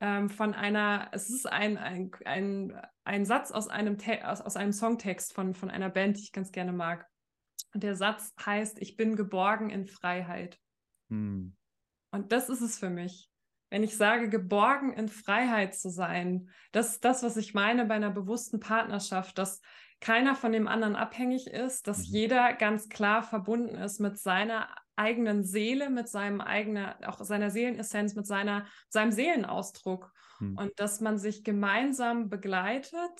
Ähm, 0.00 0.28
von 0.28 0.52
einer, 0.52 1.10
es 1.12 1.30
ist 1.30 1.46
ein, 1.46 1.78
ein, 1.78 2.10
ein, 2.24 2.76
ein 3.04 3.24
Satz 3.24 3.52
aus 3.52 3.68
einem, 3.68 3.98
aus, 4.24 4.40
aus 4.40 4.56
einem 4.56 4.72
Songtext 4.72 5.32
von, 5.32 5.54
von 5.54 5.70
einer 5.70 5.88
Band, 5.88 6.16
die 6.16 6.22
ich 6.22 6.32
ganz 6.32 6.50
gerne 6.50 6.72
mag. 6.72 7.08
Und 7.72 7.84
der 7.84 7.94
Satz 7.94 8.34
heißt, 8.44 8.82
ich 8.82 8.96
bin 8.96 9.14
geborgen 9.14 9.70
in 9.70 9.86
Freiheit. 9.86 10.58
Hm. 11.08 11.56
Und 12.10 12.32
das 12.32 12.48
ist 12.48 12.62
es 12.62 12.80
für 12.80 12.90
mich. 12.90 13.29
Wenn 13.70 13.82
ich 13.84 13.96
sage, 13.96 14.28
geborgen 14.28 14.92
in 14.92 15.08
Freiheit 15.08 15.74
zu 15.74 15.90
sein, 15.90 16.50
das 16.72 16.90
ist 16.90 17.04
das, 17.04 17.22
was 17.22 17.36
ich 17.36 17.54
meine 17.54 17.86
bei 17.86 17.94
einer 17.94 18.10
bewussten 18.10 18.60
Partnerschaft, 18.60 19.38
dass 19.38 19.60
keiner 20.00 20.34
von 20.34 20.52
dem 20.52 20.66
anderen 20.66 20.96
abhängig 20.96 21.46
ist, 21.46 21.86
dass 21.86 22.08
mhm. 22.08 22.14
jeder 22.14 22.52
ganz 22.54 22.88
klar 22.88 23.22
verbunden 23.22 23.76
ist 23.76 24.00
mit 24.00 24.18
seiner 24.18 24.68
eigenen 24.96 25.44
Seele, 25.44 25.88
mit 25.88 26.08
seinem 26.08 26.40
eigenen, 26.40 26.86
auch 27.04 27.22
seiner 27.22 27.50
Seelenessenz, 27.50 28.14
mit 28.14 28.26
seiner, 28.26 28.66
seinem 28.88 29.12
Seelenausdruck. 29.12 30.12
Mhm. 30.40 30.56
Und 30.56 30.72
dass 30.80 31.00
man 31.00 31.18
sich 31.18 31.44
gemeinsam 31.44 32.28
begleitet 32.28 33.12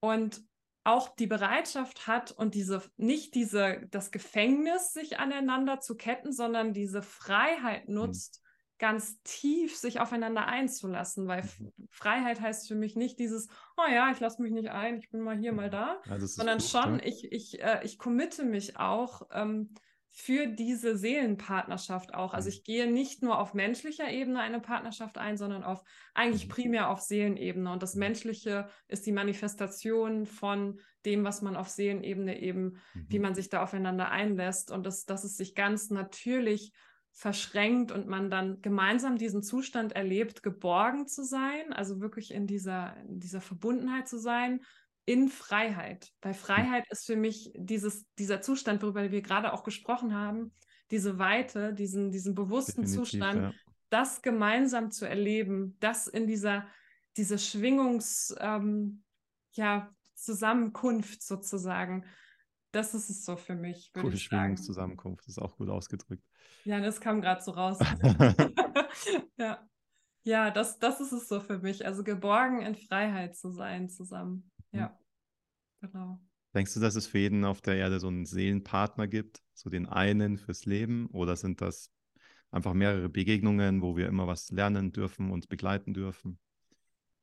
und 0.00 0.42
auch 0.84 1.14
die 1.14 1.26
Bereitschaft 1.26 2.06
hat 2.06 2.32
und 2.32 2.54
diese, 2.54 2.82
nicht 2.96 3.34
diese, 3.34 3.86
das 3.90 4.10
Gefängnis 4.10 4.92
sich 4.92 5.18
aneinander 5.18 5.80
zu 5.80 5.96
ketten, 5.96 6.32
sondern 6.32 6.72
diese 6.72 7.02
Freiheit 7.02 7.88
mhm. 7.88 7.94
nutzt, 7.94 8.42
ganz 8.80 9.22
tief 9.22 9.76
sich 9.76 10.00
aufeinander 10.00 10.46
einzulassen, 10.46 11.28
weil 11.28 11.44
mhm. 11.58 11.72
Freiheit 11.90 12.40
heißt 12.40 12.66
für 12.66 12.74
mich 12.74 12.96
nicht 12.96 13.20
dieses, 13.20 13.48
oh 13.76 13.88
ja, 13.88 14.10
ich 14.10 14.18
lasse 14.18 14.42
mich 14.42 14.52
nicht 14.52 14.70
ein, 14.70 14.96
ich 14.96 15.10
bin 15.10 15.20
mal 15.20 15.38
hier, 15.38 15.52
mal 15.52 15.68
mhm. 15.68 15.72
da, 15.72 16.02
ja, 16.06 16.18
sondern 16.18 16.58
gut, 16.58 16.66
schon, 16.66 16.98
ja. 16.98 17.04
ich, 17.04 17.30
ich, 17.30 17.62
äh, 17.62 17.80
ich 17.84 17.98
committe 17.98 18.42
mich 18.44 18.78
auch 18.78 19.22
ähm, 19.32 19.74
für 20.12 20.46
diese 20.46 20.96
Seelenpartnerschaft 20.96 22.14
auch. 22.14 22.34
Also 22.34 22.48
mhm. 22.48 22.54
ich 22.54 22.64
gehe 22.64 22.90
nicht 22.90 23.22
nur 23.22 23.38
auf 23.38 23.54
menschlicher 23.54 24.10
Ebene 24.10 24.40
eine 24.40 24.60
Partnerschaft 24.60 25.18
ein, 25.18 25.36
sondern 25.36 25.62
auf 25.62 25.84
eigentlich 26.14 26.48
primär 26.48 26.90
auf 26.90 27.00
Seelenebene. 27.00 27.70
Und 27.70 27.82
das 27.82 27.94
Menschliche 27.94 28.68
ist 28.88 29.06
die 29.06 29.12
Manifestation 29.12 30.26
von 30.26 30.80
dem, 31.04 31.22
was 31.22 31.42
man 31.42 31.54
auf 31.54 31.68
Seelenebene 31.68 32.40
eben, 32.40 32.80
mhm. 32.94 33.06
wie 33.08 33.18
man 33.18 33.34
sich 33.34 33.50
da 33.50 33.62
aufeinander 33.62 34.10
einlässt. 34.10 34.70
Und 34.70 34.84
das, 34.84 35.04
dass 35.04 35.22
es 35.22 35.36
sich 35.36 35.54
ganz 35.54 35.90
natürlich 35.90 36.72
verschränkt 37.12 37.92
und 37.92 38.06
man 38.06 38.30
dann 38.30 38.62
gemeinsam 38.62 39.18
diesen 39.18 39.42
Zustand 39.42 39.92
erlebt, 39.92 40.42
geborgen 40.42 41.06
zu 41.06 41.24
sein, 41.24 41.72
also 41.72 42.00
wirklich 42.00 42.32
in 42.32 42.46
dieser, 42.46 42.96
in 43.08 43.20
dieser 43.20 43.40
Verbundenheit 43.40 44.08
zu 44.08 44.18
sein, 44.18 44.60
in 45.04 45.28
Freiheit. 45.28 46.12
Weil 46.22 46.34
Freiheit 46.34 46.84
ist 46.90 47.06
für 47.06 47.16
mich 47.16 47.52
dieses, 47.54 48.06
dieser 48.18 48.40
Zustand, 48.40 48.82
worüber 48.82 49.10
wir 49.10 49.22
gerade 49.22 49.52
auch 49.52 49.64
gesprochen 49.64 50.14
haben, 50.14 50.52
diese 50.90 51.18
Weite, 51.18 51.72
diesen, 51.74 52.10
diesen 52.10 52.34
bewussten 52.34 52.82
Definitiv, 52.82 53.10
Zustand, 53.10 53.42
ja. 53.42 53.52
das 53.90 54.22
gemeinsam 54.22 54.90
zu 54.90 55.08
erleben, 55.08 55.76
das 55.80 56.06
in 56.06 56.26
dieser, 56.26 56.66
diese 57.16 57.38
Schwingungs, 57.38 58.34
ähm, 58.38 59.02
ja, 59.52 59.92
Zusammenkunft 60.14 61.22
sozusagen. 61.22 62.04
Das 62.72 62.94
ist 62.94 63.10
es 63.10 63.24
so 63.24 63.36
für 63.36 63.54
mich. 63.54 63.92
Coole 63.92 64.16
Schwingungszusammenkunft, 64.16 65.26
ist 65.26 65.38
auch 65.38 65.56
gut 65.56 65.68
ausgedrückt. 65.68 66.24
Ja, 66.64 66.80
das 66.80 67.00
kam 67.00 67.20
gerade 67.20 67.42
so 67.42 67.50
raus. 67.50 67.78
ja, 69.36 69.68
ja 70.22 70.50
das, 70.50 70.78
das 70.78 71.00
ist 71.00 71.12
es 71.12 71.28
so 71.28 71.40
für 71.40 71.58
mich. 71.58 71.84
Also 71.84 72.04
geborgen 72.04 72.62
in 72.62 72.76
Freiheit 72.76 73.36
zu 73.36 73.50
sein 73.50 73.88
zusammen. 73.88 74.50
Mhm. 74.72 74.78
Ja, 74.78 74.98
genau. 75.80 76.20
Denkst 76.54 76.74
du, 76.74 76.80
dass 76.80 76.96
es 76.96 77.06
für 77.06 77.18
jeden 77.18 77.44
auf 77.44 77.60
der 77.60 77.76
Erde 77.76 78.00
so 78.00 78.08
einen 78.08 78.26
Seelenpartner 78.26 79.06
gibt, 79.06 79.40
so 79.54 79.70
den 79.70 79.86
einen 79.86 80.36
fürs 80.36 80.64
Leben? 80.64 81.06
Oder 81.06 81.36
sind 81.36 81.60
das 81.60 81.92
einfach 82.50 82.74
mehrere 82.74 83.08
Begegnungen, 83.08 83.82
wo 83.82 83.96
wir 83.96 84.08
immer 84.08 84.26
was 84.26 84.50
lernen 84.50 84.92
dürfen, 84.92 85.30
uns 85.30 85.46
begleiten 85.46 85.94
dürfen? 85.94 86.38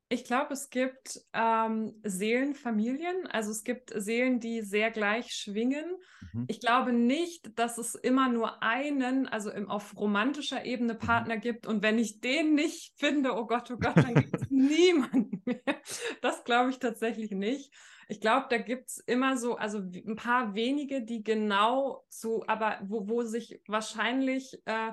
Ich 0.09 0.23
glaube, 0.23 0.53
es 0.53 0.69
gibt 0.69 1.19
ähm, 1.33 1.99
Seelenfamilien, 2.03 3.27
also 3.27 3.51
es 3.51 3.65
gibt 3.65 3.91
Seelen, 3.93 4.39
die 4.39 4.61
sehr 4.61 4.89
gleich 4.89 5.33
schwingen. 5.33 5.85
Mhm. 6.31 6.45
Ich 6.47 6.61
glaube 6.61 6.93
nicht, 6.93 7.59
dass 7.59 7.77
es 7.77 7.93
immer 7.93 8.29
nur 8.29 8.63
einen, 8.63 9.27
also 9.27 9.51
im, 9.51 9.69
auf 9.69 9.97
romantischer 9.97 10.63
Ebene 10.63 10.93
mhm. 10.93 10.99
Partner 10.99 11.35
mhm. 11.35 11.41
gibt. 11.41 11.67
Und 11.67 11.83
wenn 11.83 11.99
ich 11.99 12.21
den 12.21 12.55
nicht 12.55 12.93
finde, 12.97 13.33
oh 13.35 13.47
Gott, 13.47 13.69
oh 13.69 13.77
Gott, 13.77 13.97
dann 13.97 14.15
gibt 14.15 14.33
es 14.33 14.47
niemanden 14.49 15.41
mehr. 15.43 15.81
Das 16.21 16.45
glaube 16.45 16.69
ich 16.69 16.79
tatsächlich 16.79 17.31
nicht. 17.31 17.73
Ich 18.07 18.21
glaube, 18.21 18.45
da 18.49 18.57
gibt 18.57 18.89
es 18.89 18.99
immer 18.99 19.35
so, 19.35 19.57
also 19.57 19.79
ein 19.79 20.15
paar 20.15 20.55
wenige, 20.55 21.03
die 21.03 21.23
genau 21.23 22.05
so, 22.07 22.45
aber 22.47 22.79
wo, 22.83 23.09
wo 23.09 23.23
sich 23.23 23.61
wahrscheinlich 23.67 24.61
äh, 24.63 24.91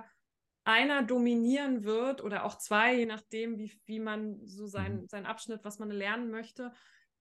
einer 0.64 1.02
dominieren 1.02 1.84
wird 1.84 2.22
oder 2.22 2.44
auch 2.44 2.56
zwei, 2.56 2.96
je 2.96 3.06
nachdem, 3.06 3.58
wie, 3.58 3.72
wie 3.84 4.00
man 4.00 4.44
so 4.46 4.66
sein, 4.66 5.02
mhm. 5.02 5.06
sein 5.08 5.26
Abschnitt, 5.26 5.60
was 5.62 5.78
man 5.78 5.90
lernen 5.90 6.30
möchte, 6.30 6.72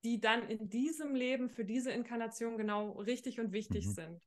die 0.04 0.20
dann 0.20 0.48
in 0.50 0.70
diesem 0.70 1.16
Leben 1.16 1.50
für 1.50 1.66
diese 1.66 1.92
Inkarnation 1.92 2.58
genau 2.58 2.92
richtig 2.92 3.40
und 3.40 3.52
wichtig 3.52 3.88
mhm. 3.88 3.92
sind 3.92 4.24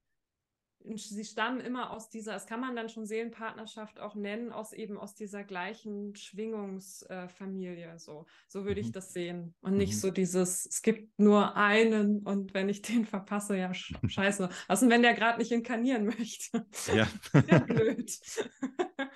sie 0.95 1.25
stammen 1.25 1.61
immer 1.61 1.91
aus 1.91 2.09
dieser, 2.09 2.33
das 2.33 2.47
kann 2.47 2.61
man 2.61 2.77
dann 2.77 2.89
schon 2.89 3.07
Seelenpartnerschaft 3.07 3.99
auch 4.01 4.15
nennen, 4.15 4.53
aus 4.53 4.73
eben 4.73 4.97
aus 4.99 5.15
dieser 5.15 5.45
gleichen 5.45 6.15
Schwingungsfamilie. 6.15 7.95
Äh, 7.95 7.99
so, 7.99 8.27
so 8.49 8.65
würde 8.65 8.81
mhm. 8.81 8.87
ich 8.87 8.93
das 8.93 9.13
sehen. 9.13 9.55
Und 9.61 9.73
mhm. 9.73 9.79
nicht 9.79 10.01
so 10.01 10.11
dieses, 10.11 10.67
es 10.67 10.83
gibt 10.83 11.19
nur 11.19 11.57
einen 11.57 12.21
und 12.21 12.55
wenn 12.55 12.69
ich 12.69 12.83
den 12.83 13.05
verpasse, 13.05 13.57
ja, 13.57 13.73
scheiße. 14.07 14.49
Also 14.69 14.89
wenn 14.89 15.03
der 15.03 15.15
gerade 15.15 15.39
nicht 15.39 15.53
inkarnieren 15.53 16.07
möchte. 16.07 16.67
Ja. 16.95 17.09
ja 17.49 17.59
blöd. 17.59 18.19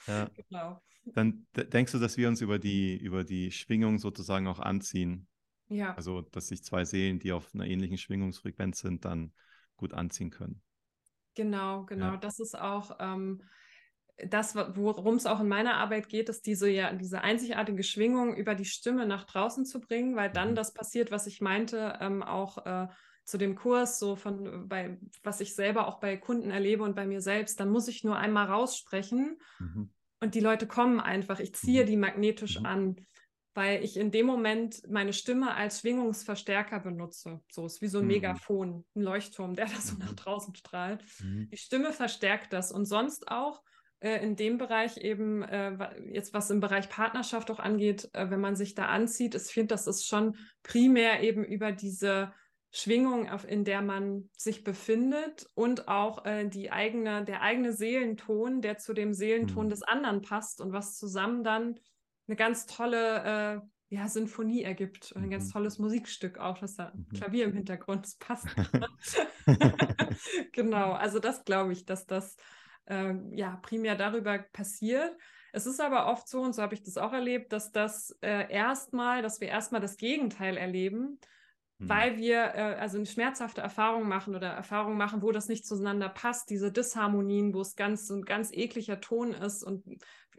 ja. 0.06 0.28
Genau. 0.48 0.82
Dann 1.04 1.46
denkst 1.54 1.92
du, 1.92 1.98
dass 1.98 2.16
wir 2.16 2.28
uns 2.28 2.40
über 2.40 2.58
die, 2.58 2.96
über 2.96 3.24
die 3.24 3.50
Schwingung 3.52 3.98
sozusagen 3.98 4.46
auch 4.46 4.58
anziehen? 4.58 5.28
Ja. 5.68 5.94
Also, 5.94 6.20
dass 6.20 6.48
sich 6.48 6.64
zwei 6.64 6.84
Seelen, 6.84 7.20
die 7.20 7.32
auf 7.32 7.54
einer 7.54 7.66
ähnlichen 7.66 7.96
Schwingungsfrequenz 7.96 8.80
sind, 8.80 9.04
dann 9.04 9.32
gut 9.76 9.94
anziehen 9.94 10.30
können. 10.30 10.60
Genau, 11.35 11.85
genau. 11.85 12.12
Ja. 12.12 12.16
Das 12.16 12.39
ist 12.41 12.59
auch 12.59 12.97
ähm, 13.01 13.43
das, 14.28 14.55
worum 14.55 15.16
es 15.16 15.26
auch 15.26 15.41
in 15.41 15.49
meiner 15.49 15.74
Arbeit 15.74 16.09
geht, 16.09 16.28
ist 16.28 16.47
diese 16.47 16.68
ja 16.68 16.93
diese 16.93 17.22
einzigartige 17.22 17.83
Schwingung 17.83 18.35
über 18.35 18.55
die 18.55 18.64
Stimme 18.64 19.07
nach 19.07 19.24
draußen 19.24 19.64
zu 19.64 19.81
bringen, 19.81 20.16
weil 20.16 20.31
dann 20.31 20.51
mhm. 20.51 20.55
das 20.55 20.74
passiert, 20.74 21.11
was 21.11 21.26
ich 21.26 21.41
meinte, 21.41 21.99
ähm, 22.01 22.22
auch 22.22 22.64
äh, 22.66 22.89
zu 23.24 23.39
dem 23.39 23.55
Kurs, 23.55 23.99
so 23.99 24.16
von 24.16 24.68
bei 24.68 24.99
was 25.22 25.41
ich 25.41 25.55
selber 25.55 25.87
auch 25.87 26.01
bei 26.01 26.16
Kunden 26.16 26.51
erlebe 26.51 26.83
und 26.83 26.97
bei 26.97 27.07
mir 27.07 27.20
selbst, 27.20 27.61
dann 27.61 27.70
muss 27.70 27.89
ich 27.89 28.05
nur 28.05 28.16
einmal 28.16 28.47
raussprechen 28.47 29.39
mhm. 29.59 29.91
und 30.20 30.35
die 30.35 30.41
Leute 30.41 30.66
kommen 30.66 31.01
einfach. 31.01 31.41
Ich 31.41 31.55
ziehe 31.55 31.85
mhm. 31.85 31.87
die 31.87 31.97
magnetisch 31.97 32.59
mhm. 32.59 32.66
an 32.66 32.97
weil 33.55 33.82
ich 33.82 33.96
in 33.96 34.11
dem 34.11 34.26
Moment 34.26 34.82
meine 34.88 35.12
Stimme 35.12 35.55
als 35.55 35.80
Schwingungsverstärker 35.80 36.80
benutze. 36.80 37.40
So 37.51 37.66
ist 37.66 37.82
wie 37.82 37.88
so 37.88 37.98
ein 37.98 38.05
mhm. 38.05 38.12
Megafon, 38.12 38.84
ein 38.94 39.03
Leuchtturm, 39.03 39.55
der 39.55 39.66
da 39.66 39.80
so 39.80 39.96
nach 39.98 40.12
mhm. 40.12 40.16
draußen 40.16 40.55
strahlt. 40.55 41.05
Mhm. 41.22 41.48
Die 41.51 41.57
Stimme 41.57 41.92
verstärkt 41.92 42.53
das 42.53 42.70
und 42.70 42.86
sonst 42.86 43.28
auch 43.28 43.62
äh, 44.01 44.24
in 44.24 44.36
dem 44.36 44.57
Bereich 44.57 44.96
eben, 44.98 45.42
äh, 45.42 45.90
jetzt 46.12 46.32
was 46.32 46.51
im 46.51 46.61
Bereich 46.61 46.88
Partnerschaft 46.88 47.51
auch 47.51 47.59
angeht, 47.59 48.09
äh, 48.12 48.30
wenn 48.30 48.40
man 48.40 48.57
sich 48.57 48.74
da 48.74 48.86
anzieht, 48.86 49.34
ich 49.34 49.42
finde, 49.42 49.74
das 49.74 49.86
ist 49.86 50.07
schon 50.07 50.36
primär 50.62 51.22
eben 51.22 51.44
über 51.44 51.72
diese 51.72 52.32
Schwingung, 52.72 53.28
auf, 53.28 53.46
in 53.48 53.64
der 53.64 53.82
man 53.82 54.30
sich 54.36 54.62
befindet 54.62 55.46
und 55.55 55.88
auch 55.88 56.24
äh, 56.24 56.48
die 56.48 56.70
eigene, 56.70 57.24
der 57.24 57.42
eigene 57.42 57.72
Seelenton, 57.72 58.62
der 58.62 58.78
zu 58.78 58.94
dem 58.94 59.12
Seelenton 59.12 59.66
mhm. 59.66 59.70
des 59.70 59.82
anderen 59.82 60.22
passt 60.22 60.61
und 60.61 60.72
was 60.72 60.96
zusammen 60.96 61.42
dann 61.42 61.80
eine 62.31 62.37
ganz 62.37 62.66
tolle 62.66 63.61
äh, 63.91 63.95
ja, 63.95 64.09
Sinfonie 64.09 64.62
ergibt. 64.62 65.12
Ein 65.16 65.26
mhm. 65.26 65.31
ganz 65.31 65.51
tolles 65.51 65.81
Musikstück 65.81 66.39
auch, 66.39 66.59
dass 66.59 66.76
da 66.76 66.93
mhm. 66.95 67.09
Klavier 67.12 67.45
im 67.47 67.55
Hintergrund 67.55 68.05
das 68.05 68.14
passt. 68.16 68.47
genau, 70.53 70.93
also 70.93 71.18
das 71.18 71.45
glaube 71.45 71.72
ich, 71.72 71.87
dass 71.87 72.07
das 72.07 72.37
äh, 72.87 73.14
ja 73.35 73.57
primär 73.62 73.97
darüber 73.97 74.39
passiert. 74.39 75.12
Es 75.53 75.66
ist 75.66 75.81
aber 75.81 76.07
oft 76.07 76.28
so, 76.28 76.41
und 76.41 76.55
so 76.55 76.62
habe 76.62 76.74
ich 76.74 76.85
das 76.85 76.97
auch 76.97 77.12
erlebt, 77.12 77.53
dass 77.53 77.72
das 77.72 78.16
äh, 78.20 78.49
erstmal, 78.53 79.22
dass 79.22 79.41
wir 79.41 79.49
erstmal 79.49 79.81
das 79.81 79.97
Gegenteil 79.97 80.57
erleben, 80.57 81.18
mhm. 81.78 81.89
weil 81.89 82.16
wir 82.16 82.55
äh, 82.55 82.76
also 82.78 82.97
eine 82.97 83.07
schmerzhafte 83.07 83.61
Erfahrung 83.61 84.07
machen 84.07 84.37
oder 84.37 84.51
Erfahrungen 84.51 84.97
machen, 84.97 85.20
wo 85.20 85.33
das 85.33 85.49
nicht 85.49 85.66
zueinander 85.66 86.09
passt, 86.09 86.49
diese 86.49 86.70
Disharmonien, 86.70 87.53
wo 87.53 87.61
es 87.61 87.74
ganz 87.74 88.07
so 88.07 88.14
ein 88.14 88.22
ganz 88.22 88.53
ekliger 88.53 89.01
Ton 89.01 89.35
ist 89.35 89.64
und 89.64 89.83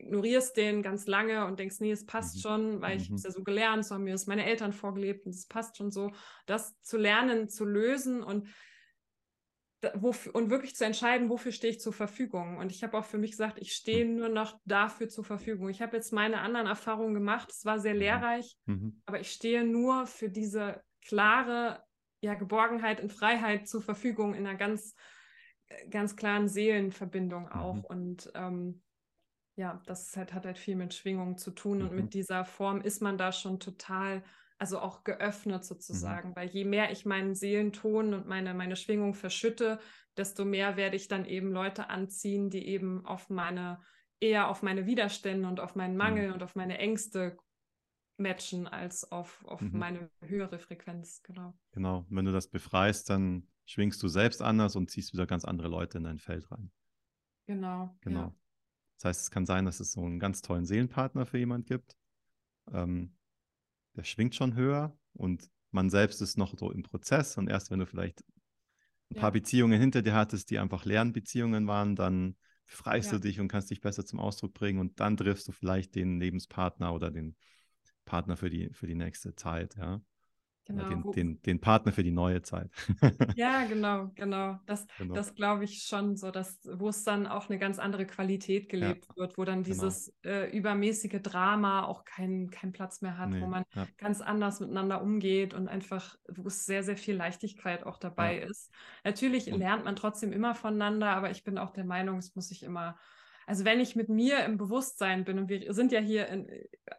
ignorierst 0.02 0.58
den 0.58 0.82
ganz 0.82 1.08
lange 1.08 1.46
und 1.46 1.60
denkst, 1.60 1.80
nee, 1.80 1.92
es 1.92 2.06
passt 2.06 2.38
mhm. 2.38 2.42
schon, 2.42 2.82
weil 2.82 2.98
ich 2.98 3.10
mhm. 3.10 3.16
es 3.16 3.24
ja 3.24 3.32
so 3.32 3.44
gelernt, 3.44 3.86
so 3.86 3.96
haben 3.96 4.04
mir 4.04 4.14
das 4.14 4.28
meine 4.28 4.46
Eltern 4.46 4.74
vorgelebt 4.74 5.26
und 5.26 5.34
es 5.34 5.48
passt 5.48 5.78
schon 5.78 5.92
so. 5.92 6.12
Das 6.46 6.80
zu 6.82 6.98
lernen, 6.98 7.50
zu 7.50 7.66
lösen 7.66 8.24
und 8.24 8.48
wofür, 9.96 10.36
und 10.36 10.50
wirklich 10.50 10.76
zu 10.76 10.86
entscheiden, 10.86 11.30
wofür 11.30 11.52
stehe 11.52 11.72
ich 11.72 11.80
zur 11.80 11.94
Verfügung. 11.94 12.58
Und 12.58 12.72
ich 12.72 12.84
habe 12.84 12.98
auch 12.98 13.06
für 13.06 13.18
mich 13.18 13.32
gesagt, 13.32 13.58
ich 13.60 13.74
stehe 13.74 14.06
mhm. 14.06 14.16
nur 14.16 14.30
noch 14.30 14.60
dafür 14.66 15.10
zur 15.10 15.24
Verfügung. 15.24 15.70
Ich 15.70 15.82
habe 15.82 15.96
jetzt 15.96 16.14
meine 16.14 16.42
anderen 16.42 16.68
Erfahrungen 16.68 17.14
gemacht, 17.14 17.50
es 17.50 17.66
war 17.66 17.80
sehr 17.80 17.94
mhm. 17.94 18.00
lehrreich, 18.00 18.58
mhm. 18.66 19.02
aber 19.06 19.20
ich 19.20 19.32
stehe 19.32 19.64
nur 19.64 20.06
für 20.06 20.30
diese 20.30 20.82
klare 21.06 21.84
ja, 22.22 22.36
Geborgenheit 22.36 23.02
und 23.02 23.12
Freiheit 23.12 23.68
zur 23.68 23.82
Verfügung 23.82 24.36
in 24.36 24.46
einer 24.46 24.58
ganz, 24.58 24.96
äh, 25.68 25.90
ganz 25.90 26.16
klaren 26.16 26.48
Seelenverbindung 26.48 27.50
auch. 27.50 27.76
Mhm. 27.76 27.86
Und 27.86 28.32
ähm, 28.36 28.82
ja, 29.62 29.80
das 29.86 30.18
halt, 30.18 30.34
hat 30.34 30.48
halt 30.48 30.58
viel 30.58 30.76
mit 30.76 30.92
Schwingung 30.96 31.38
zu 31.38 31.52
tun 31.52 31.78
mhm. 31.78 31.84
und 31.84 31.96
mit 31.96 32.06
mhm. 32.06 32.10
dieser 32.10 32.46
Form 32.46 32.82
ist 32.82 33.00
man 33.00 33.20
da 33.20 33.32
schon 33.32 33.60
total, 33.60 34.24
also 34.58 34.80
auch 34.80 35.04
geöffnet 35.04 35.64
sozusagen, 35.66 36.30
mhm. 36.30 36.36
weil 36.36 36.50
je 36.50 36.66
mehr 36.66 36.92
ich 36.92 37.06
meinen 37.06 37.36
Seelenton 37.36 38.16
und 38.16 38.26
meine, 38.26 38.56
meine 38.56 38.76
Schwingung 38.76 39.14
verschütte, 39.14 39.80
desto 40.18 40.46
mehr 40.46 40.78
werde 40.78 40.96
ich 40.96 41.08
dann 41.08 41.26
eben 41.26 41.52
Leute 41.52 41.92
anziehen, 41.92 42.50
die 42.50 42.68
eben 42.68 43.06
auf 43.06 43.30
meine, 43.30 43.80
eher 44.20 44.50
auf 44.50 44.64
meine 44.64 44.88
Widerstände 44.88 45.48
und 45.48 45.60
auf 45.60 45.76
meinen 45.76 45.96
Mangel 45.96 46.30
mhm. 46.30 46.34
und 46.34 46.44
auf 46.44 46.56
meine 46.56 46.80
Ängste 46.80 47.38
matchen 48.18 48.68
als 48.68 49.12
auf, 49.12 49.46
auf 49.46 49.62
mhm. 49.62 49.78
meine 49.78 50.10
höhere 50.22 50.58
Frequenz, 50.58 51.22
genau. 51.22 51.54
Genau, 51.72 52.08
wenn 52.10 52.26
du 52.26 52.32
das 52.32 52.50
befreist, 52.50 53.12
dann 53.12 53.48
schwingst 53.66 54.02
du 54.02 54.08
selbst 54.08 54.42
anders 54.42 54.76
und 54.76 54.90
ziehst 54.90 55.14
wieder 55.14 55.28
ganz 55.28 55.46
andere 55.46 55.68
Leute 55.68 56.00
in 56.00 56.06
dein 56.06 56.18
Feld 56.18 56.50
rein. 56.52 56.72
Genau. 57.46 57.96
Genau. 58.02 58.22
Ja. 58.22 58.36
Das 59.02 59.06
heißt, 59.06 59.22
es 59.22 59.32
kann 59.32 59.48
sein, 59.48 59.66
dass 59.66 59.80
es 59.80 59.94
so 59.94 60.06
einen 60.06 60.20
ganz 60.20 60.44
tollen 60.44 60.66
Seelenpartner 60.66 61.26
für 61.26 61.40
jemand 61.40 61.66
gibt. 61.66 61.98
Ähm, 62.72 63.16
der 63.96 64.04
schwingt 64.04 64.36
schon 64.36 64.54
höher 64.54 64.96
und 65.14 65.50
man 65.72 65.90
selbst 65.90 66.22
ist 66.22 66.38
noch 66.38 66.56
so 66.56 66.72
im 66.72 66.84
Prozess. 66.84 67.36
Und 67.36 67.50
erst 67.50 67.72
wenn 67.72 67.80
du 67.80 67.88
vielleicht 67.88 68.22
ein 69.10 69.16
ja. 69.16 69.22
paar 69.22 69.32
Beziehungen 69.32 69.80
hinter 69.80 70.04
dir 70.04 70.14
hattest, 70.14 70.52
die 70.52 70.60
einfach 70.60 70.86
Lernbeziehungen 70.86 71.66
waren, 71.66 71.96
dann 71.96 72.38
freist 72.68 73.12
ja. 73.12 73.18
du 73.18 73.24
dich 73.24 73.40
und 73.40 73.48
kannst 73.48 73.72
dich 73.72 73.82
besser 73.82 74.06
zum 74.06 74.20
Ausdruck 74.20 74.54
bringen 74.54 74.80
und 74.80 75.00
dann 75.00 75.18
triffst 75.18 75.48
du 75.48 75.52
vielleicht 75.52 75.96
den 75.96 76.20
Lebenspartner 76.20 76.94
oder 76.94 77.10
den 77.10 77.36
Partner 78.06 78.38
für 78.38 78.52
die, 78.52 78.70
für 78.72 78.86
die 78.86 78.96
nächste 78.96 79.34
Zeit, 79.34 79.78
ja. 79.78 80.00
Genau. 80.66 80.90
Den, 80.90 81.12
den, 81.12 81.42
den, 81.42 81.60
Partner 81.60 81.92
für 81.92 82.04
die 82.04 82.12
neue 82.12 82.44
Zeit. 82.44 82.70
ja, 83.36 83.66
genau, 83.66 84.12
genau. 84.16 84.60
Das, 84.68 84.86
genau. 84.98 85.16
das 85.16 85.34
glaube 85.34 85.64
ich 85.64 85.84
schon 85.84 86.16
so, 86.16 86.30
dass, 86.30 86.60
wo 86.64 86.90
es 86.90 87.04
dann 87.04 87.26
auch 87.26 87.50
eine 87.50 87.58
ganz 87.58 87.80
andere 87.80 88.06
Qualität 88.06 88.70
gelebt 88.70 89.08
ja. 89.10 89.16
wird, 89.16 89.38
wo 89.38 89.44
dann 89.44 89.64
genau. 89.64 89.74
dieses 89.74 90.14
genau. 90.22 90.36
äh, 90.36 90.50
übermäßige 90.56 91.20
Drama 91.22 91.86
auch 91.86 92.06
keinen 92.06 92.52
kein 92.52 92.72
Platz 92.72 93.02
mehr 93.02 93.18
hat, 93.18 93.30
nee. 93.30 93.42
wo 93.42 93.48
man 93.48 93.64
ja. 93.74 93.88
ganz 93.98 94.22
anders 94.22 94.60
miteinander 94.60 95.02
umgeht 95.02 95.56
und 95.56 95.68
einfach, 95.68 96.16
wo 96.28 96.48
es 96.48 96.66
sehr, 96.66 96.84
sehr 96.84 96.98
viel 96.98 97.16
Leichtigkeit 97.16 97.84
auch 97.84 97.98
dabei 97.98 98.40
ja. 98.40 98.48
ist. 98.48 98.72
Natürlich 99.04 99.48
lernt 99.48 99.86
man 99.86 99.96
trotzdem 99.96 100.32
immer 100.32 100.54
voneinander, 100.54 101.10
aber 101.10 101.32
ich 101.32 101.44
bin 101.44 101.58
auch 101.58 101.72
der 101.72 101.86
Meinung, 101.86 102.20
es 102.20 102.36
muss 102.36 102.50
sich 102.50 102.62
immer 102.62 102.98
also 103.48 103.66
wenn 103.66 103.80
ich 103.80 103.96
mit 103.96 104.10
mir 104.10 104.44
im 104.46 104.58
Bewusstsein 104.58 105.26
bin 105.26 105.40
und 105.40 105.50
wir 105.50 105.74
sind 105.74 105.92
ja 105.92 106.00
hier 106.00 106.28
in, 106.28 106.48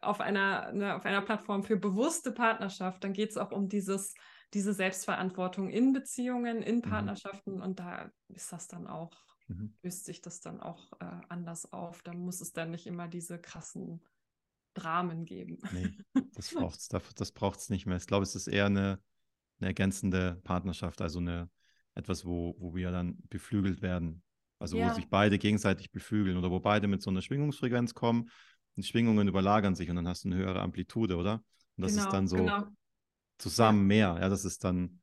auf, 0.00 0.20
einer, 0.20 0.72
ne, 0.72 0.94
auf 0.94 1.04
einer 1.04 1.22
Plattform 1.22 1.62
für 1.62 1.76
bewusste 1.76 2.32
Partnerschaft, 2.32 3.04
dann 3.04 3.12
geht 3.12 3.30
es 3.30 3.36
auch 3.36 3.52
um 3.52 3.68
dieses, 3.68 4.14
diese 4.54 4.74
Selbstverantwortung 4.74 5.70
in 5.70 5.92
Beziehungen, 5.92 6.62
in 6.62 6.76
mhm. 6.76 6.82
Partnerschaften 6.82 7.56
mhm. 7.56 7.62
und 7.62 7.80
da 7.80 8.10
ist 8.28 8.52
das 8.52 8.68
dann 8.68 8.86
auch, 8.86 9.12
mhm. 9.48 9.74
löst 9.82 10.04
sich 10.04 10.20
das 10.20 10.40
dann 10.40 10.60
auch 10.60 10.92
äh, 11.00 11.20
anders 11.28 11.72
auf. 11.72 12.02
Da 12.02 12.12
muss 12.12 12.40
es 12.40 12.52
dann 12.52 12.70
nicht 12.70 12.86
immer 12.86 13.08
diese 13.08 13.38
krassen 13.38 14.02
Dramen 14.74 15.24
geben. 15.24 15.58
Nee, 15.72 15.90
das 16.34 16.52
braucht 16.52 16.78
es 16.78 16.88
das 16.88 17.32
braucht's 17.32 17.70
nicht 17.70 17.86
mehr. 17.86 17.96
Ich 17.96 18.06
glaube, 18.06 18.24
es 18.24 18.34
ist 18.34 18.48
eher 18.48 18.66
eine, 18.66 19.00
eine 19.58 19.68
ergänzende 19.68 20.40
Partnerschaft, 20.44 21.00
also 21.00 21.18
eine, 21.18 21.50
etwas, 21.94 22.24
wo, 22.24 22.56
wo 22.58 22.74
wir 22.74 22.90
dann 22.90 23.18
beflügelt 23.28 23.82
werden 23.82 24.22
also 24.62 24.76
ja. 24.76 24.88
wo 24.88 24.94
sich 24.94 25.08
beide 25.08 25.38
gegenseitig 25.38 25.90
beflügeln 25.90 26.36
oder 26.36 26.50
wo 26.50 26.60
beide 26.60 26.86
mit 26.86 27.02
so 27.02 27.10
einer 27.10 27.20
Schwingungsfrequenz 27.20 27.94
kommen 27.94 28.22
und 28.22 28.30
die 28.76 28.84
Schwingungen 28.84 29.26
überlagern 29.26 29.74
sich 29.74 29.90
und 29.90 29.96
dann 29.96 30.06
hast 30.06 30.24
du 30.24 30.28
eine 30.28 30.36
höhere 30.36 30.60
Amplitude, 30.60 31.16
oder? 31.16 31.42
Und 31.76 31.82
das 31.82 31.92
genau, 31.92 32.04
ist 32.04 32.12
dann 32.12 32.28
so 32.28 32.36
genau. 32.36 32.64
zusammen 33.38 33.80
ja. 33.80 33.86
mehr. 33.86 34.18
Ja, 34.20 34.28
das 34.28 34.44
ist 34.44 34.62
dann. 34.62 35.00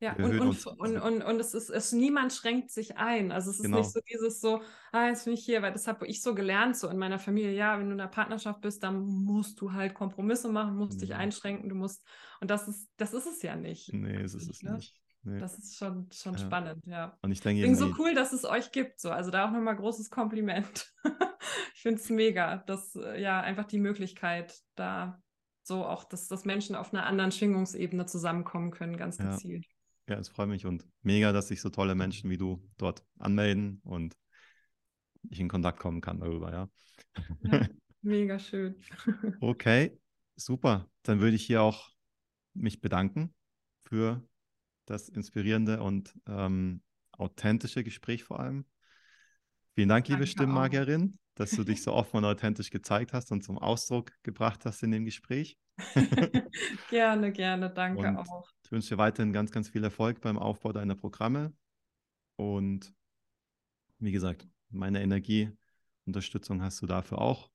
Ja, 0.00 0.14
und, 0.14 0.40
und, 0.40 0.66
und, 0.66 0.96
und, 0.96 1.22
und, 1.22 1.40
es 1.40 1.52
ist, 1.52 1.68
es, 1.68 1.92
niemand 1.92 2.32
schränkt 2.32 2.70
sich 2.70 2.96
ein. 2.96 3.30
Also 3.30 3.50
es 3.50 3.56
ist 3.56 3.64
genau. 3.64 3.78
nicht 3.78 3.90
so 3.90 4.00
dieses 4.10 4.40
so, 4.40 4.62
ah, 4.92 5.08
jetzt 5.08 5.26
bin 5.26 5.34
ich 5.34 5.44
hier, 5.44 5.60
weil 5.60 5.72
das 5.72 5.86
habe 5.86 6.06
ich 6.06 6.22
so 6.22 6.34
gelernt, 6.34 6.78
so 6.78 6.88
in 6.88 6.96
meiner 6.96 7.18
Familie, 7.18 7.52
ja, 7.52 7.78
wenn 7.78 7.88
du 7.88 7.92
in 7.92 8.00
einer 8.00 8.08
Partnerschaft 8.08 8.62
bist, 8.62 8.82
dann 8.82 9.04
musst 9.04 9.60
du 9.60 9.74
halt 9.74 9.92
Kompromisse 9.92 10.48
machen, 10.48 10.76
musst 10.76 11.02
dich 11.02 11.14
einschränken, 11.14 11.68
du 11.68 11.74
musst, 11.74 12.02
und 12.40 12.50
das 12.50 12.66
ist, 12.66 12.88
das 12.96 13.12
ist 13.12 13.26
es 13.26 13.42
ja 13.42 13.56
nicht. 13.56 13.92
Nee, 13.92 14.22
es 14.22 14.32
ist 14.32 14.48
es 14.48 14.62
ne? 14.62 14.76
nicht. 14.76 14.98
Nee. 15.24 15.38
Das 15.38 15.58
ist 15.58 15.76
schon, 15.76 16.08
schon 16.12 16.34
ja. 16.34 16.38
spannend, 16.38 16.86
ja. 16.86 17.18
Und 17.22 17.32
ich 17.32 17.40
denke 17.40 17.62
Deswegen 17.62 17.76
so 17.76 17.94
cool, 17.98 18.14
dass 18.14 18.32
es 18.32 18.44
euch 18.44 18.72
gibt. 18.72 19.00
So. 19.00 19.10
Also 19.10 19.30
da 19.30 19.46
auch 19.46 19.52
nochmal 19.52 19.76
großes 19.76 20.10
Kompliment. 20.10 20.92
ich 21.74 21.80
finde 21.80 22.00
es 22.00 22.10
mega, 22.10 22.58
dass 22.58 22.94
äh, 22.96 23.20
ja 23.20 23.40
einfach 23.40 23.64
die 23.64 23.78
Möglichkeit 23.78 24.54
da 24.74 25.22
so 25.62 25.86
auch, 25.86 26.04
dass, 26.04 26.28
dass 26.28 26.44
Menschen 26.44 26.76
auf 26.76 26.92
einer 26.92 27.06
anderen 27.06 27.32
Schwingungsebene 27.32 28.04
zusammenkommen 28.04 28.70
können, 28.70 28.96
ganz 28.96 29.18
ja. 29.18 29.30
gezielt. 29.30 29.66
Ja, 30.08 30.18
es 30.18 30.28
freut 30.28 30.48
mich 30.48 30.66
und 30.66 30.86
mega, 31.02 31.32
dass 31.32 31.48
sich 31.48 31.62
so 31.62 31.70
tolle 31.70 31.94
Menschen 31.94 32.28
wie 32.28 32.36
du 32.36 32.62
dort 32.76 33.02
anmelden 33.18 33.80
und 33.84 34.14
ich 35.30 35.40
in 35.40 35.48
Kontakt 35.48 35.80
kommen 35.80 36.02
kann 36.02 36.20
darüber, 36.20 36.52
ja. 36.52 36.68
ja 37.44 37.66
mega 38.02 38.38
schön. 38.38 38.76
okay, 39.40 39.98
super. 40.36 40.90
Dann 41.02 41.20
würde 41.20 41.36
ich 41.36 41.46
hier 41.46 41.62
auch 41.62 41.90
mich 42.52 42.82
bedanken 42.82 43.34
für 43.84 44.22
das 44.86 45.08
inspirierende 45.08 45.82
und 45.82 46.14
ähm, 46.26 46.82
authentische 47.12 47.84
Gespräch 47.84 48.24
vor 48.24 48.40
allem. 48.40 48.64
Vielen 49.74 49.88
Dank, 49.88 50.06
liebe 50.08 50.20
Danke 50.20 50.30
Stimmmagierin, 50.30 51.18
dass 51.34 51.50
du 51.50 51.64
dich 51.64 51.82
so 51.82 51.92
offen 51.94 52.18
und 52.18 52.24
authentisch 52.24 52.70
gezeigt 52.70 53.12
hast 53.12 53.32
und 53.32 53.42
zum 53.42 53.58
Ausdruck 53.58 54.12
gebracht 54.22 54.64
hast 54.64 54.82
in 54.82 54.90
dem 54.90 55.04
Gespräch. 55.04 55.58
gerne, 56.90 57.32
gerne, 57.32 57.70
danke 57.70 58.08
und 58.08 58.16
auch. 58.16 58.48
Ich 58.62 58.70
wünsche 58.70 58.90
dir 58.90 58.98
weiterhin 58.98 59.32
ganz, 59.32 59.50
ganz 59.50 59.68
viel 59.68 59.82
Erfolg 59.82 60.20
beim 60.20 60.38
Aufbau 60.38 60.72
deiner 60.72 60.94
Programme. 60.94 61.52
Und 62.36 62.92
wie 63.98 64.12
gesagt, 64.12 64.46
meine 64.70 65.02
Energie, 65.02 65.50
Unterstützung 66.06 66.62
hast 66.62 66.80
du 66.82 66.86
dafür 66.86 67.20
auch. 67.20 67.50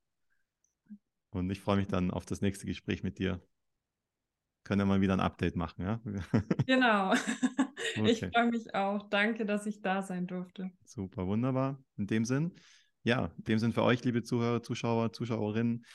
Und 1.32 1.50
ich 1.50 1.62
freue 1.62 1.78
mich 1.78 1.88
dann 1.88 2.12
auf 2.12 2.26
das 2.26 2.42
nächste 2.42 2.66
Gespräch 2.66 3.04
mit 3.04 3.20
dir. 3.20 3.42
Können 4.64 4.82
wir 4.82 4.86
mal 4.86 5.02
wieder 5.02 5.14
ein 5.14 5.20
Update 5.20 5.56
machen, 5.56 5.84
ja? 5.84 6.00
Genau. 6.68 7.14
Okay. 7.98 8.12
Ich 8.12 8.20
freue 8.20 8.52
mich 8.52 8.76
auch. 8.76 9.10
Danke, 9.10 9.46
dass 9.46 9.66
ich 9.66 9.82
da 9.82 10.02
sein 10.02 10.28
durfte. 10.28 10.72
Super, 10.84 11.26
wunderbar. 11.26 11.82
In 11.98 12.08
dem 12.08 12.26
Sinn, 12.26 12.54
ja, 13.04 13.32
in 13.38 13.44
dem 13.46 13.60
Sinn 13.60 13.74
für 13.74 13.84
euch, 13.84 14.04
liebe 14.04 14.22
Zuhörer, 14.22 14.62
Zuschauer, 14.62 15.12
Zuschauerinnen, 15.12 15.86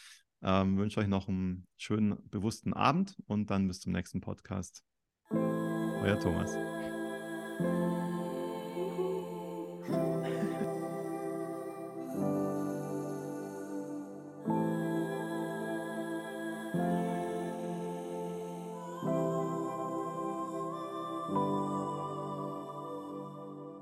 ähm, 0.42 0.76
wünsche 0.76 1.00
euch 1.00 1.08
noch 1.08 1.28
einen 1.28 1.66
schönen, 1.76 2.18
bewussten 2.28 2.72
Abend 2.72 3.16
und 3.26 3.50
dann 3.50 3.68
bis 3.68 3.80
zum 3.80 3.92
nächsten 3.92 4.20
Podcast. 4.20 4.82
Euer 5.30 6.18
Thomas. 6.20 6.54